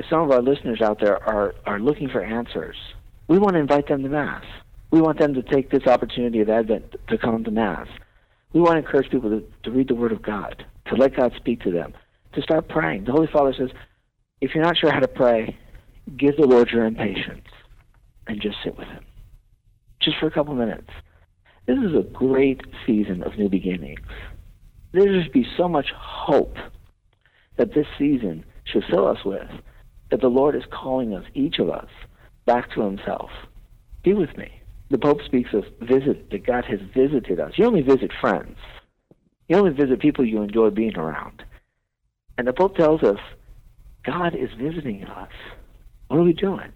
if 0.00 0.06
some 0.08 0.22
of 0.22 0.30
our 0.30 0.40
listeners 0.40 0.80
out 0.80 0.98
there 0.98 1.22
are, 1.28 1.54
are 1.66 1.78
looking 1.78 2.08
for 2.08 2.24
answers, 2.24 2.74
we 3.28 3.38
want 3.38 3.52
to 3.52 3.60
invite 3.60 3.86
them 3.86 4.02
to 4.02 4.08
Mass. 4.08 4.42
We 4.90 5.02
want 5.02 5.18
them 5.18 5.34
to 5.34 5.42
take 5.42 5.70
this 5.70 5.86
opportunity 5.86 6.40
of 6.40 6.48
Advent 6.48 6.94
to 7.08 7.18
come 7.18 7.44
to 7.44 7.50
Mass. 7.50 7.86
We 8.54 8.60
want 8.60 8.72
to 8.72 8.78
encourage 8.78 9.10
people 9.10 9.28
to, 9.28 9.44
to 9.64 9.70
read 9.70 9.88
the 9.88 9.94
Word 9.94 10.12
of 10.12 10.22
God, 10.22 10.64
to 10.86 10.94
let 10.94 11.14
God 11.14 11.34
speak 11.36 11.60
to 11.64 11.70
them, 11.70 11.92
to 12.32 12.40
start 12.40 12.66
praying. 12.66 13.04
The 13.04 13.12
Holy 13.12 13.26
Father 13.30 13.52
says, 13.52 13.68
if 14.40 14.54
you're 14.54 14.64
not 14.64 14.78
sure 14.78 14.90
how 14.90 15.00
to 15.00 15.06
pray, 15.06 15.58
give 16.16 16.38
the 16.38 16.46
Lord 16.46 16.70
your 16.70 16.86
impatience 16.86 17.48
and 18.26 18.40
just 18.40 18.56
sit 18.64 18.78
with 18.78 18.88
Him, 18.88 19.04
just 20.00 20.16
for 20.18 20.28
a 20.28 20.30
couple 20.30 20.54
minutes. 20.54 20.88
This 21.66 21.76
is 21.76 21.94
a 21.94 22.08
great 22.10 22.62
season 22.86 23.22
of 23.22 23.36
new 23.36 23.50
beginnings. 23.50 24.00
There 24.94 25.22
should 25.22 25.32
be 25.32 25.46
so 25.58 25.68
much 25.68 25.88
hope 25.94 26.56
that 27.58 27.74
this 27.74 27.86
season 27.98 28.46
should 28.64 28.84
fill 28.90 29.06
us 29.06 29.26
with, 29.26 29.46
that 30.10 30.20
the 30.20 30.28
Lord 30.28 30.56
is 30.56 30.64
calling 30.70 31.14
us, 31.14 31.24
each 31.34 31.58
of 31.58 31.70
us, 31.70 31.88
back 32.46 32.72
to 32.74 32.82
Himself. 32.82 33.30
Be 34.02 34.12
with 34.12 34.36
me. 34.36 34.60
The 34.90 34.98
Pope 34.98 35.20
speaks 35.24 35.50
of 35.52 35.64
visit, 35.80 36.30
that 36.30 36.46
God 36.46 36.64
has 36.64 36.80
visited 36.94 37.38
us. 37.38 37.52
You 37.56 37.66
only 37.66 37.82
visit 37.82 38.10
friends. 38.20 38.56
You 39.48 39.56
only 39.56 39.70
visit 39.72 40.00
people 40.00 40.24
you 40.24 40.42
enjoy 40.42 40.70
being 40.70 40.96
around. 40.96 41.44
And 42.38 42.46
the 42.46 42.52
Pope 42.52 42.76
tells 42.76 43.02
us 43.02 43.18
God 44.04 44.34
is 44.34 44.50
visiting 44.60 45.04
us. 45.04 45.30
What 46.08 46.18
are 46.18 46.24
we 46.24 46.32
doing? 46.32 46.72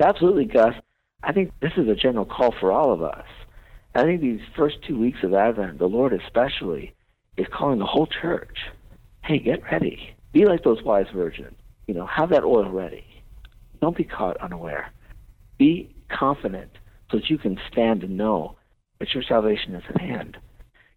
Absolutely, 0.00 0.46
Gus. 0.46 0.74
I 1.22 1.32
think 1.32 1.52
this 1.60 1.72
is 1.76 1.88
a 1.88 1.94
general 1.94 2.24
call 2.24 2.54
for 2.58 2.72
all 2.72 2.92
of 2.92 3.02
us. 3.02 3.26
I 3.94 4.02
think 4.04 4.20
these 4.20 4.40
first 4.56 4.76
two 4.86 4.98
weeks 4.98 5.18
of 5.22 5.34
Advent, 5.34 5.78
the 5.78 5.86
Lord 5.86 6.12
especially, 6.12 6.94
is 7.36 7.46
calling 7.52 7.78
the 7.78 7.86
whole 7.86 8.06
church. 8.06 8.56
Hey, 9.22 9.38
get 9.38 9.62
ready. 9.70 10.14
Be 10.32 10.46
like 10.46 10.64
those 10.64 10.82
wise 10.82 11.06
virgins. 11.14 11.56
You 11.86 11.94
know, 11.94 12.06
have 12.06 12.30
that 12.30 12.44
oil 12.44 12.70
ready. 12.70 13.04
Don't 13.80 13.96
be 13.96 14.04
caught 14.04 14.36
unaware. 14.38 14.92
Be 15.58 15.94
confident 16.08 16.70
so 17.10 17.18
that 17.18 17.28
you 17.28 17.38
can 17.38 17.58
stand 17.70 18.02
and 18.02 18.16
know 18.16 18.56
that 19.00 19.12
your 19.14 19.22
salvation 19.22 19.74
is 19.74 19.82
at 19.88 20.00
hand. 20.00 20.36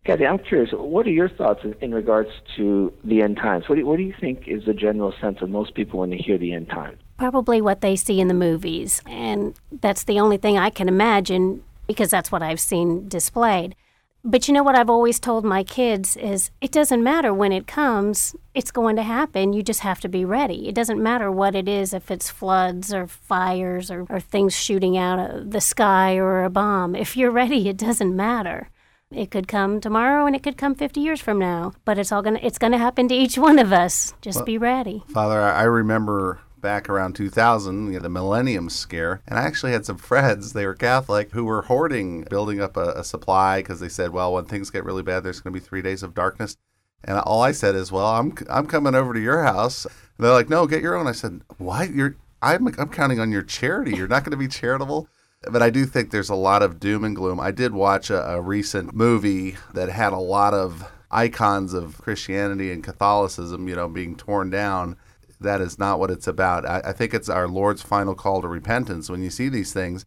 Kathy, 0.06 0.28
I'm 0.28 0.38
curious, 0.38 0.70
what 0.72 1.08
are 1.08 1.12
your 1.12 1.30
thoughts 1.30 1.62
in 1.82 1.92
regards 1.92 2.30
to 2.58 2.94
the 3.04 3.24
end 3.24 3.38
times? 3.38 3.68
What 3.68 3.76
do, 3.76 3.82
you, 3.82 3.88
what 3.88 3.98
do 3.98 4.04
you 4.04 4.14
think 4.20 4.48
is 4.48 4.66
the 4.66 4.74
general 4.74 5.14
sense 5.20 5.40
of 5.42 5.50
most 5.50 5.74
people 5.74 6.00
when 6.00 6.12
they 6.12 6.18
hear 6.18 6.38
the 6.38 6.54
end 6.54 6.70
times? 6.70 7.00
Probably 7.18 7.60
what 7.60 7.82
they 7.82 7.96
see 7.96 8.22
in 8.22 8.28
the 8.28 8.36
movies. 8.36 9.02
And 9.08 9.60
that's 9.82 10.04
the 10.04 10.20
only 10.20 10.38
thing 10.38 10.60
I 10.60 10.70
can 10.70 10.88
imagine 10.88 11.64
because 11.88 12.12
that's 12.12 12.32
what 12.32 12.44
I've 12.44 12.60
seen 12.60 13.08
displayed. 13.08 13.76
But 14.28 14.48
you 14.48 14.56
know 14.56 14.64
what 14.64 14.76
I've 14.76 14.90
always 14.90 15.20
told 15.20 15.46
my 15.46 15.64
kids 15.64 16.18
is 16.18 16.50
it 16.60 16.72
doesn't 16.72 17.04
matter 17.04 17.32
when 17.32 17.52
it 17.52 17.68
comes, 17.68 18.36
it's 18.56 18.72
going 18.72 18.96
to 18.96 19.04
happen. 19.04 19.54
You 19.54 19.62
just 19.62 19.82
have 19.82 20.00
to 20.00 20.10
be 20.10 20.26
ready. 20.26 20.68
It 20.68 20.74
doesn't 20.74 21.02
matter 21.02 21.32
what 21.32 21.54
it 21.54 21.70
is, 21.70 21.94
if 21.94 22.10
it's 22.10 22.32
floods 22.32 22.92
or 22.92 23.06
fires 23.06 23.92
or, 23.92 24.08
or 24.10 24.20
things 24.20 24.56
shooting 24.56 24.98
out 24.98 25.20
of 25.20 25.52
the 25.52 25.62
sky 25.62 26.16
or 26.16 26.44
a 26.44 26.50
bomb. 26.50 26.96
If 26.96 27.16
you're 27.16 27.30
ready, 27.30 27.70
it 27.70 27.78
doesn't 27.78 28.16
matter. 28.16 28.72
It 29.12 29.30
could 29.30 29.48
come 29.48 29.80
tomorrow 29.80 30.26
and 30.26 30.36
it 30.36 30.42
could 30.42 30.58
come 30.58 30.74
50 30.74 31.00
years 31.00 31.22
from 31.22 31.38
now, 31.38 31.74
but 31.86 32.00
it's 32.00 32.12
all 32.12 32.24
going 32.24 32.38
to 32.38 32.44
it's 32.46 32.58
going 32.58 32.72
to 32.74 32.80
happen 32.80 33.08
to 33.10 33.16
each 33.16 33.38
one 33.38 33.60
of 33.60 33.72
us. 33.72 34.16
Just 34.22 34.38
well, 34.38 34.46
be 34.46 34.58
ready. 34.58 35.04
Father, 35.08 35.40
I 35.40 35.64
remember 35.64 36.40
back 36.66 36.90
around 36.90 37.14
2000, 37.14 37.86
you 37.86 37.94
know, 37.94 38.00
the 38.00 38.10
Millennium 38.10 38.72
Scare. 38.72 39.22
And 39.28 39.38
I 39.38 39.44
actually 39.44 39.72
had 39.72 39.86
some 39.86 40.00
friends, 40.00 40.54
they 40.54 40.66
were 40.66 40.74
Catholic, 40.74 41.30
who 41.30 41.46
were 41.46 41.62
hoarding, 41.62 42.24
building 42.24 42.60
up 42.60 42.76
a, 42.76 42.94
a 42.94 43.04
supply 43.04 43.60
because 43.60 43.80
they 43.80 43.88
said, 43.88 44.10
well, 44.10 44.34
when 44.34 44.46
things 44.46 44.72
get 44.72 44.84
really 44.84 45.04
bad, 45.04 45.24
there's 45.24 45.42
going 45.42 45.54
to 45.54 45.60
be 45.60 45.64
three 45.64 45.84
days 45.84 46.02
of 46.02 46.16
darkness. 46.16 46.58
And 47.04 47.20
all 47.20 47.44
I 47.44 47.52
said 47.52 47.76
is, 47.76 47.92
well, 47.92 48.08
I'm, 48.08 48.36
I'm 48.50 48.66
coming 48.66 48.96
over 48.96 49.14
to 49.14 49.20
your 49.20 49.44
house. 49.44 49.86
And 49.86 50.26
they're 50.26 50.32
like, 50.32 50.50
no, 50.50 50.66
get 50.66 50.82
your 50.82 50.96
own. 50.96 51.06
I 51.06 51.12
said, 51.12 51.42
what? 51.60 51.92
You're, 51.92 52.16
I'm, 52.42 52.66
I'm 52.80 52.90
counting 52.90 53.20
on 53.20 53.32
your 53.32 53.44
charity. 53.44 53.96
You're 53.96 54.08
not 54.08 54.24
going 54.24 54.32
to 54.32 54.38
be 54.38 54.48
charitable? 54.48 55.08
but 55.52 55.62
I 55.62 55.70
do 55.70 55.86
think 55.86 56.10
there's 56.10 56.32
a 56.32 56.36
lot 56.36 56.64
of 56.64 56.80
doom 56.80 57.04
and 57.04 57.16
gloom. 57.16 57.40
I 57.40 57.52
did 57.52 57.72
watch 57.72 58.10
a, 58.10 58.28
a, 58.32 58.42
recent 58.42 58.96
movie 58.96 59.58
that 59.76 59.90
had 59.90 60.12
a 60.12 60.18
lot 60.18 60.56
of 60.56 60.92
icons 61.12 61.76
of 61.76 62.00
Christianity 62.00 62.72
and 62.72 62.84
Catholicism, 62.84 63.68
you 63.68 63.76
know, 63.76 63.88
being 63.88 64.16
torn 64.16 64.50
down 64.50 64.98
that 65.46 65.62
is 65.62 65.80
not 65.80 66.00
what 66.00 66.12
it's 66.12 66.28
about. 66.28 66.66
I, 66.66 66.82
I 66.86 66.92
think 66.94 67.14
it's 67.14 67.30
our 67.30 67.48
Lord's 67.48 67.82
final 67.82 68.14
call 68.14 68.42
to 68.42 68.48
repentance. 68.48 69.10
When 69.10 69.24
you 69.24 69.30
see 69.30 69.50
these 69.50 69.74
things, 69.74 70.06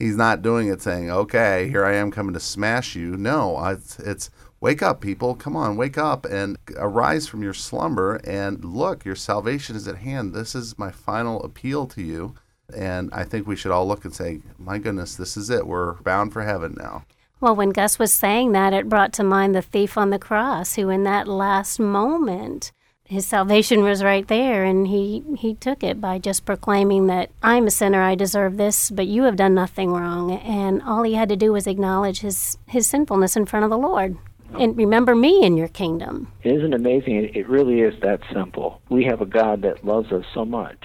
He's 0.00 0.16
not 0.16 0.40
doing 0.40 0.68
it 0.68 0.80
saying, 0.80 1.10
"Okay, 1.10 1.68
here 1.68 1.84
I 1.84 1.94
am 1.94 2.10
coming 2.10 2.32
to 2.32 2.40
smash 2.40 2.96
you." 2.96 3.18
No, 3.18 3.62
it's, 3.66 3.98
it's 3.98 4.30
wake 4.58 4.82
up, 4.82 5.02
people. 5.02 5.34
Come 5.34 5.54
on, 5.54 5.76
wake 5.76 5.98
up 5.98 6.24
and 6.24 6.56
arise 6.76 7.28
from 7.28 7.42
your 7.42 7.52
slumber 7.52 8.18
and 8.24 8.64
look, 8.64 9.04
your 9.04 9.14
salvation 9.14 9.76
is 9.76 9.86
at 9.86 9.98
hand. 9.98 10.32
This 10.32 10.54
is 10.54 10.78
my 10.78 10.90
final 10.90 11.42
appeal 11.42 11.86
to 11.88 12.02
you. 12.02 12.34
And 12.74 13.10
I 13.12 13.24
think 13.24 13.46
we 13.46 13.56
should 13.56 13.72
all 13.72 13.86
look 13.86 14.06
and 14.06 14.14
say, 14.14 14.40
"My 14.58 14.78
goodness, 14.78 15.16
this 15.16 15.36
is 15.36 15.50
it. 15.50 15.66
We're 15.66 15.94
bound 16.00 16.32
for 16.32 16.44
heaven 16.44 16.76
now." 16.78 17.04
Well, 17.42 17.54
when 17.54 17.70
Gus 17.70 17.98
was 17.98 18.10
saying 18.10 18.52
that, 18.52 18.72
it 18.72 18.88
brought 18.88 19.12
to 19.14 19.22
mind 19.22 19.54
the 19.54 19.60
thief 19.60 19.98
on 19.98 20.08
the 20.08 20.18
cross 20.18 20.76
who, 20.76 20.88
in 20.88 21.04
that 21.04 21.28
last 21.28 21.78
moment, 21.78 22.72
his 23.10 23.26
salvation 23.26 23.82
was 23.82 24.04
right 24.04 24.28
there 24.28 24.64
and 24.64 24.86
he 24.86 25.22
he 25.36 25.54
took 25.54 25.82
it 25.82 26.00
by 26.00 26.16
just 26.16 26.44
proclaiming 26.44 27.08
that 27.08 27.28
I'm 27.42 27.66
a 27.66 27.70
sinner 27.70 28.00
I 28.00 28.14
deserve 28.14 28.56
this 28.56 28.88
but 28.88 29.08
you 29.08 29.24
have 29.24 29.34
done 29.34 29.52
nothing 29.52 29.90
wrong 29.90 30.30
and 30.30 30.80
all 30.82 31.02
he 31.02 31.14
had 31.14 31.28
to 31.30 31.36
do 31.36 31.52
was 31.52 31.66
acknowledge 31.66 32.20
his 32.20 32.56
his 32.68 32.86
sinfulness 32.86 33.36
in 33.36 33.46
front 33.46 33.64
of 33.64 33.70
the 33.70 33.78
Lord 33.78 34.16
and 34.58 34.76
remember 34.76 35.14
me 35.14 35.44
in 35.44 35.56
your 35.56 35.68
kingdom. 35.68 36.32
Isn't 36.42 36.74
amazing? 36.74 37.30
It 37.34 37.48
really 37.48 37.82
is 37.82 37.94
that 38.02 38.20
simple. 38.32 38.80
We 38.88 39.04
have 39.04 39.20
a 39.20 39.26
God 39.26 39.62
that 39.62 39.84
loves 39.84 40.10
us 40.10 40.24
so 40.34 40.44
much. 40.44 40.84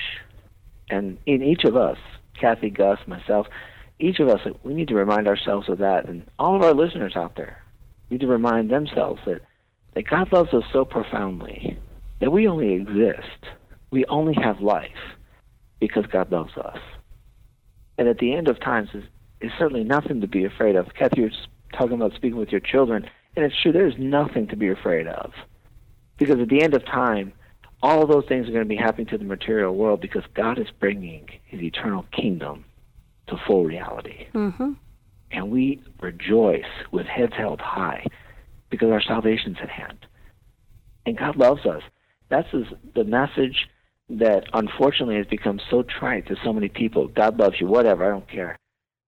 And 0.90 1.18
in 1.26 1.42
each 1.42 1.64
of 1.64 1.76
us, 1.76 1.98
Kathy, 2.40 2.70
Gus, 2.70 3.00
myself, 3.08 3.48
each 3.98 4.20
of 4.20 4.28
us, 4.28 4.42
we 4.64 4.76
need 4.76 4.90
to 4.90 4.94
remind 4.94 5.28
ourselves 5.28 5.68
of 5.68 5.80
that. 5.80 6.08
And 6.08 6.30
all 6.38 6.56
of 6.56 6.62
our 6.62 6.76
listeners 6.76 7.16
out 7.16 7.36
there 7.38 7.64
need 8.12 8.20
to 8.20 8.28
remind 8.28 8.70
themselves 8.70 9.20
that, 9.26 9.42
that 9.96 10.08
God 10.08 10.32
loves 10.32 10.54
us 10.54 10.64
so 10.72 10.86
profoundly 10.86 11.80
that 12.20 12.32
we 12.32 12.48
only 12.48 12.74
exist, 12.74 13.46
we 13.92 14.06
only 14.06 14.34
have 14.34 14.60
life 14.62 14.90
because 15.80 16.06
God 16.08 16.32
loves 16.32 16.58
us. 16.58 16.80
And 17.98 18.08
at 18.08 18.18
the 18.18 18.34
end 18.34 18.48
of 18.48 18.60
times, 18.60 18.90
is, 18.94 19.04
is 19.42 19.52
certainly 19.58 19.84
nothing 19.84 20.22
to 20.22 20.28
be 20.28 20.46
afraid 20.46 20.76
of. 20.76 20.88
Kathy, 20.98 21.22
you're 21.22 21.32
talking 21.74 21.94
about 21.94 22.14
speaking 22.14 22.38
with 22.38 22.50
your 22.50 22.62
children, 22.62 23.10
and 23.36 23.46
it's 23.46 23.56
true, 23.62 23.72
there's 23.72 23.96
nothing 23.98 24.48
to 24.48 24.56
be 24.56 24.70
afraid 24.70 25.08
of. 25.08 25.32
Because 26.18 26.40
at 26.40 26.50
the 26.50 26.62
end 26.62 26.74
of 26.74 26.86
time, 26.86 27.34
all 27.82 28.08
those 28.08 28.26
things 28.28 28.48
are 28.48 28.52
going 28.52 28.64
to 28.64 28.70
be 28.70 28.76
happening 28.76 29.08
to 29.08 29.18
the 29.18 29.26
material 29.26 29.76
world 29.76 30.02
because 30.02 30.24
God 30.34 30.58
is 30.58 30.68
bringing 30.80 31.28
his 31.46 31.62
eternal 31.62 32.06
kingdom 32.12 32.66
to 33.28 33.38
full 33.46 33.66
reality. 33.66 34.28
Mm-hmm. 34.34 34.74
And 35.32 35.52
we 35.52 35.82
rejoice 36.02 36.64
with 36.92 37.06
heads 37.06 37.34
held 37.38 37.60
high 37.60 38.06
because 38.70 38.90
our 38.92 39.02
salvation's 39.02 39.58
at 39.62 39.70
hand. 39.70 40.06
And 41.06 41.18
God 41.18 41.36
loves 41.36 41.66
us. 41.66 41.84
That's 42.30 42.48
the 42.96 43.04
message 43.04 43.68
that 44.10 44.46
unfortunately 44.54 45.16
has 45.16 45.26
become 45.26 45.60
so 45.70 45.84
trite 45.84 46.28
to 46.28 46.36
so 46.44 46.54
many 46.54 46.70
people. 46.70 47.08
God 47.08 47.40
loves 47.40 47.60
you, 47.60 47.68
whatever, 47.68 48.06
I 48.06 48.10
don't 48.10 48.30
care. 48.30 48.58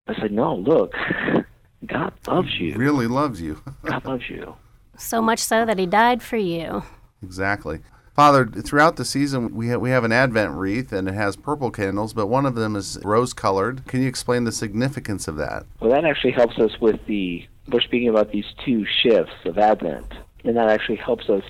I 0.07 0.20
said, 0.20 0.32
no, 0.32 0.55
look, 0.55 0.93
God 1.86 2.13
loves 2.28 2.59
you. 2.59 2.72
He 2.72 2.78
really 2.78 3.07
loves 3.07 3.41
you. 3.41 3.61
God 3.86 4.05
loves 4.05 4.30
you. 4.30 4.55
So 4.97 5.22
much 5.22 5.39
so 5.39 5.65
that 5.65 5.78
he 5.78 5.86
died 5.86 6.24
for 6.24 6.38
you. 6.38 6.84
Exactly. 7.22 7.82
Father, 8.15 8.47
throughout 8.47 8.95
the 8.95 9.05
season, 9.05 9.53
we 9.53 9.68
have, 9.68 9.80
we 9.80 9.91
have 9.91 10.03
an 10.03 10.11
Advent 10.11 10.53
wreath 10.53 10.91
and 10.91 11.07
it 11.07 11.13
has 11.13 11.36
purple 11.36 11.70
candles, 11.70 12.13
but 12.13 12.26
one 12.26 12.47
of 12.47 12.55
them 12.55 12.76
is 12.76 12.97
rose 13.03 13.32
colored. 13.32 13.86
Can 13.86 14.01
you 14.01 14.07
explain 14.07 14.43
the 14.43 14.51
significance 14.51 15.28
of 15.28 15.36
that? 15.36 15.65
Well, 15.80 15.91
that 15.91 16.03
actually 16.03 16.32
helps 16.32 16.57
us 16.57 16.72
with 16.82 17.05
the, 17.05 17.47
we're 17.72 17.82
speaking 17.82 18.09
about 18.09 18.32
these 18.32 18.45
two 18.65 18.86
shifts 19.03 19.36
of 19.45 19.59
Advent, 19.59 20.11
and 20.43 20.57
that 20.57 20.68
actually 20.68 20.95
helps 20.95 21.30
us 21.30 21.43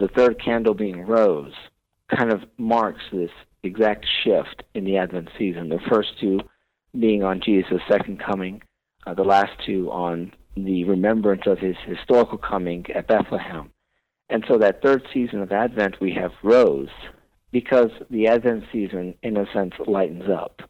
the 0.00 0.08
third 0.08 0.42
candle 0.42 0.74
being 0.74 1.02
rose 1.02 1.52
kind 2.16 2.32
of 2.32 2.42
marks 2.58 3.02
this 3.12 3.30
exact 3.62 4.06
shift 4.24 4.64
in 4.74 4.84
the 4.84 4.96
Advent 4.96 5.28
season. 5.38 5.68
The 5.68 5.78
first 5.88 6.18
two 6.18 6.40
being 6.98 7.22
on 7.22 7.40
Jesus' 7.44 7.82
second 7.88 8.18
coming, 8.18 8.62
uh, 9.06 9.14
the 9.14 9.22
last 9.22 9.52
two 9.64 9.90
on 9.92 10.32
the 10.56 10.84
remembrance 10.84 11.42
of 11.46 11.58
his 11.58 11.76
historical 11.86 12.38
coming 12.38 12.86
at 12.94 13.06
Bethlehem. 13.06 13.70
And 14.30 14.44
so 14.48 14.58
that 14.58 14.82
third 14.82 15.06
season 15.12 15.40
of 15.40 15.52
Advent, 15.52 16.00
we 16.00 16.12
have 16.14 16.32
rose 16.42 16.88
because 17.52 17.90
the 18.10 18.26
Advent 18.26 18.64
season, 18.72 19.14
in 19.22 19.36
a 19.36 19.44
sense, 19.52 19.74
lightens 19.86 20.28
up. 20.30 20.62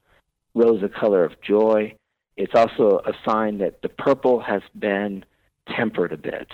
Rose, 0.55 0.83
a 0.83 0.89
color 0.89 1.25
of 1.25 1.41
joy. 1.41 1.95
It's 2.37 2.55
also 2.55 3.01
a 3.07 3.13
sign 3.25 3.59
that 3.59 3.83
the 3.83 3.89
purple 3.89 4.41
has 4.41 4.63
been 4.79 5.25
tempered 5.77 6.13
a 6.13 6.17
bit. 6.17 6.49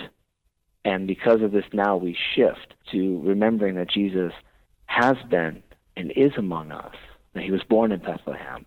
And 0.86 1.08
because 1.08 1.42
of 1.42 1.50
this, 1.50 1.64
now 1.72 1.96
we 1.96 2.16
shift 2.36 2.74
to 2.92 3.20
remembering 3.24 3.74
that 3.74 3.90
Jesus 3.90 4.32
has 4.86 5.16
been 5.28 5.60
and 5.96 6.12
is 6.12 6.30
among 6.38 6.70
us, 6.70 6.94
that 7.34 7.42
he 7.42 7.50
was 7.50 7.64
born 7.64 7.90
in 7.90 7.98
Bethlehem. 7.98 8.64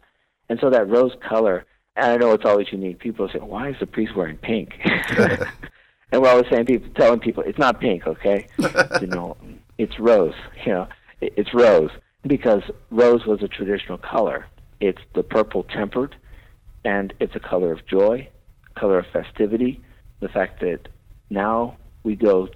And 0.49 0.59
so 0.59 0.69
that 0.69 0.89
rose 0.89 1.13
color, 1.25 1.65
and 1.95 2.11
I 2.11 2.17
know 2.17 2.33
it's 2.33 2.43
always 2.43 2.73
unique. 2.73 2.99
People 2.99 3.29
say, 3.31 3.39
why 3.39 3.69
is 3.69 3.77
the 3.79 3.87
priest 3.87 4.17
wearing 4.17 4.35
pink? 4.35 4.73
and 4.85 6.21
we're 6.21 6.27
always 6.27 6.47
saying, 6.51 6.65
people, 6.65 6.89
telling 6.93 7.21
people, 7.21 7.41
it's 7.43 7.57
not 7.57 7.79
pink, 7.79 8.05
okay? 8.05 8.47
you 8.99 9.07
know, 9.07 9.37
it's 9.77 9.97
rose. 9.97 10.35
You 10.65 10.73
know, 10.73 10.87
it's 11.21 11.53
rose 11.53 11.91
because 12.23 12.63
rose 12.91 13.25
was 13.25 13.41
a 13.43 13.47
traditional 13.47 13.97
color. 13.97 14.45
It's 14.81 15.01
the 15.15 15.23
purple 15.23 15.63
tempered, 15.63 16.17
and 16.83 17.13
it's 17.21 17.37
a 17.37 17.39
color 17.39 17.71
of 17.71 17.85
joy, 17.85 18.27
color 18.75 18.99
of 18.99 19.05
festivity. 19.13 19.79
The 20.19 20.27
fact 20.27 20.59
that 20.59 20.89
now 21.29 21.77
we 22.03 22.15
go 22.15 22.49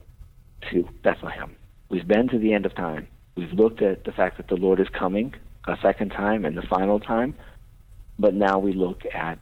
to 0.72 0.90
Bethlehem. 1.04 1.56
We've 1.90 2.08
been 2.08 2.28
to 2.30 2.40
the 2.40 2.54
end 2.54 2.66
of 2.66 2.76
time. 2.76 3.08
We've 3.36 3.52
looked 3.54 3.82
at 3.82 4.04
the 4.04 4.12
fact 4.12 4.38
that 4.38 4.48
the 4.48 4.56
Lord 4.56 4.80
is 4.80 4.88
coming 4.90 5.34
a 5.68 5.78
second 5.82 6.10
time 6.10 6.46
and 6.46 6.58
the 6.58 6.62
final 6.64 7.00
time, 7.00 7.36
but 8.20 8.34
now 8.34 8.60
we 8.60 8.74
look 8.74 9.04
at 9.14 9.40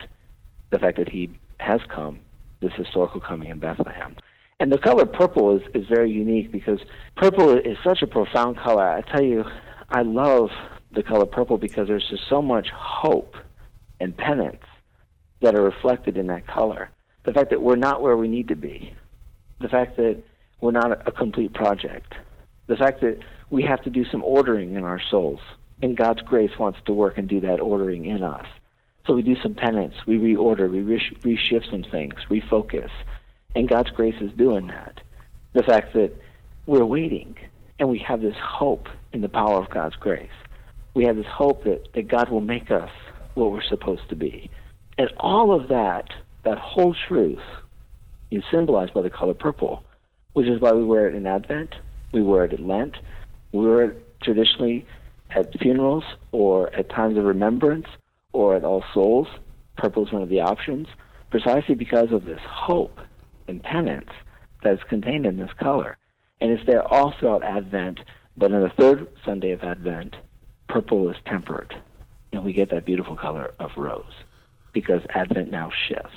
the 0.69 0.79
fact 0.79 0.97
that 0.97 1.09
He 1.09 1.29
has 1.59 1.81
come, 1.89 2.19
this 2.61 2.73
historical 2.73 3.19
coming 3.19 3.49
in 3.49 3.59
Bethlehem. 3.59 4.15
And 4.59 4.71
the 4.71 4.77
color 4.77 5.05
purple 5.05 5.57
is, 5.57 5.63
is 5.73 5.87
very 5.87 6.11
unique 6.11 6.51
because 6.51 6.79
purple 7.17 7.57
is 7.57 7.77
such 7.83 8.01
a 8.01 8.07
profound 8.07 8.57
color. 8.57 8.87
I 8.87 9.01
tell 9.01 9.23
you, 9.23 9.43
I 9.89 10.03
love 10.03 10.51
the 10.91 11.03
color 11.03 11.25
purple 11.25 11.57
because 11.57 11.87
there's 11.87 12.07
just 12.09 12.29
so 12.29 12.41
much 12.41 12.69
hope 12.69 13.35
and 13.99 14.15
penance 14.15 14.63
that 15.41 15.55
are 15.55 15.63
reflected 15.63 16.17
in 16.17 16.27
that 16.27 16.47
color. 16.47 16.89
The 17.23 17.33
fact 17.33 17.49
that 17.49 17.61
we're 17.61 17.75
not 17.75 18.01
where 18.01 18.17
we 18.17 18.27
need 18.27 18.47
to 18.49 18.55
be, 18.55 18.93
the 19.61 19.69
fact 19.69 19.97
that 19.97 20.21
we're 20.59 20.71
not 20.71 21.07
a 21.07 21.11
complete 21.11 21.53
project, 21.53 22.13
the 22.67 22.75
fact 22.75 23.01
that 23.01 23.19
we 23.49 23.63
have 23.63 23.81
to 23.83 23.89
do 23.89 24.05
some 24.05 24.23
ordering 24.23 24.75
in 24.75 24.83
our 24.83 25.01
souls, 25.09 25.39
and 25.81 25.97
God's 25.97 26.21
grace 26.21 26.51
wants 26.59 26.79
to 26.85 26.93
work 26.93 27.17
and 27.17 27.27
do 27.27 27.39
that 27.41 27.59
ordering 27.59 28.05
in 28.05 28.23
us. 28.23 28.45
So 29.07 29.13
we 29.13 29.23
do 29.23 29.35
some 29.41 29.55
penance, 29.55 29.95
we 30.05 30.17
reorder, 30.17 30.69
we 30.69 30.81
reshift 30.81 31.71
some 31.71 31.83
things, 31.83 32.13
refocus, 32.29 32.91
and 33.55 33.67
God's 33.67 33.89
grace 33.89 34.15
is 34.21 34.31
doing 34.33 34.67
that. 34.67 35.01
The 35.53 35.63
fact 35.63 35.93
that 35.93 36.11
we're 36.65 36.85
waiting 36.85 37.35
and 37.79 37.89
we 37.89 37.99
have 38.07 38.21
this 38.21 38.35
hope 38.41 38.87
in 39.11 39.21
the 39.21 39.29
power 39.29 39.57
of 39.57 39.69
God's 39.71 39.95
grace. 39.95 40.29
We 40.93 41.05
have 41.05 41.15
this 41.15 41.25
hope 41.25 41.63
that, 41.63 41.87
that 41.93 42.07
God 42.07 42.29
will 42.29 42.41
make 42.41 42.69
us 42.69 42.91
what 43.33 43.51
we're 43.51 43.63
supposed 43.63 44.07
to 44.09 44.15
be. 44.15 44.51
And 44.97 45.09
all 45.17 45.51
of 45.51 45.69
that, 45.69 46.09
that 46.43 46.59
whole 46.59 46.95
truth, 47.07 47.41
is 48.31 48.43
symbolized 48.49 48.93
by 48.93 49.01
the 49.01 49.09
color 49.09 49.33
purple, 49.33 49.83
which 50.33 50.47
is 50.47 50.59
why 50.61 50.71
we 50.71 50.83
wear 50.83 51.07
it 51.07 51.15
in 51.15 51.27
Advent, 51.27 51.75
we 52.13 52.23
wear 52.23 52.45
it 52.45 52.53
at 52.53 52.59
Lent, 52.59 52.97
we 53.51 53.67
wear 53.67 53.83
it 53.83 54.21
traditionally 54.21 54.85
at 55.31 55.57
funerals 55.59 56.03
or 56.31 56.73
at 56.73 56.89
times 56.89 57.17
of 57.17 57.25
remembrance 57.25 57.87
or 58.33 58.55
at 58.55 58.63
All 58.63 58.83
Souls. 58.93 59.27
Purple 59.77 60.05
is 60.05 60.11
one 60.11 60.21
of 60.21 60.29
the 60.29 60.39
options, 60.39 60.87
precisely 61.29 61.75
because 61.75 62.11
of 62.11 62.25
this 62.25 62.41
hope 62.47 62.99
and 63.47 63.61
penance 63.61 64.09
that 64.63 64.73
is 64.73 64.79
contained 64.89 65.25
in 65.25 65.37
this 65.37 65.51
color. 65.59 65.97
And 66.39 66.51
it's 66.51 66.65
there 66.65 66.87
all 66.87 67.13
throughout 67.19 67.43
Advent, 67.43 67.99
but 68.37 68.51
on 68.51 68.61
the 68.61 68.69
third 68.69 69.07
Sunday 69.25 69.51
of 69.51 69.63
Advent, 69.63 70.15
purple 70.67 71.09
is 71.09 71.17
tempered. 71.25 71.75
And 72.31 72.43
we 72.43 72.53
get 72.53 72.69
that 72.71 72.85
beautiful 72.85 73.15
color 73.15 73.53
of 73.59 73.71
rose 73.75 74.23
because 74.73 75.01
Advent 75.13 75.51
now 75.51 75.69
shifts 75.87 76.15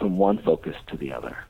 from 0.00 0.16
one 0.16 0.42
focus 0.42 0.74
to 0.88 0.96
the 0.96 1.12
other. 1.12 1.44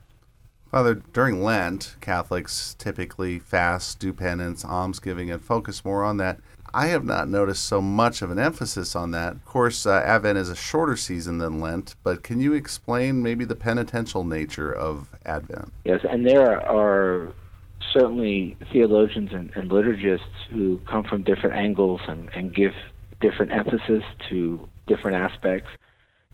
Father, 0.71 0.95
during 1.13 1.43
Lent, 1.43 1.97
Catholics 2.01 2.77
typically 2.79 3.39
fast, 3.39 3.99
do 3.99 4.13
penance, 4.13 4.65
almsgiving, 4.65 5.31
and 5.31 5.43
focus 5.43 5.85
more 5.85 6.05
on 6.05 6.19
that. 6.19 6.39
I 6.73 6.89
have 6.89 7.05
not 7.05 7.29
noticed 7.29 7.65
so 7.65 7.81
much 7.81 8.23
of 8.23 8.31
an 8.31 8.39
emphasis 8.39 8.95
on 8.95 9.11
that. 9.11 9.33
Of 9.33 9.45
course, 9.45 9.85
uh, 9.85 10.03
Advent 10.05 10.39
is 10.39 10.49
a 10.49 10.55
shorter 10.55 10.95
season 10.97 11.39
than 11.39 11.61
Lent, 11.61 11.97
but 12.05 12.23
can 12.23 12.41
you 12.41 12.53
explain 12.53 13.23
maybe 13.23 13.45
the 13.45 13.57
penitential 13.57 14.23
nature 14.23 14.73
of 14.73 15.09
Advent? 15.25 15.73
Yes, 15.85 16.03
and 16.09 16.25
there 16.25 16.61
are 16.65 17.33
certainly 17.93 18.57
theologians 18.73 19.31
and, 19.33 19.51
and 19.57 19.71
liturgists 19.71 20.47
who 20.51 20.81
come 20.89 21.03
from 21.03 21.25
different 21.25 21.57
angles 21.57 22.01
and, 22.07 22.29
and 22.35 22.55
give 22.55 22.73
different 23.21 23.51
emphasis 23.51 24.05
to 24.29 24.69
different 24.87 25.17
aspects 25.17 25.71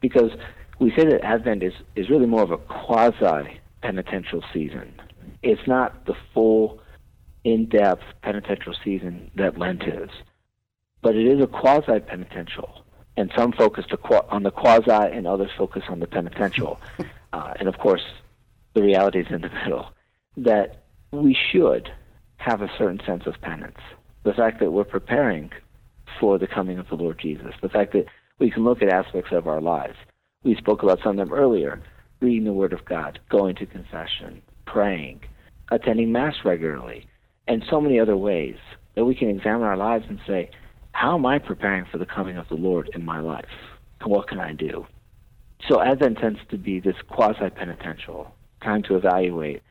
because 0.01 0.31
we 0.79 0.91
say 0.91 1.05
that 1.05 1.24
Advent 1.24 1.62
is, 1.62 1.72
is 1.95 2.11
really 2.11 2.27
more 2.27 2.43
of 2.43 2.51
a 2.51 2.59
quasi 2.59 3.61
penitential 3.83 4.43
season. 4.53 4.93
It's 5.43 5.66
not 5.66 6.07
the 6.07 6.14
full, 6.35 6.81
in 7.45 7.66
depth 7.66 8.03
penitential 8.22 8.74
season 8.85 9.31
that 9.37 9.57
Lent 9.57 9.85
is, 9.85 10.11
but 11.01 11.14
it 11.14 11.27
is 11.27 11.41
a 11.41 11.47
quasi 11.47 12.01
penitential. 12.01 12.83
And 13.16 13.33
some 13.35 13.53
focus 13.53 13.87
on 14.29 14.43
the 14.43 14.51
quasi, 14.51 14.91
and 14.91 15.27
others 15.27 15.51
focus 15.57 15.85
on 15.89 16.01
the 16.01 16.07
penitential. 16.07 16.81
Uh, 17.33 17.53
and 17.59 17.68
of 17.68 17.77
course, 17.77 18.05
the 18.72 18.83
reality 18.83 19.18
is 19.20 19.27
in 19.29 19.43
the 19.43 19.51
middle. 19.51 19.91
That 20.39 20.85
we 21.11 21.37
should 21.53 21.91
have 22.39 22.62
a 22.62 22.70
certain 22.79 23.01
sense 23.05 23.27
of 23.27 23.39
penance. 23.43 23.77
The 24.22 24.33
fact 24.33 24.59
that 24.61 24.70
we're 24.70 24.85
preparing 24.85 25.51
for 26.18 26.39
the 26.39 26.47
coming 26.47 26.79
of 26.79 26.89
the 26.89 26.95
Lord 26.95 27.18
Jesus. 27.18 27.53
The 27.61 27.68
fact 27.68 27.93
that 27.93 28.07
we 28.39 28.51
can 28.51 28.64
look 28.64 28.81
at 28.81 28.89
aspects 28.89 29.33
of 29.33 29.47
our 29.47 29.61
lives. 29.61 29.97
We 30.47 30.55
spoke 30.55 30.84
about 30.84 31.01
some 31.03 31.18
of 31.18 31.28
them 31.28 31.36
earlier 31.36 31.82
reading 32.20 32.44
the 32.44 32.53
Word 32.53 32.72
of 32.72 32.84
God, 32.84 33.18
going 33.28 33.57
to 33.57 33.66
confession, 33.66 34.40
praying, 34.64 35.22
attending 35.72 36.12
Mass 36.12 36.36
regularly, 36.44 37.09
and 37.49 37.64
so 37.68 37.80
many 37.80 37.99
other 37.99 38.16
ways 38.16 38.55
that 38.94 39.05
we 39.05 39.16
can 39.16 39.28
examine 39.28 39.64
our 39.64 39.76
lives 39.76 40.05
and 40.09 40.20
say, 40.24 40.49
how 40.92 41.16
am 41.16 41.26
I 41.26 41.40
preparing 41.40 41.84
for 41.90 41.99
the 41.99 42.07
coming 42.07 42.36
of 42.36 42.49
the 42.49 42.55
Lord 42.55 42.88
in 42.94 43.05
my 43.05 43.18
life? 43.18 43.44
And 44.01 44.09
what 44.09 44.28
can 44.28 44.38
I 44.38 44.53
do? 44.53 44.86
So 45.68 45.82
Advent 45.82 46.18
tends 46.18 46.38
to 46.51 46.57
be 46.57 46.78
this 46.78 46.94
quasi 47.11 47.51
penitential 47.51 48.32
time 48.62 48.84
to 48.84 48.94
evaluate 48.94 49.64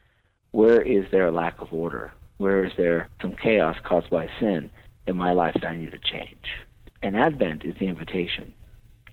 where 0.51 0.81
is 0.81 1.05
there 1.09 1.27
a 1.27 1.31
lack 1.31 1.61
of 1.61 1.71
order? 1.71 2.11
Where 2.35 2.65
is 2.65 2.73
there 2.75 3.07
some 3.21 3.33
chaos 3.41 3.77
caused 3.85 4.09
by 4.09 4.27
sin 4.41 4.69
in 5.07 5.15
my 5.15 5.31
life 5.31 5.53
that 5.53 5.69
I 5.69 5.77
need 5.77 5.91
to 5.91 5.99
change? 5.99 6.65
And 7.01 7.15
Advent 7.15 7.63
is 7.63 7.75
the 7.79 7.87
invitation. 7.87 8.53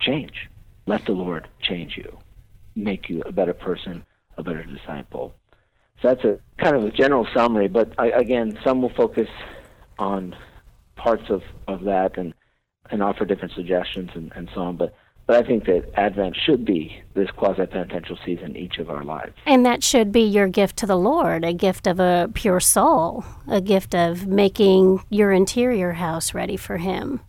Change. 0.00 0.48
Let 0.87 1.05
the 1.07 1.12
Lord 1.12 1.49
change 1.61 1.97
you 1.97 2.18
make 2.74 3.09
you 3.09 3.22
a 3.26 3.33
better 3.33 3.53
person, 3.53 4.05
a 4.37 4.43
better 4.43 4.64
disciple. 4.64 5.35
So 6.01 6.09
that's 6.09 6.24
a 6.24 6.39
kind 6.59 6.74
of 6.74 6.85
a 6.85 6.91
general 6.91 7.26
summary, 7.35 7.68
but 7.68 7.93
I, 7.99 8.09
again, 8.09 8.59
some 8.64 8.83
will 8.83 8.93
focus 8.97 9.28
on 9.99 10.35
parts 10.97 11.24
of, 11.28 11.43
of 11.68 11.85
that 11.85 12.16
and, 12.16 12.35
and 12.91 13.03
offer 13.03 13.24
different 13.24 13.55
suggestions 13.55 14.11
and, 14.14 14.33
and 14.35 14.49
so 14.55 14.62
on. 14.62 14.76
But 14.76 14.95
but 15.24 15.37
I 15.37 15.47
think 15.47 15.66
that 15.66 15.89
Advent 15.95 16.37
should 16.37 16.64
be 16.64 17.01
this 17.14 17.30
quasi 17.30 17.64
penitential 17.66 18.18
season 18.26 18.57
each 18.57 18.78
of 18.78 18.91
our 18.91 19.05
lives. 19.05 19.33
And 19.47 19.64
that 19.64 19.85
should 19.85 20.11
be 20.11 20.22
your 20.22 20.49
gift 20.49 20.76
to 20.78 20.87
the 20.87 20.97
Lord, 20.97 21.45
a 21.45 21.53
gift 21.53 21.87
of 21.87 22.01
a 22.01 22.28
pure 22.35 22.59
soul, 22.59 23.24
a 23.47 23.61
gift 23.61 23.95
of 23.95 24.26
making 24.26 25.05
your 25.11 25.30
interior 25.30 25.93
house 25.93 26.35
ready 26.35 26.57
for 26.57 26.78
Him. 26.78 27.20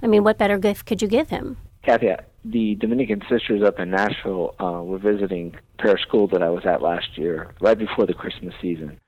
I 0.00 0.06
mean, 0.06 0.22
what 0.22 0.38
better 0.38 0.58
gift 0.58 0.86
could 0.86 1.02
you 1.02 1.08
give 1.08 1.30
Him? 1.30 1.56
Kathy, 1.82 2.14
the 2.44 2.74
Dominican 2.76 3.22
sisters 3.30 3.62
up 3.62 3.78
in 3.78 3.90
Nashville 3.90 4.54
uh, 4.60 4.82
were 4.82 4.98
visiting 4.98 5.56
parish 5.78 6.02
school 6.02 6.28
that 6.28 6.42
I 6.42 6.50
was 6.50 6.66
at 6.66 6.82
last 6.82 7.16
year, 7.16 7.54
right 7.60 7.78
before 7.78 8.06
the 8.06 8.14
Christmas 8.14 8.54
season. 8.60 9.00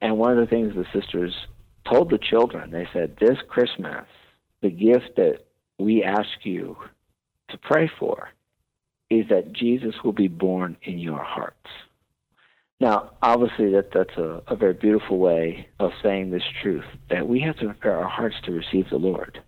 And 0.00 0.16
one 0.16 0.38
of 0.38 0.38
the 0.38 0.46
things 0.46 0.74
the 0.74 0.86
sisters 0.98 1.34
told 1.90 2.10
the 2.10 2.18
children, 2.18 2.70
they 2.70 2.88
said, 2.92 3.16
This 3.18 3.38
Christmas, 3.48 4.04
the 4.62 4.70
gift 4.70 5.16
that 5.16 5.40
we 5.78 6.04
ask 6.04 6.28
you 6.44 6.76
to 7.50 7.58
pray 7.58 7.90
for 7.98 8.28
is 9.10 9.26
that 9.30 9.52
Jesus 9.52 9.94
will 10.04 10.12
be 10.12 10.28
born 10.28 10.76
in 10.82 10.98
your 10.98 11.22
hearts. 11.22 11.56
Now, 12.80 13.10
obviously, 13.22 13.72
that, 13.72 13.90
that's 13.92 14.16
a, 14.16 14.42
a 14.46 14.54
very 14.54 14.74
beautiful 14.74 15.18
way 15.18 15.68
of 15.80 15.90
saying 16.02 16.30
this 16.30 16.44
truth 16.62 16.84
that 17.10 17.26
we 17.26 17.40
have 17.40 17.56
to 17.58 17.66
prepare 17.66 17.96
our 17.96 18.08
hearts 18.08 18.36
to 18.44 18.52
receive 18.52 18.88
the 18.90 18.98
Lord. 18.98 19.42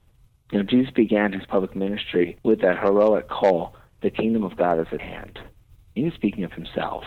You 0.50 0.58
know, 0.58 0.64
Jesus 0.64 0.92
began 0.92 1.32
his 1.32 1.46
public 1.46 1.76
ministry 1.76 2.38
with 2.42 2.60
that 2.62 2.78
heroic 2.78 3.28
call, 3.28 3.76
the 4.02 4.10
kingdom 4.10 4.42
of 4.44 4.56
God 4.56 4.80
is 4.80 4.86
at 4.92 5.00
hand. 5.00 5.38
He 5.94 6.02
is 6.02 6.14
speaking 6.14 6.44
of 6.44 6.52
himself. 6.52 7.04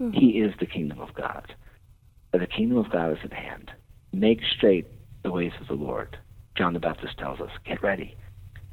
Mm-hmm. 0.00 0.18
He 0.18 0.40
is 0.40 0.52
the 0.58 0.66
kingdom 0.66 1.00
of 1.00 1.14
God. 1.14 1.54
But 2.30 2.40
the 2.40 2.46
kingdom 2.46 2.78
of 2.78 2.90
God 2.90 3.12
is 3.12 3.18
at 3.24 3.32
hand. 3.32 3.70
Make 4.12 4.40
straight 4.56 4.86
the 5.22 5.30
ways 5.30 5.52
of 5.60 5.68
the 5.68 5.74
Lord. 5.74 6.18
John 6.56 6.74
the 6.74 6.80
Baptist 6.80 7.18
tells 7.18 7.40
us, 7.40 7.50
get 7.64 7.82
ready. 7.82 8.16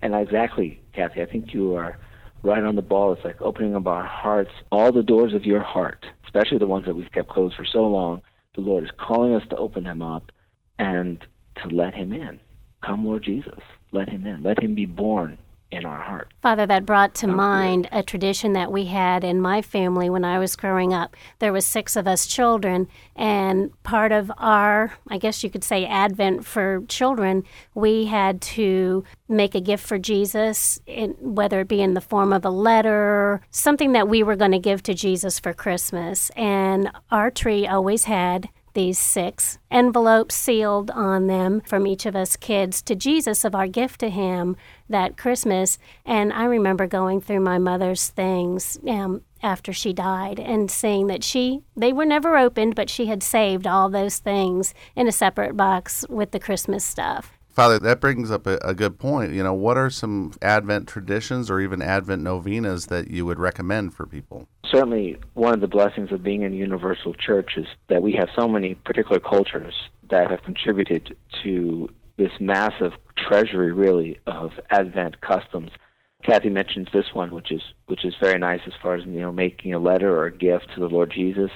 And 0.01 0.15
exactly, 0.15 0.81
Kathy, 0.93 1.21
I 1.21 1.25
think 1.25 1.53
you 1.53 1.75
are 1.75 1.97
right 2.43 2.63
on 2.63 2.75
the 2.75 2.81
ball. 2.81 3.13
It's 3.13 3.23
like 3.23 3.41
opening 3.41 3.75
up 3.75 3.87
our 3.87 4.05
hearts, 4.05 4.51
all 4.71 4.91
the 4.91 5.03
doors 5.03 5.33
of 5.33 5.45
your 5.45 5.61
heart, 5.61 6.05
especially 6.25 6.57
the 6.57 6.67
ones 6.67 6.85
that 6.85 6.95
we've 6.95 7.11
kept 7.11 7.29
closed 7.29 7.55
for 7.55 7.65
so 7.65 7.83
long. 7.83 8.21
The 8.55 8.61
Lord 8.61 8.83
is 8.83 8.91
calling 8.97 9.33
us 9.33 9.43
to 9.49 9.57
open 9.57 9.83
them 9.83 10.01
up 10.01 10.31
and 10.77 11.25
to 11.61 11.67
let 11.69 11.93
Him 11.93 12.13
in. 12.13 12.39
Come, 12.83 13.05
Lord 13.05 13.23
Jesus. 13.23 13.59
Let 13.91 14.09
Him 14.09 14.25
in. 14.25 14.43
Let 14.43 14.61
Him 14.61 14.75
be 14.75 14.85
born 14.85 15.37
in 15.71 15.85
our 15.85 16.01
heart. 16.01 16.33
Father, 16.41 16.65
that 16.65 16.85
brought 16.85 17.13
to 17.13 17.27
mind 17.27 17.87
a 17.91 18.01
tradition 18.01 18.53
that 18.53 18.71
we 18.71 18.85
had 18.85 19.23
in 19.23 19.39
my 19.39 19.61
family 19.61 20.09
when 20.09 20.25
I 20.25 20.39
was 20.39 20.55
growing 20.55 20.93
up. 20.93 21.15
There 21.37 21.53
was 21.53 21.65
six 21.65 21.95
of 21.95 22.07
us 22.07 22.25
children, 22.25 22.87
and 23.15 23.71
part 23.83 24.11
of 24.11 24.31
our, 24.37 24.93
I 25.07 25.19
guess 25.19 25.43
you 25.43 25.49
could 25.49 25.63
say, 25.63 25.85
Advent 25.85 26.45
for 26.45 26.83
children, 26.87 27.43
we 27.75 28.05
had 28.05 28.41
to 28.41 29.03
make 29.27 29.53
a 29.53 29.61
gift 29.61 29.85
for 29.85 29.99
Jesus, 29.99 30.79
in, 30.87 31.11
whether 31.19 31.59
it 31.59 31.67
be 31.67 31.81
in 31.81 31.93
the 31.93 32.01
form 32.01 32.33
of 32.33 32.43
a 32.43 32.49
letter, 32.49 33.41
something 33.51 33.91
that 33.91 34.07
we 34.07 34.23
were 34.23 34.35
going 34.35 34.51
to 34.51 34.59
give 34.59 34.81
to 34.83 34.95
Jesus 34.95 35.39
for 35.39 35.53
Christmas. 35.53 36.31
And 36.31 36.91
our 37.11 37.29
tree 37.29 37.67
always 37.67 38.05
had 38.05 38.49
these 38.73 38.99
six 38.99 39.57
envelopes 39.71 40.35
sealed 40.35 40.91
on 40.91 41.27
them 41.27 41.61
from 41.61 41.87
each 41.87 42.05
of 42.05 42.15
us 42.15 42.35
kids 42.35 42.81
to 42.83 42.95
Jesus 42.95 43.43
of 43.43 43.55
our 43.55 43.67
gift 43.67 43.99
to 44.01 44.09
him 44.09 44.55
that 44.89 45.17
Christmas. 45.17 45.77
And 46.05 46.31
I 46.33 46.45
remember 46.45 46.87
going 46.87 47.21
through 47.21 47.41
my 47.41 47.57
mother's 47.57 48.09
things 48.09 48.77
um, 48.87 49.21
after 49.41 49.73
she 49.73 49.93
died 49.93 50.39
and 50.39 50.69
seeing 50.69 51.07
that 51.07 51.23
she, 51.23 51.61
they 51.75 51.93
were 51.93 52.05
never 52.05 52.37
opened, 52.37 52.75
but 52.75 52.89
she 52.89 53.07
had 53.07 53.23
saved 53.23 53.65
all 53.65 53.89
those 53.89 54.19
things 54.19 54.73
in 54.95 55.07
a 55.07 55.11
separate 55.11 55.55
box 55.55 56.05
with 56.09 56.31
the 56.31 56.39
Christmas 56.39 56.83
stuff. 56.83 57.38
Father, 57.49 57.79
that 57.79 57.99
brings 57.99 58.31
up 58.31 58.47
a, 58.47 58.57
a, 58.63 58.73
good 58.73 58.99
point. 58.99 59.33
You 59.33 59.43
know, 59.43 59.53
what 59.53 59.75
are 59.75 59.89
some 59.89 60.33
Advent 60.41 60.87
traditions 60.87 61.49
or 61.49 61.59
even 61.59 61.81
Advent 61.81 62.21
novenas 62.21 62.85
that 62.87 63.09
you 63.09 63.25
would 63.25 63.39
recommend 63.39 63.93
for 63.93 64.05
people? 64.05 64.47
Certainly, 64.65 65.17
one 65.33 65.53
of 65.53 65.59
the 65.59 65.67
blessings 65.67 66.11
of 66.11 66.23
being 66.23 66.43
in 66.43 66.53
Universal 66.53 67.15
Church 67.15 67.57
is 67.57 67.65
that 67.87 68.01
we 68.03 68.13
have 68.13 68.29
so 68.37 68.47
many 68.47 68.75
particular 68.75 69.19
cultures 69.19 69.73
that 70.09 70.29
have 70.29 70.43
contributed 70.43 71.17
to 71.43 71.89
this 72.17 72.31
massive 72.39 72.93
treasury, 73.17 73.71
really, 73.71 74.19
of 74.27 74.51
Advent 74.69 75.19
customs. 75.21 75.71
Kathy 76.23 76.49
mentions 76.49 76.87
this 76.93 77.13
one, 77.13 77.31
which 77.31 77.51
is 77.51 77.61
which 77.87 78.05
is 78.05 78.13
very 78.21 78.37
nice 78.37 78.61
as 78.67 78.73
far 78.81 78.95
as 78.95 79.05
you 79.05 79.21
know, 79.21 79.31
making 79.31 79.73
a 79.73 79.79
letter 79.79 80.15
or 80.15 80.25
a 80.25 80.37
gift 80.37 80.67
to 80.75 80.79
the 80.79 80.89
Lord 80.89 81.11
Jesus. 81.11 81.49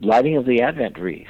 Lighting 0.00 0.36
of 0.36 0.46
the 0.46 0.62
Advent 0.62 0.98
wreath. 0.98 1.28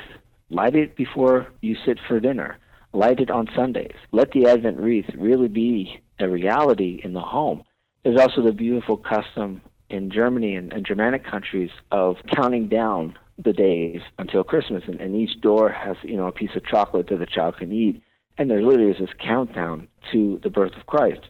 Light 0.49 0.75
it 0.75 0.97
before 0.97 1.49
you 1.61 1.77
sit 1.85 1.99
for 2.09 2.19
dinner 2.19 2.59
light 2.93 3.21
it 3.21 3.31
on 3.31 3.49
Sundays. 3.55 3.95
Let 4.13 4.33
the 4.33 4.47
Advent 4.47 4.79
wreath 4.79 5.11
really 5.17 5.49
be 5.49 6.01
a 6.19 6.29
reality 6.29 7.01
in 7.03 7.13
the 7.13 7.21
home. 7.21 7.63
There's 8.05 8.21
also 8.21 8.43
the 8.43 8.53
beautiful 8.53 8.97
custom 8.97 9.63
in 9.89 10.11
Germany 10.11 10.57
and, 10.57 10.73
and 10.73 10.87
Germanic 10.87 11.25
countries 11.25 11.71
of 11.91 12.17
counting 12.35 12.69
down 12.69 13.17
the 13.43 13.53
days 13.53 14.01
until 14.19 14.45
Christmas, 14.45 14.85
and, 14.87 15.01
and 15.01 15.15
each 15.15 15.41
door 15.41 15.71
has 15.71 15.97
you 16.03 16.17
know 16.17 16.27
a 16.27 16.33
piece 16.33 16.55
of 16.55 16.65
chocolate 16.65 17.09
that 17.09 17.19
the 17.19 17.27
child 17.27 17.57
can 17.59 17.73
eat, 17.73 18.03
and 18.39 18.51
there 18.51 18.63
literally 18.63 18.91
is 18.91 18.99
this 18.99 19.11
countdown 19.19 19.89
to 20.13 20.41
the 20.43 20.51
birth 20.51 20.77
of 20.77 20.87
Christ. 20.87 21.21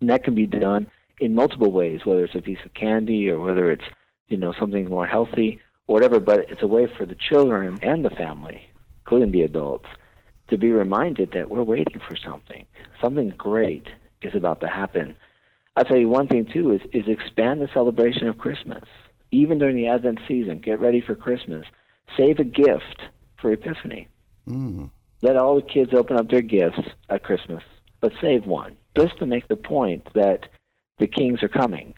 And 0.00 0.10
that 0.10 0.24
can 0.24 0.34
be 0.34 0.46
done 0.46 0.90
in 1.20 1.34
multiple 1.34 1.70
ways, 1.70 2.00
whether 2.04 2.24
it's 2.24 2.34
a 2.34 2.42
piece 2.42 2.58
of 2.64 2.74
candy 2.74 3.28
or 3.28 3.40
whether 3.40 3.70
it's 3.70 3.84
you 4.28 4.36
know 4.36 4.52
something 4.58 4.88
more 4.88 5.06
healthy 5.06 5.60
or 5.86 5.94
whatever. 5.94 6.20
But 6.20 6.50
it's 6.50 6.62
a 6.62 6.66
way 6.66 6.86
for 6.96 7.06
the 7.06 7.16
children 7.16 7.78
and 7.82 8.04
the 8.04 8.10
family, 8.10 8.62
including 9.04 9.32
the 9.32 9.42
adults, 9.42 9.86
to 10.52 10.58
be 10.58 10.70
reminded 10.70 11.32
that 11.32 11.48
we're 11.50 11.62
waiting 11.62 11.98
for 12.06 12.14
something. 12.14 12.66
Something 13.00 13.30
great 13.38 13.88
is 14.20 14.34
about 14.34 14.60
to 14.60 14.68
happen. 14.68 15.16
I'll 15.76 15.84
tell 15.84 15.96
you 15.96 16.10
one 16.10 16.28
thing 16.28 16.44
too 16.44 16.72
is 16.72 16.82
is 16.92 17.08
expand 17.08 17.62
the 17.62 17.70
celebration 17.72 18.28
of 18.28 18.36
Christmas. 18.36 18.84
Even 19.30 19.58
during 19.58 19.76
the 19.76 19.88
Advent 19.88 20.20
season, 20.28 20.58
get 20.58 20.78
ready 20.78 21.00
for 21.00 21.14
Christmas. 21.14 21.64
Save 22.18 22.38
a 22.38 22.44
gift 22.44 23.00
for 23.40 23.50
Epiphany. 23.50 24.08
Mm. 24.46 24.90
Let 25.22 25.36
all 25.36 25.54
the 25.54 25.62
kids 25.62 25.94
open 25.94 26.18
up 26.18 26.28
their 26.28 26.42
gifts 26.42 26.80
at 27.08 27.22
Christmas, 27.22 27.62
but 28.02 28.12
save 28.20 28.44
one, 28.44 28.76
just 28.94 29.16
to 29.20 29.26
make 29.26 29.48
the 29.48 29.56
point 29.56 30.06
that 30.14 30.48
the 30.98 31.06
kings 31.06 31.42
are 31.42 31.48
coming. 31.48 31.94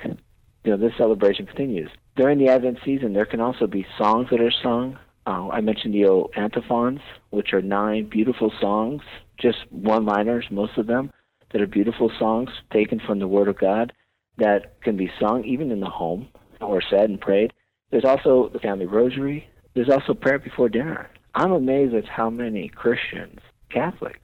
You 0.62 0.70
know, 0.70 0.76
this 0.76 0.96
celebration 0.96 1.46
continues. 1.46 1.90
During 2.14 2.38
the 2.38 2.50
Advent 2.50 2.78
season, 2.84 3.14
there 3.14 3.26
can 3.26 3.40
also 3.40 3.66
be 3.66 3.84
songs 3.98 4.28
that 4.30 4.40
are 4.40 4.52
sung, 4.62 4.96
uh, 5.26 5.48
I 5.48 5.60
mentioned 5.60 5.94
the 5.94 6.06
O 6.06 6.30
antiphons, 6.36 7.00
which 7.30 7.52
are 7.52 7.62
nine 7.62 8.08
beautiful 8.08 8.52
songs, 8.60 9.02
just 9.40 9.58
one 9.70 10.04
liners, 10.04 10.46
most 10.50 10.76
of 10.76 10.86
them, 10.86 11.10
that 11.52 11.62
are 11.62 11.66
beautiful 11.66 12.10
songs 12.18 12.50
taken 12.72 13.00
from 13.00 13.18
the 13.18 13.28
Word 13.28 13.48
of 13.48 13.58
God 13.58 13.92
that 14.36 14.80
can 14.82 14.96
be 14.96 15.10
sung 15.20 15.44
even 15.44 15.70
in 15.70 15.80
the 15.80 15.88
home 15.88 16.28
or 16.60 16.82
said 16.82 17.08
and 17.08 17.20
prayed. 17.20 17.52
There's 17.90 18.04
also 18.04 18.50
the 18.52 18.58
family 18.58 18.86
rosary. 18.86 19.48
There's 19.74 19.88
also 19.88 20.14
prayer 20.14 20.38
before 20.38 20.68
dinner. 20.68 21.08
I'm 21.34 21.52
amazed 21.52 21.94
at 21.94 22.08
how 22.08 22.30
many 22.30 22.68
Christians, 22.68 23.40
Catholics, 23.70 24.18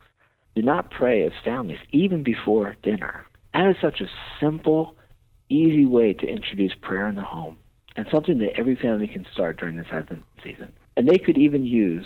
do 0.54 0.62
not 0.62 0.90
pray 0.90 1.24
as 1.24 1.32
families 1.44 1.78
even 1.92 2.22
before 2.22 2.76
dinner. 2.82 3.24
That 3.54 3.70
is 3.70 3.76
such 3.80 4.00
a 4.00 4.10
simple, 4.40 4.96
easy 5.48 5.86
way 5.86 6.12
to 6.12 6.26
introduce 6.26 6.72
prayer 6.80 7.08
in 7.08 7.14
the 7.14 7.22
home 7.22 7.58
and 7.96 8.06
something 8.10 8.38
that 8.38 8.58
every 8.58 8.76
family 8.76 9.06
can 9.06 9.26
start 9.32 9.58
during 9.58 9.76
this 9.76 9.86
Advent 9.90 10.24
season. 10.42 10.72
And 11.00 11.08
they 11.08 11.16
could 11.16 11.38
even 11.38 11.64
use 11.64 12.04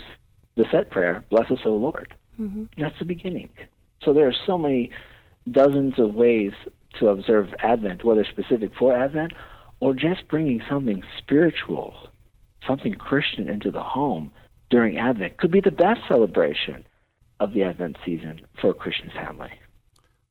the 0.55 0.63
set 0.71 0.89
prayer, 0.89 1.25
Bless 1.29 1.51
us, 1.51 1.59
O 1.65 1.71
Lord. 1.71 2.15
Mm-hmm. 2.39 2.81
That's 2.81 2.97
the 2.97 3.03
beginning. 3.03 3.49
So 4.01 4.13
there 4.13 4.25
are 4.25 4.35
so 4.47 4.57
many 4.57 4.89
dozens 5.51 5.99
of 5.99 6.15
ways 6.15 6.53
to 7.01 7.09
observe 7.09 7.53
Advent, 7.59 8.05
whether 8.05 8.23
specific 8.23 8.71
for 8.79 8.97
Advent 8.97 9.33
or 9.81 9.95
just 9.95 10.29
bringing 10.29 10.61
something 10.69 11.03
spiritual, 11.17 12.07
something 12.65 12.93
Christian 12.93 13.49
into 13.49 13.69
the 13.69 13.83
home 13.83 14.31
during 14.69 14.97
Advent 14.97 15.35
could 15.35 15.51
be 15.51 15.59
the 15.59 15.71
best 15.71 15.99
celebration 16.07 16.87
of 17.41 17.51
the 17.51 17.63
Advent 17.63 17.97
season 18.05 18.39
for 18.61 18.69
a 18.69 18.73
Christian 18.73 19.09
family. 19.09 19.51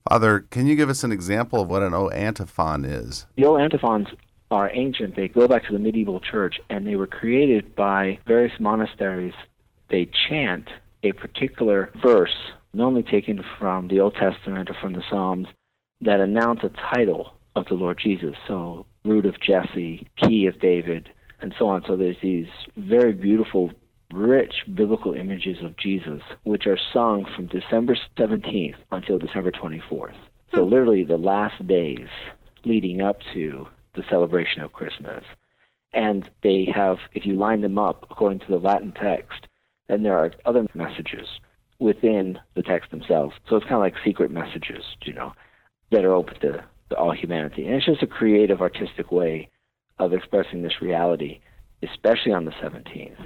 Father, 0.09 0.41
can 0.41 0.67
you 0.67 0.75
give 0.75 0.89
us 0.89 1.05
an 1.05 1.13
example 1.13 1.61
of 1.61 1.69
what 1.69 1.83
an 1.83 1.93
O 1.93 2.09
antiphon 2.09 2.87
is? 2.87 3.27
The 3.37 3.45
O 3.45 3.59
antiphons 3.59 4.09
are 4.51 4.71
ancient. 4.73 5.17
They 5.17 5.29
go 5.29 5.49
back 5.49 5.67
to 5.67 5.73
the 5.73 5.79
medieval 5.79 6.21
church, 6.21 6.61
and 6.71 6.87
they 6.87 6.97
were 6.97 7.07
created 7.07 7.75
by 7.75 8.19
various 8.27 8.59
monasteries. 8.61 9.35
They 9.91 10.09
chant 10.29 10.69
a 11.03 11.13
particular 11.13 11.91
verse, 12.03 12.35
normally 12.73 13.03
taken 13.03 13.45
from 13.59 13.89
the 13.89 14.01
Old 14.01 14.15
Testament 14.15 14.71
or 14.71 14.77
from 14.81 14.93
the 14.93 15.03
Psalms, 15.11 15.49
that 16.01 16.21
announce 16.21 16.61
a 16.63 16.71
title 16.95 17.35
of 17.57 17.67
the 17.67 17.75
Lord 17.75 17.99
Jesus. 18.03 18.35
So, 18.47 18.87
root 19.05 19.27
of 19.27 19.41
Jesse, 19.41 20.09
key 20.17 20.47
of 20.47 20.61
David, 20.61 21.11
and 21.41 21.55
so 21.59 21.69
on. 21.69 21.83
So, 21.87 21.97
there's 21.97 22.17
these 22.23 22.47
very 22.77 23.13
beautiful, 23.13 23.71
rich 24.13 24.55
biblical 24.75 25.15
images 25.15 25.59
of 25.63 25.77
Jesus, 25.77 26.23
which 26.45 26.67
are 26.67 26.79
sung 26.93 27.27
from 27.37 27.47
December 27.47 27.97
17th 28.19 28.77
until 28.91 29.19
December 29.19 29.51
24th. 29.51 30.17
So, 30.55 30.65
hmm. 30.65 30.71
literally, 30.71 31.05
the 31.05 31.17
last 31.17 31.67
days 31.67 32.09
leading 32.65 33.01
up 33.03 33.19
to 33.35 33.67
the 33.95 34.05
celebration 34.09 34.63
of 34.63 34.73
Christmas. 34.73 35.25
And 35.93 36.29
they 36.43 36.67
have, 36.75 36.99
if 37.13 37.25
you 37.25 37.35
line 37.35 37.61
them 37.61 37.79
up 37.79 38.07
according 38.11 38.41
to 38.41 38.49
the 38.49 38.59
Latin 38.59 38.93
text, 38.93 39.47
then 39.89 40.03
there 40.03 40.19
are 40.19 40.33
other 40.45 40.67
messages 40.75 41.29
within 41.79 42.39
the 42.55 42.63
text 42.63 42.91
themselves. 42.91 43.35
So 43.49 43.57
it's 43.57 43.65
kind 43.65 43.77
of 43.77 43.81
like 43.81 43.95
secret 44.05 44.31
messages, 44.31 44.83
you 45.03 45.13
know, 45.13 45.35
that 45.91 46.05
are 46.05 46.15
open 46.15 46.39
to, 46.41 46.65
to 46.91 46.97
all 46.97 47.13
humanity. 47.13 47.67
And 47.67 47.77
it's 47.77 47.87
just 47.87 48.03
a 48.03 48.07
creative, 48.07 48.61
artistic 48.61 49.13
way 49.13 49.51
of 49.99 50.13
expressing 50.13 50.63
this 50.63 50.81
reality, 50.81 51.41
especially 51.83 52.33
on 52.33 52.45
the 52.45 52.53
17th, 52.53 53.25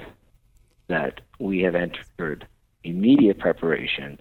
that 0.88 1.20
we 1.38 1.60
have 1.60 1.74
entered 1.74 2.46
immediate 2.84 3.38
preparation 3.38 4.18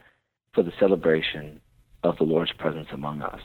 for 0.54 0.64
the 0.64 0.74
celebration 0.80 1.60
of 2.04 2.18
the 2.18 2.24
Lord's 2.24 2.54
presence 2.54 2.88
among 2.92 3.22
us. 3.22 3.42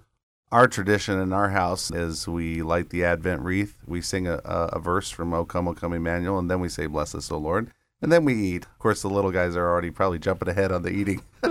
Our 0.53 0.69
tradition 0.69 1.19
in 1.19 1.33
our 1.33 1.49
house 1.49 1.91
is 1.91 2.29
we 2.29 2.61
light 2.61 2.91
the 2.91 3.03
Advent 3.03 3.41
wreath. 3.41 3.75
We 3.85 3.99
sing 4.01 4.25
a, 4.25 4.39
a, 4.45 4.79
verse 4.79 5.09
from 5.09 5.33
O 5.33 5.43
Come, 5.43 5.67
O 5.67 5.73
Come, 5.73 5.91
Emmanuel, 5.93 6.39
and 6.39 6.49
then 6.49 6.61
we 6.61 6.69
say, 6.69 6.85
Bless 6.85 7.13
us, 7.13 7.29
O 7.29 7.37
Lord. 7.37 7.69
And 8.01 8.09
then 8.11 8.23
we 8.23 8.35
eat. 8.35 8.65
Of 8.65 8.79
course, 8.79 9.01
the 9.01 9.09
little 9.09 9.31
guys 9.31 9.57
are 9.57 9.67
already 9.67 9.91
probably 9.91 10.19
jumping 10.19 10.47
ahead 10.47 10.71
on 10.71 10.83
the 10.83 10.91
eating. 10.91 11.23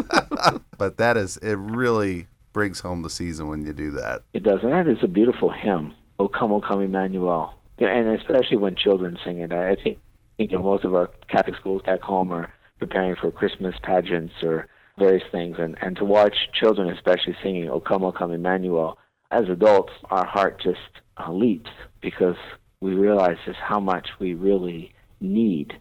but 0.78 0.96
that 0.96 1.18
is, 1.18 1.36
it 1.38 1.58
really 1.58 2.28
brings 2.54 2.80
home 2.80 3.02
the 3.02 3.10
season 3.10 3.48
when 3.48 3.66
you 3.66 3.74
do 3.74 3.90
that. 3.90 4.22
It 4.32 4.44
does. 4.44 4.60
And 4.62 4.72
that 4.72 4.88
is 4.88 4.96
a 5.02 5.08
beautiful 5.08 5.50
hymn. 5.50 5.92
O 6.18 6.28
come, 6.28 6.52
O 6.52 6.60
come, 6.60 6.80
Emmanuel. 6.80 7.58
And 7.78 8.08
especially 8.20 8.58
when 8.58 8.76
children 8.76 9.18
sing 9.24 9.38
it. 9.38 9.52
I 9.52 9.76
think, 9.76 9.98
you 10.38 10.48
know, 10.48 10.62
most 10.62 10.84
of 10.84 10.94
our 10.94 11.10
Catholic 11.28 11.56
schools 11.56 11.82
back 11.84 12.00
home 12.00 12.32
are 12.32 12.52
preparing 12.78 13.16
for 13.16 13.30
Christmas 13.30 13.74
pageants 13.82 14.34
or 14.42 14.68
various 14.98 15.24
things. 15.32 15.56
And, 15.58 15.76
and 15.80 15.96
to 15.96 16.04
watch 16.04 16.34
children, 16.52 16.88
especially 16.90 17.36
singing 17.42 17.68
O 17.68 17.80
come, 17.80 18.04
O 18.04 18.12
come, 18.12 18.32
Emmanuel, 18.32 18.98
as 19.30 19.48
adults, 19.48 19.92
our 20.10 20.26
heart 20.26 20.60
just 20.62 20.78
uh, 21.16 21.32
leaps 21.32 21.70
because 22.00 22.36
we 22.80 22.92
realize 22.92 23.36
just 23.44 23.58
how 23.58 23.80
much 23.80 24.08
we 24.20 24.34
really 24.34 24.92
need 25.20 25.72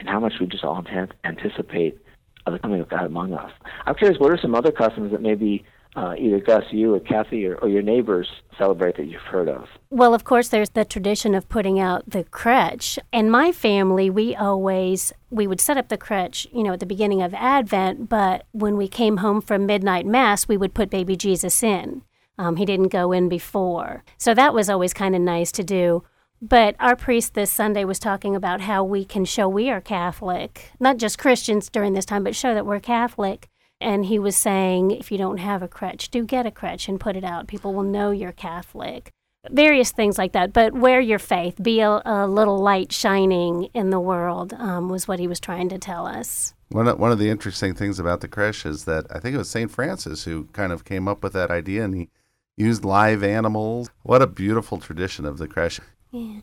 and 0.00 0.08
how 0.08 0.20
much 0.20 0.34
we 0.40 0.46
just 0.46 0.64
all 0.64 0.84
anticipate 1.24 1.98
of 2.46 2.52
the 2.52 2.58
coming 2.58 2.80
of 2.80 2.88
God 2.88 3.04
among 3.04 3.34
us. 3.34 3.50
I'm 3.86 3.94
curious, 3.94 4.18
what 4.18 4.32
are 4.32 4.38
some 4.40 4.54
other 4.54 4.72
customs 4.72 5.12
that 5.12 5.20
maybe 5.20 5.64
uh, 5.98 6.14
either 6.16 6.38
Gus, 6.38 6.62
you, 6.70 6.94
or 6.94 7.00
Kathy, 7.00 7.44
or, 7.44 7.56
or, 7.56 7.68
your 7.68 7.82
neighbors 7.82 8.28
celebrate 8.56 8.96
that 8.98 9.06
you've 9.06 9.20
heard 9.22 9.48
of? 9.48 9.64
Well, 9.90 10.14
of 10.14 10.22
course, 10.22 10.46
there's 10.48 10.70
the 10.70 10.84
tradition 10.84 11.34
of 11.34 11.48
putting 11.48 11.80
out 11.80 12.08
the 12.08 12.22
crèche. 12.22 12.98
In 13.12 13.28
my 13.30 13.50
family, 13.50 14.08
we 14.08 14.36
always 14.36 15.12
we 15.30 15.48
would 15.48 15.60
set 15.60 15.76
up 15.76 15.88
the 15.88 15.98
crèche, 15.98 16.46
you 16.52 16.62
know, 16.62 16.74
at 16.74 16.80
the 16.80 16.86
beginning 16.86 17.20
of 17.20 17.34
Advent. 17.34 18.08
But 18.08 18.46
when 18.52 18.76
we 18.76 18.86
came 18.86 19.16
home 19.16 19.40
from 19.40 19.66
midnight 19.66 20.06
mass, 20.06 20.46
we 20.46 20.56
would 20.56 20.72
put 20.72 20.88
baby 20.88 21.16
Jesus 21.16 21.64
in. 21.64 22.02
Um, 22.38 22.56
he 22.56 22.64
didn't 22.64 22.88
go 22.88 23.10
in 23.10 23.28
before, 23.28 24.04
so 24.18 24.34
that 24.34 24.54
was 24.54 24.70
always 24.70 24.94
kind 24.94 25.16
of 25.16 25.20
nice 25.20 25.50
to 25.52 25.64
do. 25.64 26.04
But 26.40 26.76
our 26.78 26.94
priest 26.94 27.34
this 27.34 27.50
Sunday 27.50 27.84
was 27.84 27.98
talking 27.98 28.36
about 28.36 28.60
how 28.60 28.84
we 28.84 29.04
can 29.04 29.24
show 29.24 29.48
we 29.48 29.68
are 29.68 29.80
Catholic, 29.80 30.70
not 30.78 30.96
just 30.96 31.18
Christians 31.18 31.68
during 31.68 31.94
this 31.94 32.06
time, 32.06 32.22
but 32.22 32.36
show 32.36 32.54
that 32.54 32.64
we're 32.66 32.78
Catholic. 32.78 33.48
And 33.80 34.06
he 34.06 34.18
was 34.18 34.36
saying, 34.36 34.90
if 34.90 35.12
you 35.12 35.18
don't 35.18 35.38
have 35.38 35.62
a 35.62 35.68
crèche, 35.68 36.10
do 36.10 36.24
get 36.24 36.46
a 36.46 36.50
crèche 36.50 36.88
and 36.88 36.98
put 36.98 37.16
it 37.16 37.24
out. 37.24 37.46
People 37.46 37.74
will 37.74 37.84
know 37.84 38.10
you're 38.10 38.32
Catholic. 38.32 39.10
Various 39.50 39.92
things 39.92 40.18
like 40.18 40.32
that. 40.32 40.52
But 40.52 40.72
wear 40.74 41.00
your 41.00 41.20
faith, 41.20 41.62
be 41.62 41.80
a, 41.80 42.02
a 42.04 42.26
little 42.26 42.58
light 42.58 42.92
shining 42.92 43.68
in 43.74 43.90
the 43.90 44.00
world, 44.00 44.52
um, 44.54 44.88
was 44.88 45.06
what 45.06 45.20
he 45.20 45.28
was 45.28 45.38
trying 45.38 45.68
to 45.68 45.78
tell 45.78 46.06
us. 46.06 46.54
One 46.70 46.88
of, 46.88 46.98
one 46.98 47.12
of 47.12 47.18
the 47.18 47.30
interesting 47.30 47.74
things 47.74 47.98
about 47.98 48.20
the 48.20 48.28
crèche 48.28 48.66
is 48.66 48.84
that 48.84 49.06
I 49.10 49.20
think 49.20 49.34
it 49.34 49.38
was 49.38 49.48
St. 49.48 49.70
Francis 49.70 50.24
who 50.24 50.44
kind 50.52 50.72
of 50.72 50.84
came 50.84 51.06
up 51.06 51.22
with 51.22 51.32
that 51.34 51.50
idea 51.50 51.84
and 51.84 51.94
he 51.94 52.08
used 52.56 52.84
live 52.84 53.22
animals. 53.22 53.90
What 54.02 54.20
a 54.20 54.26
beautiful 54.26 54.78
tradition 54.78 55.24
of 55.24 55.38
the 55.38 55.46
crèche. 55.46 55.80
Yeah. 56.10 56.40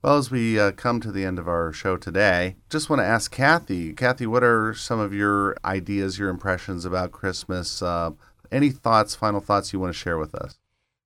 Well, 0.00 0.16
as 0.16 0.30
we 0.30 0.60
uh, 0.60 0.70
come 0.72 1.00
to 1.00 1.10
the 1.10 1.24
end 1.24 1.40
of 1.40 1.48
our 1.48 1.72
show 1.72 1.96
today, 1.96 2.54
just 2.70 2.88
want 2.88 3.00
to 3.00 3.06
ask 3.06 3.32
Kathy. 3.32 3.92
Kathy, 3.92 4.28
what 4.28 4.44
are 4.44 4.72
some 4.72 5.00
of 5.00 5.12
your 5.12 5.56
ideas, 5.64 6.20
your 6.20 6.28
impressions 6.28 6.84
about 6.84 7.10
Christmas? 7.10 7.82
Uh, 7.82 8.12
any 8.52 8.70
thoughts, 8.70 9.16
final 9.16 9.40
thoughts 9.40 9.72
you 9.72 9.80
want 9.80 9.92
to 9.92 9.98
share 9.98 10.16
with 10.16 10.36
us? 10.36 10.56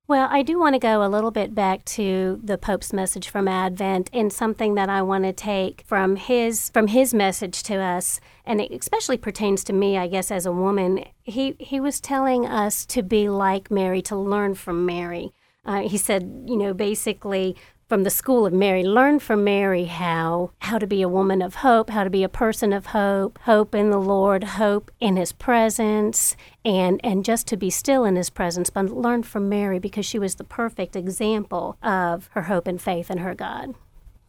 Well, 0.08 0.28
I 0.30 0.42
do 0.42 0.58
want 0.58 0.74
to 0.74 0.78
go 0.78 1.02
a 1.02 1.08
little 1.08 1.30
bit 1.30 1.54
back 1.54 1.86
to 1.86 2.38
the 2.44 2.58
Pope's 2.58 2.92
message 2.92 3.30
from 3.30 3.48
Advent 3.48 4.10
and 4.12 4.30
something 4.30 4.74
that 4.74 4.90
I 4.90 5.00
want 5.00 5.24
to 5.24 5.32
take 5.32 5.84
from 5.86 6.16
his 6.16 6.68
from 6.68 6.88
his 6.88 7.14
message 7.14 7.62
to 7.62 7.76
us, 7.76 8.20
and 8.44 8.60
it 8.60 8.72
especially 8.72 9.16
pertains 9.16 9.64
to 9.64 9.72
me, 9.72 9.96
I 9.96 10.06
guess, 10.06 10.30
as 10.30 10.44
a 10.44 10.52
woman. 10.52 11.06
He 11.22 11.56
he 11.58 11.80
was 11.80 11.98
telling 11.98 12.44
us 12.44 12.84
to 12.86 13.02
be 13.02 13.30
like 13.30 13.70
Mary, 13.70 14.02
to 14.02 14.16
learn 14.16 14.54
from 14.54 14.84
Mary. 14.84 15.32
Uh, 15.64 15.88
he 15.88 15.96
said, 15.96 16.44
you 16.46 16.56
know, 16.56 16.74
basically 16.74 17.56
from 17.92 18.04
the 18.04 18.08
school 18.08 18.46
of 18.46 18.54
Mary. 18.54 18.82
Learn 18.82 19.18
from 19.18 19.44
Mary 19.44 19.84
how 19.84 20.50
how 20.60 20.78
to 20.78 20.86
be 20.86 21.02
a 21.02 21.08
woman 21.10 21.42
of 21.42 21.56
hope, 21.56 21.90
how 21.90 22.04
to 22.04 22.08
be 22.08 22.24
a 22.24 22.28
person 22.30 22.72
of 22.72 22.86
hope, 22.86 23.38
hope 23.42 23.74
in 23.74 23.90
the 23.90 24.00
Lord, 24.00 24.44
hope 24.44 24.90
in 24.98 25.16
his 25.16 25.32
presence, 25.32 26.34
and 26.64 26.98
and 27.04 27.22
just 27.22 27.46
to 27.48 27.56
be 27.58 27.68
still 27.68 28.06
in 28.06 28.16
his 28.16 28.30
presence. 28.30 28.70
But 28.70 28.88
learn 28.88 29.24
from 29.24 29.46
Mary 29.46 29.78
because 29.78 30.06
she 30.06 30.18
was 30.18 30.36
the 30.36 30.42
perfect 30.42 30.96
example 30.96 31.76
of 31.82 32.30
her 32.32 32.44
hope 32.44 32.66
and 32.66 32.80
faith 32.80 33.10
in 33.10 33.18
her 33.18 33.34
God. 33.34 33.74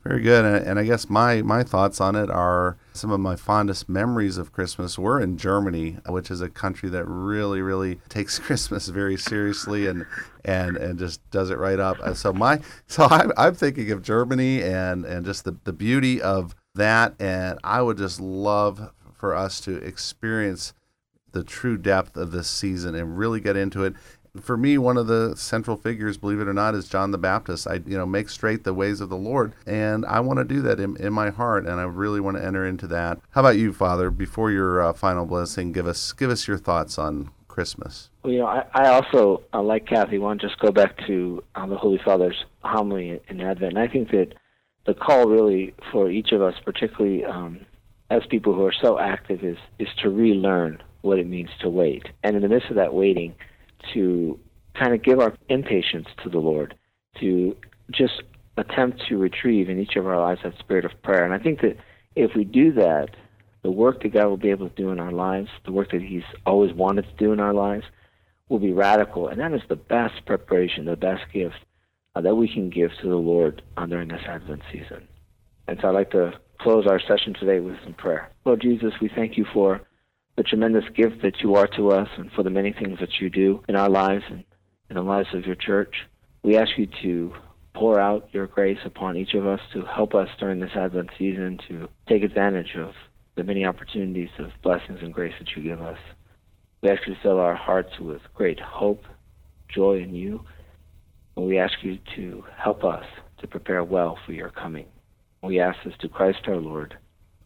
Very 0.04 0.22
good. 0.22 0.44
And, 0.44 0.78
I 0.78 0.84
guess 0.84 1.10
my, 1.10 1.42
my 1.42 1.64
thoughts 1.64 2.02
on 2.02 2.16
it 2.18 2.30
are 2.30 2.76
some 2.92 3.12
of 3.12 3.22
my 3.22 3.38
fondest 3.38 3.88
memories 3.88 4.38
of 4.38 4.52
Christmas 4.52 5.00
were 5.00 5.20
in 5.22 5.38
Germany, 5.38 5.98
which 6.10 6.30
is 6.30 6.42
a 6.42 6.50
country 6.50 6.90
that 6.90 7.06
really, 7.06 7.62
really 7.62 7.96
takes 8.10 8.38
Christmas 8.38 8.88
very 8.88 9.18
seriously 9.18 9.88
and 9.88 10.06
and, 10.46 10.76
and 10.76 11.00
just 11.00 11.22
does 11.32 11.50
it 11.50 11.58
right 11.58 11.80
up. 11.80 11.98
So 12.18 12.34
my 12.34 12.60
so 12.88 13.08
I'm, 13.10 13.32
I'm 13.38 13.56
thinking 13.56 13.92
of 13.92 14.02
Germany 14.02 14.62
and, 14.62 15.06
and 15.06 15.26
just 15.26 15.46
the, 15.46 15.56
the 15.64 15.72
beauty 15.72 16.22
of 16.22 16.54
that. 16.76 17.14
And 17.18 17.60
I 17.64 17.82
would 17.82 17.98
just 17.98 18.20
love 18.20 18.92
for 19.14 19.34
us 19.34 19.62
to 19.62 19.78
experience 19.78 20.74
the 21.32 21.46
true 21.46 21.78
depth 21.78 22.18
of 22.18 22.32
this 22.32 22.50
season 22.50 22.94
and 22.94 23.18
really 23.18 23.40
get 23.40 23.56
into 23.56 23.86
it 23.86 23.94
for 24.42 24.58
me, 24.58 24.78
one 24.78 24.98
of 24.98 25.08
the 25.08 25.36
central 25.36 25.78
figures, 25.78 26.18
believe 26.18 26.40
it 26.40 26.48
or 26.48 26.54
not, 26.54 26.74
is 26.74 26.90
John 26.90 27.12
the 27.12 27.18
Baptist. 27.18 27.68
I, 27.68 27.76
you 27.86 27.98
know, 27.98 28.06
make 28.06 28.30
straight 28.30 28.64
the 28.64 28.74
ways 28.74 29.00
of 29.00 29.10
the 29.10 29.18
Lord, 29.18 29.54
and 29.68 30.06
I 30.06 30.20
want 30.22 30.40
to 30.40 30.46
do 30.46 30.62
that 30.62 30.80
in, 30.80 30.98
in 30.98 31.14
my 31.14 31.30
heart, 31.30 31.66
and 31.66 31.80
I 31.80 31.84
really 31.84 32.20
want 32.20 32.38
to 32.38 32.46
enter 32.46 32.66
into 32.66 32.88
that. 32.88 33.20
How 33.32 33.42
about 33.42 33.58
you, 33.58 33.74
Father? 33.74 34.10
Before 34.10 34.52
your 34.52 34.82
uh, 34.82 34.94
final 34.94 35.26
blessing, 35.26 35.72
give 35.72 35.86
us 35.86 36.14
give 36.14 36.32
us 36.32 36.48
your 36.48 36.58
thoughts 36.58 36.98
on 36.98 37.30
Christmas. 37.48 38.10
Well, 38.24 38.34
you 38.34 38.40
know, 38.40 38.48
I, 38.48 38.66
I 38.74 38.88
also, 38.88 39.44
uh, 39.54 39.62
like 39.62 39.86
Kathy, 39.86 40.18
want 40.18 40.42
to 40.42 40.48
just 40.48 40.60
go 40.60 40.72
back 40.72 40.98
to 41.06 41.44
uh, 41.54 41.68
the 41.68 41.78
Holy 41.78 42.00
Father's 42.04 42.44
homily 42.64 43.22
in 43.28 43.40
Advent, 43.40 43.78
and 43.78 43.80
I 43.80 43.88
think 43.88 44.10
that 44.12 44.34
the 44.88 44.96
call 44.96 45.28
really 45.28 45.76
for 45.92 46.10
each 46.10 46.32
of 46.32 46.42
us, 46.42 46.56
particularly 46.66 47.24
um, 47.24 47.60
as 48.10 48.24
people 48.30 48.56
who 48.56 48.66
are 48.66 48.74
so 48.74 48.98
active, 48.98 49.44
is 49.44 49.58
is 49.78 49.90
to 50.02 50.10
relearn 50.10 50.82
what 51.02 51.20
it 51.20 51.28
means 51.28 51.50
to 51.62 51.70
wait, 51.70 52.08
and 52.24 52.36
in 52.36 52.42
the 52.42 52.50
midst 52.50 52.72
of 52.72 52.78
that 52.78 52.96
waiting 52.96 53.36
to 53.94 54.40
kind 54.78 54.94
of 54.94 55.04
give 55.04 55.20
our 55.20 55.34
impatience 55.50 56.08
to 56.24 56.30
the 56.30 56.40
Lord, 56.40 56.76
to 57.20 57.56
just 57.92 58.24
attempt 58.58 59.04
to 59.10 59.18
retrieve 59.18 59.70
in 59.70 59.80
each 59.80 59.96
of 59.96 60.08
our 60.08 60.20
lives 60.20 60.42
that 60.44 60.58
spirit 60.60 60.86
of 60.86 60.92
prayer. 61.04 61.26
And 61.26 61.34
I 61.34 61.40
think 61.40 61.62
that 61.62 61.78
if 62.16 62.32
we 62.36 62.44
do 62.44 62.72
that, 62.74 63.10
the 63.64 63.72
work 63.72 64.04
that 64.04 64.14
God 64.14 64.28
will 64.28 64.38
be 64.38 64.52
able 64.52 64.70
to 64.70 64.76
do 64.76 64.90
in 64.90 65.00
our 65.00 65.12
lives, 65.12 65.50
the 65.66 65.72
work 65.72 65.92
that 65.92 66.02
He's 66.02 66.24
always 66.46 66.74
wanted 66.74 67.04
to 67.04 67.16
do 67.18 67.32
in 67.32 67.40
our 67.40 67.54
lives, 67.54 67.86
will 68.50 68.60
be 68.60 68.74
radical. 68.74 69.28
And 69.28 69.40
that 69.40 69.54
is 69.54 69.62
the 69.70 69.76
best 69.76 70.26
preparation, 70.26 70.86
the 70.86 70.96
best 70.96 71.24
gift 71.34 71.56
uh, 72.16 72.22
that 72.22 72.36
we 72.36 72.48
can 72.48 72.70
give 72.70 72.92
to 73.02 73.10
the 73.10 73.16
Lord 73.16 73.62
uh, 73.78 73.86
during 73.86 74.10
this 74.10 74.22
Advent 74.28 74.62
season. 74.72 75.08
And 75.68 75.80
so 75.82 75.88
I'd 75.88 75.92
like 75.92 76.12
to 76.12 76.34
close 76.60 76.86
our 76.88 77.00
session 77.00 77.34
today 77.34 77.60
with 77.60 77.76
some 77.84 77.94
prayer. 77.94 78.30
Lord 78.46 78.62
Jesus, 78.62 78.94
we 79.02 79.10
thank 79.10 79.38
you 79.38 79.46
for 79.54 79.82
the 80.36 80.44
tremendous 80.44 80.86
gift 80.96 81.22
that 81.22 81.42
you 81.42 81.56
are 81.56 81.68
to 81.68 81.92
us 81.92 82.08
and 82.18 82.32
for 82.32 82.44
the 82.44 82.50
many 82.50 82.74
things 82.74 83.00
that 83.00 83.20
you 83.20 83.30
do 83.30 83.64
in 83.68 83.76
our 83.76 83.90
lives 83.90 84.24
and 84.30 84.44
in 84.90 84.96
the 84.96 85.02
lives 85.02 85.30
of 85.34 85.46
your 85.46 85.56
church. 85.56 85.96
We 86.44 86.58
ask 86.58 86.72
you 86.78 86.88
to 87.02 87.34
pour 87.74 88.00
out 88.00 88.30
your 88.32 88.48
grace 88.48 88.80
upon 88.86 89.18
each 89.18 89.34
of 89.34 89.46
us 89.46 89.60
to 89.74 89.84
help 89.84 90.14
us 90.14 90.30
during 90.40 90.60
this 90.60 90.76
Advent 90.76 91.10
season 91.18 91.60
to 91.68 91.88
take 92.08 92.24
advantage 92.24 92.76
of 92.76 92.94
the 93.36 93.44
many 93.44 93.66
opportunities 93.66 94.30
of 94.38 94.52
blessings 94.62 95.00
and 95.02 95.14
grace 95.14 95.34
that 95.40 95.56
you 95.56 95.64
give 95.64 95.82
us. 95.82 95.98
We 96.82 96.90
ask 96.90 97.08
you 97.08 97.16
to 97.16 97.22
fill 97.22 97.40
our 97.40 97.56
hearts 97.56 98.00
with 98.00 98.22
great 98.36 98.60
hope, 98.60 99.04
joy 99.70 100.00
in 100.02 100.14
you, 100.14 100.44
and 101.36 101.48
we 101.48 101.58
ask 101.58 101.74
you 101.82 101.98
to 102.16 102.44
help 102.58 102.84
us 102.84 103.06
to 103.40 103.48
prepare 103.48 103.84
well 103.84 104.20
for 104.26 104.34
your 104.34 104.50
coming. 104.50 104.86
We 105.42 105.60
ask 105.60 105.78
this 105.84 105.96
to 106.02 106.10
Christ 106.10 106.40
our 106.48 106.58
Lord. 106.58 106.98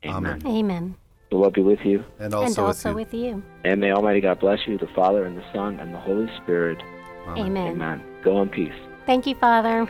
Amen. 0.05 0.41
Amen. 0.45 0.95
The 1.29 1.35
Lord 1.35 1.53
be 1.53 1.61
with 1.61 1.79
you. 1.83 2.03
And 2.19 2.33
also, 2.33 2.47
and 2.47 2.67
also 2.67 2.93
with, 2.93 3.13
you. 3.13 3.19
with, 3.19 3.35
you. 3.35 3.43
And 3.65 3.81
may 3.81 3.91
Almighty 3.91 4.21
God 4.21 4.39
bless 4.39 4.65
you, 4.65 4.77
the 4.77 4.87
Father, 4.87 5.25
and 5.25 5.37
the 5.37 5.43
Son, 5.53 5.79
and 5.79 5.93
the 5.93 5.99
Holy 5.99 6.29
Spirit. 6.41 6.81
Amen. 7.29 7.73
Amen. 7.73 8.03
Go 8.23 8.41
in 8.41 8.49
peace. 8.49 8.73
Thank 9.05 9.27
you, 9.27 9.35
Father. 9.35 9.89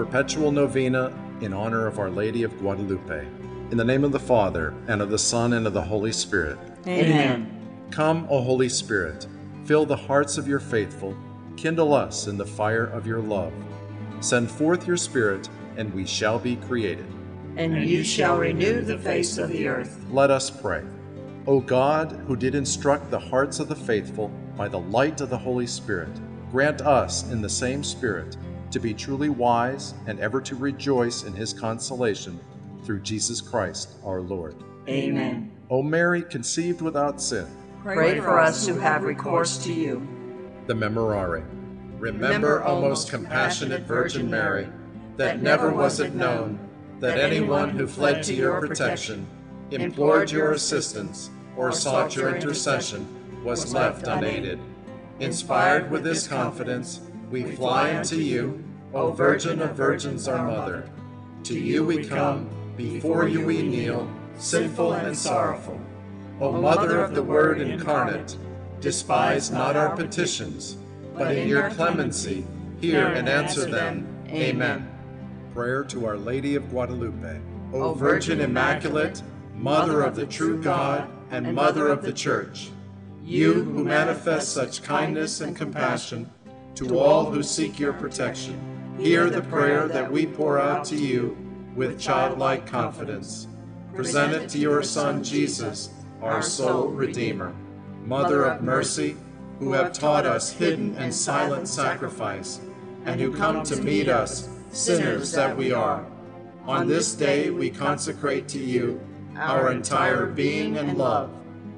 Perpetual 0.05 0.51
Novena 0.51 1.11
in 1.41 1.51
honor 1.51 1.87
of 1.87 1.97
Our 1.97 2.11
Lady 2.11 2.43
of 2.43 2.55
Guadalupe. 2.59 3.25
In 3.71 3.77
the 3.77 3.83
name 3.83 4.03
of 4.03 4.11
the 4.11 4.19
Father, 4.19 4.71
and 4.87 5.01
of 5.01 5.09
the 5.09 5.17
Son, 5.17 5.53
and 5.53 5.65
of 5.65 5.73
the 5.73 5.81
Holy 5.81 6.11
Spirit. 6.11 6.59
Amen. 6.85 7.87
Come, 7.89 8.27
O 8.29 8.39
Holy 8.39 8.69
Spirit, 8.69 9.25
fill 9.65 9.83
the 9.83 9.95
hearts 9.95 10.37
of 10.37 10.47
your 10.47 10.59
faithful, 10.59 11.17
kindle 11.57 11.91
us 11.91 12.27
in 12.27 12.37
the 12.37 12.45
fire 12.45 12.85
of 12.85 13.07
your 13.07 13.19
love. 13.19 13.51
Send 14.19 14.49
forth 14.49 14.87
your 14.87 14.95
Spirit, 14.95 15.49
and 15.75 15.91
we 15.91 16.05
shall 16.05 16.37
be 16.37 16.55
created. 16.55 17.07
And 17.57 17.89
you 17.89 18.03
shall 18.03 18.37
renew 18.37 18.81
the 18.81 18.99
face 18.99 19.39
of 19.39 19.49
the 19.49 19.67
earth. 19.67 20.05
Let 20.11 20.29
us 20.29 20.51
pray. 20.51 20.83
O 21.47 21.59
God, 21.59 22.11
who 22.27 22.35
did 22.35 22.53
instruct 22.53 23.09
the 23.09 23.19
hearts 23.19 23.59
of 23.59 23.69
the 23.69 23.75
faithful 23.75 24.29
by 24.55 24.67
the 24.67 24.79
light 24.79 25.19
of 25.19 25.31
the 25.31 25.37
Holy 25.37 25.67
Spirit, 25.67 26.11
grant 26.51 26.81
us 26.81 27.29
in 27.31 27.41
the 27.41 27.49
same 27.49 27.83
Spirit 27.83 28.37
to 28.71 28.79
be 28.79 28.93
truly 28.93 29.29
wise 29.29 29.93
and 30.07 30.19
ever 30.19 30.41
to 30.41 30.55
rejoice 30.55 31.23
in 31.23 31.33
his 31.33 31.53
consolation 31.53 32.39
through 32.83 33.01
Jesus 33.01 33.41
Christ 33.41 33.89
our 34.03 34.21
Lord. 34.21 34.55
Amen. 34.87 35.51
O 35.69 35.81
Mary, 35.81 36.21
conceived 36.21 36.81
without 36.81 37.21
sin, 37.21 37.47
Pray 37.83 38.19
for 38.19 38.39
us 38.39 38.67
who 38.67 38.77
have 38.79 39.03
recourse 39.03 39.57
to 39.63 39.73
you. 39.73 40.07
the 40.67 40.73
Memorare. 40.73 41.45
Remember, 41.99 42.63
O 42.65 42.81
most 42.81 43.09
compassionate 43.09 43.83
Virgin 43.83 44.29
Mary, 44.29 44.67
that 45.17 45.41
never 45.41 45.71
was 45.71 45.99
it 45.99 46.13
known 46.15 46.59
that 46.99 47.19
anyone 47.19 47.69
who 47.69 47.87
fled 47.87 48.23
to 48.23 48.33
your 48.33 48.59
protection, 48.59 49.27
implored 49.71 50.31
your 50.31 50.51
assistance, 50.53 51.29
or 51.55 51.71
sought 51.71 52.15
your 52.15 52.35
intercession 52.35 53.07
was 53.43 53.73
left 53.73 54.07
unaided. 54.07 54.59
Inspired 55.19 55.89
with 55.89 56.03
this 56.03 56.27
confidence, 56.27 57.01
we 57.31 57.43
fly 57.55 57.95
unto 57.95 58.17
you, 58.17 58.63
O 58.93 59.11
Virgin 59.11 59.61
of 59.61 59.75
Virgins, 59.75 60.27
our 60.27 60.45
Mother. 60.45 60.89
To 61.43 61.59
you 61.59 61.85
we 61.85 62.05
come, 62.05 62.49
before 62.77 63.27
you 63.27 63.45
we 63.45 63.61
kneel, 63.61 64.09
sinful 64.37 64.93
and 64.93 65.17
sorrowful. 65.17 65.79
O 66.39 66.51
Mother 66.51 67.01
of 67.01 67.15
the 67.15 67.23
Word 67.23 67.61
incarnate, 67.61 68.37
despise 68.79 69.51
not 69.51 69.75
our 69.75 69.95
petitions, 69.95 70.77
but 71.15 71.35
in 71.35 71.47
your 71.47 71.69
clemency 71.71 72.45
hear 72.79 73.07
and 73.07 73.27
answer 73.29 73.65
them. 73.69 74.07
Amen. 74.29 74.89
Prayer 75.53 75.83
to 75.85 76.05
Our 76.05 76.17
Lady 76.17 76.55
of 76.55 76.69
Guadalupe. 76.69 77.39
O 77.73 77.93
Virgin 77.93 78.41
Immaculate, 78.41 79.21
Mother 79.55 80.03
of 80.03 80.15
the 80.15 80.25
true 80.25 80.61
God 80.61 81.09
and 81.31 81.53
Mother 81.55 81.87
of 81.87 82.01
the 82.01 82.13
Church, 82.13 82.69
you 83.23 83.53
who 83.53 83.83
manifest 83.83 84.53
such 84.53 84.83
kindness 84.83 85.41
and 85.41 85.55
compassion 85.55 86.29
to 86.75 86.99
all 86.99 87.31
who 87.31 87.41
seek 87.41 87.79
your 87.79 87.93
protection, 87.93 88.95
hear 88.99 89.29
the 89.29 89.41
prayer 89.41 89.87
that 89.87 90.11
we 90.11 90.25
pour 90.25 90.59
out 90.59 90.85
to 90.85 90.95
you 90.95 91.37
with 91.75 91.99
childlike 91.99 92.67
confidence. 92.67 93.47
Present 93.93 94.33
it 94.33 94.49
to 94.49 94.57
your 94.57 94.83
Son 94.83 95.23
Jesus, 95.23 95.89
our 96.21 96.41
sole 96.41 96.87
Redeemer. 96.87 97.55
Mother 98.05 98.45
of 98.45 98.61
mercy, 98.61 99.15
who 99.59 99.71
have 99.71 99.93
taught 99.93 100.25
us 100.25 100.51
hidden 100.51 100.95
and 100.97 101.13
silent 101.13 101.67
sacrifice, 101.67 102.59
and 103.05 103.19
who 103.19 103.33
come 103.33 103.63
to 103.63 103.81
meet 103.81 104.09
us, 104.09 104.49
sinners 104.71 105.31
that 105.31 105.55
we 105.55 105.71
are. 105.71 106.05
On 106.65 106.87
this 106.87 107.15
day 107.15 107.49
we 107.51 107.69
consecrate 107.69 108.47
to 108.49 108.59
you 108.59 108.99
our 109.37 109.71
entire 109.71 110.25
being 110.25 110.77
and 110.77 110.97
love, 110.97 111.29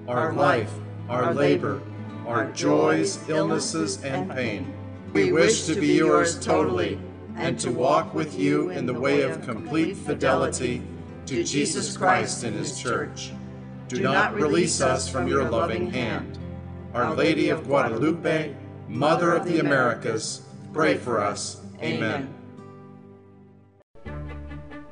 our 0.08 0.34
life, 0.34 0.72
our 1.10 1.34
labor, 1.34 1.82
our 2.26 2.52
joys, 2.52 3.28
illnesses, 3.30 4.04
and 4.04 4.30
pain. 4.32 4.74
We 5.14 5.32
wish 5.32 5.66
to 5.66 5.76
be 5.76 5.94
yours 5.94 6.40
totally 6.40 7.00
and 7.36 7.60
to 7.60 7.72
walk 7.72 8.14
with 8.14 8.38
you 8.38 8.70
in 8.72 8.86
the 8.86 8.94
way 8.94 9.22
of 9.22 9.42
complete 9.44 9.96
fidelity 9.96 10.82
to 11.28 11.44
Jesus 11.44 11.96
Christ 11.96 12.44
and 12.44 12.56
his 12.56 12.80
church. 12.80 13.32
Do 13.88 14.02
not 14.02 14.34
release 14.34 14.82
us 14.82 15.08
from 15.08 15.28
your 15.28 15.50
loving 15.50 15.90
hand. 15.92 16.38
Our 16.94 17.14
Lady 17.16 17.50
of 17.50 17.66
Guadalupe, 17.66 18.56
Mother 18.88 19.34
of 19.34 19.46
the 19.46 19.60
Americas, 19.60 20.42
pray 20.74 20.98
for 20.98 21.22
us. 21.22 21.62
Amen. 21.82 22.34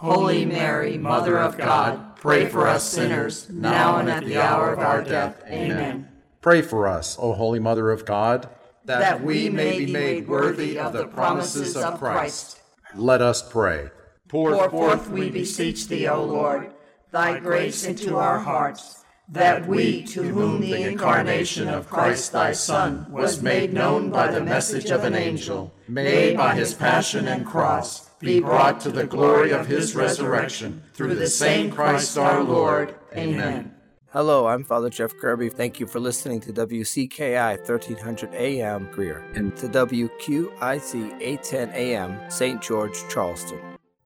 Holy 0.00 0.46
Mary, 0.46 0.96
Mother 0.96 1.38
of 1.38 1.58
God, 1.58 2.16
pray 2.16 2.48
for 2.48 2.66
us 2.66 2.84
sinners, 2.84 3.50
now 3.50 3.98
and 3.98 4.08
at 4.08 4.24
the 4.24 4.38
hour 4.38 4.72
of 4.72 4.78
our 4.78 5.02
death. 5.02 5.42
Amen. 5.46 6.08
Pray 6.40 6.62
for 6.62 6.88
us, 6.88 7.18
O 7.20 7.34
Holy 7.34 7.58
Mother 7.58 7.90
of 7.90 8.06
God, 8.06 8.48
That 8.86 9.22
we 9.22 9.50
may 9.50 9.84
be 9.84 9.92
made 9.92 10.26
worthy 10.26 10.78
of 10.78 10.94
the 10.94 11.06
promises 11.06 11.76
of 11.76 11.98
Christ. 11.98 12.62
Let 12.94 13.20
us 13.20 13.46
pray. 13.46 13.90
Pour 14.26 14.70
forth, 14.70 15.10
we 15.10 15.28
beseech 15.28 15.86
thee, 15.88 16.08
O 16.08 16.24
Lord, 16.24 16.72
thy 17.10 17.38
grace 17.38 17.84
into 17.84 18.16
our 18.16 18.38
hearts, 18.38 19.04
that 19.28 19.66
we, 19.66 20.02
to 20.04 20.22
whom 20.22 20.62
the 20.62 20.82
incarnation 20.82 21.68
of 21.68 21.90
Christ 21.90 22.32
thy 22.32 22.52
Son 22.52 23.04
was 23.10 23.42
made 23.42 23.74
known 23.74 24.08
by 24.08 24.28
the 24.30 24.42
message 24.42 24.90
of 24.90 25.04
an 25.04 25.14
angel, 25.14 25.74
made 25.86 26.38
by 26.38 26.54
his 26.54 26.72
passion 26.72 27.28
and 27.28 27.44
cross, 27.44 28.09
be 28.20 28.40
brought 28.40 28.80
to 28.80 28.90
the 28.90 29.06
glory 29.06 29.50
of 29.50 29.66
his 29.66 29.94
resurrection, 29.94 30.82
through 30.94 31.14
the 31.14 31.26
same 31.26 31.70
Christ 31.70 32.16
our 32.18 32.42
Lord. 32.42 32.94
Amen. 33.16 33.74
Hello, 34.12 34.46
I'm 34.46 34.64
Father 34.64 34.90
Jeff 34.90 35.16
Kirby. 35.16 35.48
Thank 35.48 35.80
you 35.80 35.86
for 35.86 36.00
listening 36.00 36.40
to 36.40 36.52
WCKI 36.52 37.58
1300 37.58 38.34
AM 38.34 38.90
Greer 38.90 39.18
and 39.34 39.56
to 39.56 39.68
WQIC 39.68 41.20
810 41.20 41.70
AM 41.70 42.30
St. 42.30 42.60
George, 42.60 42.96
Charleston. 43.08 43.69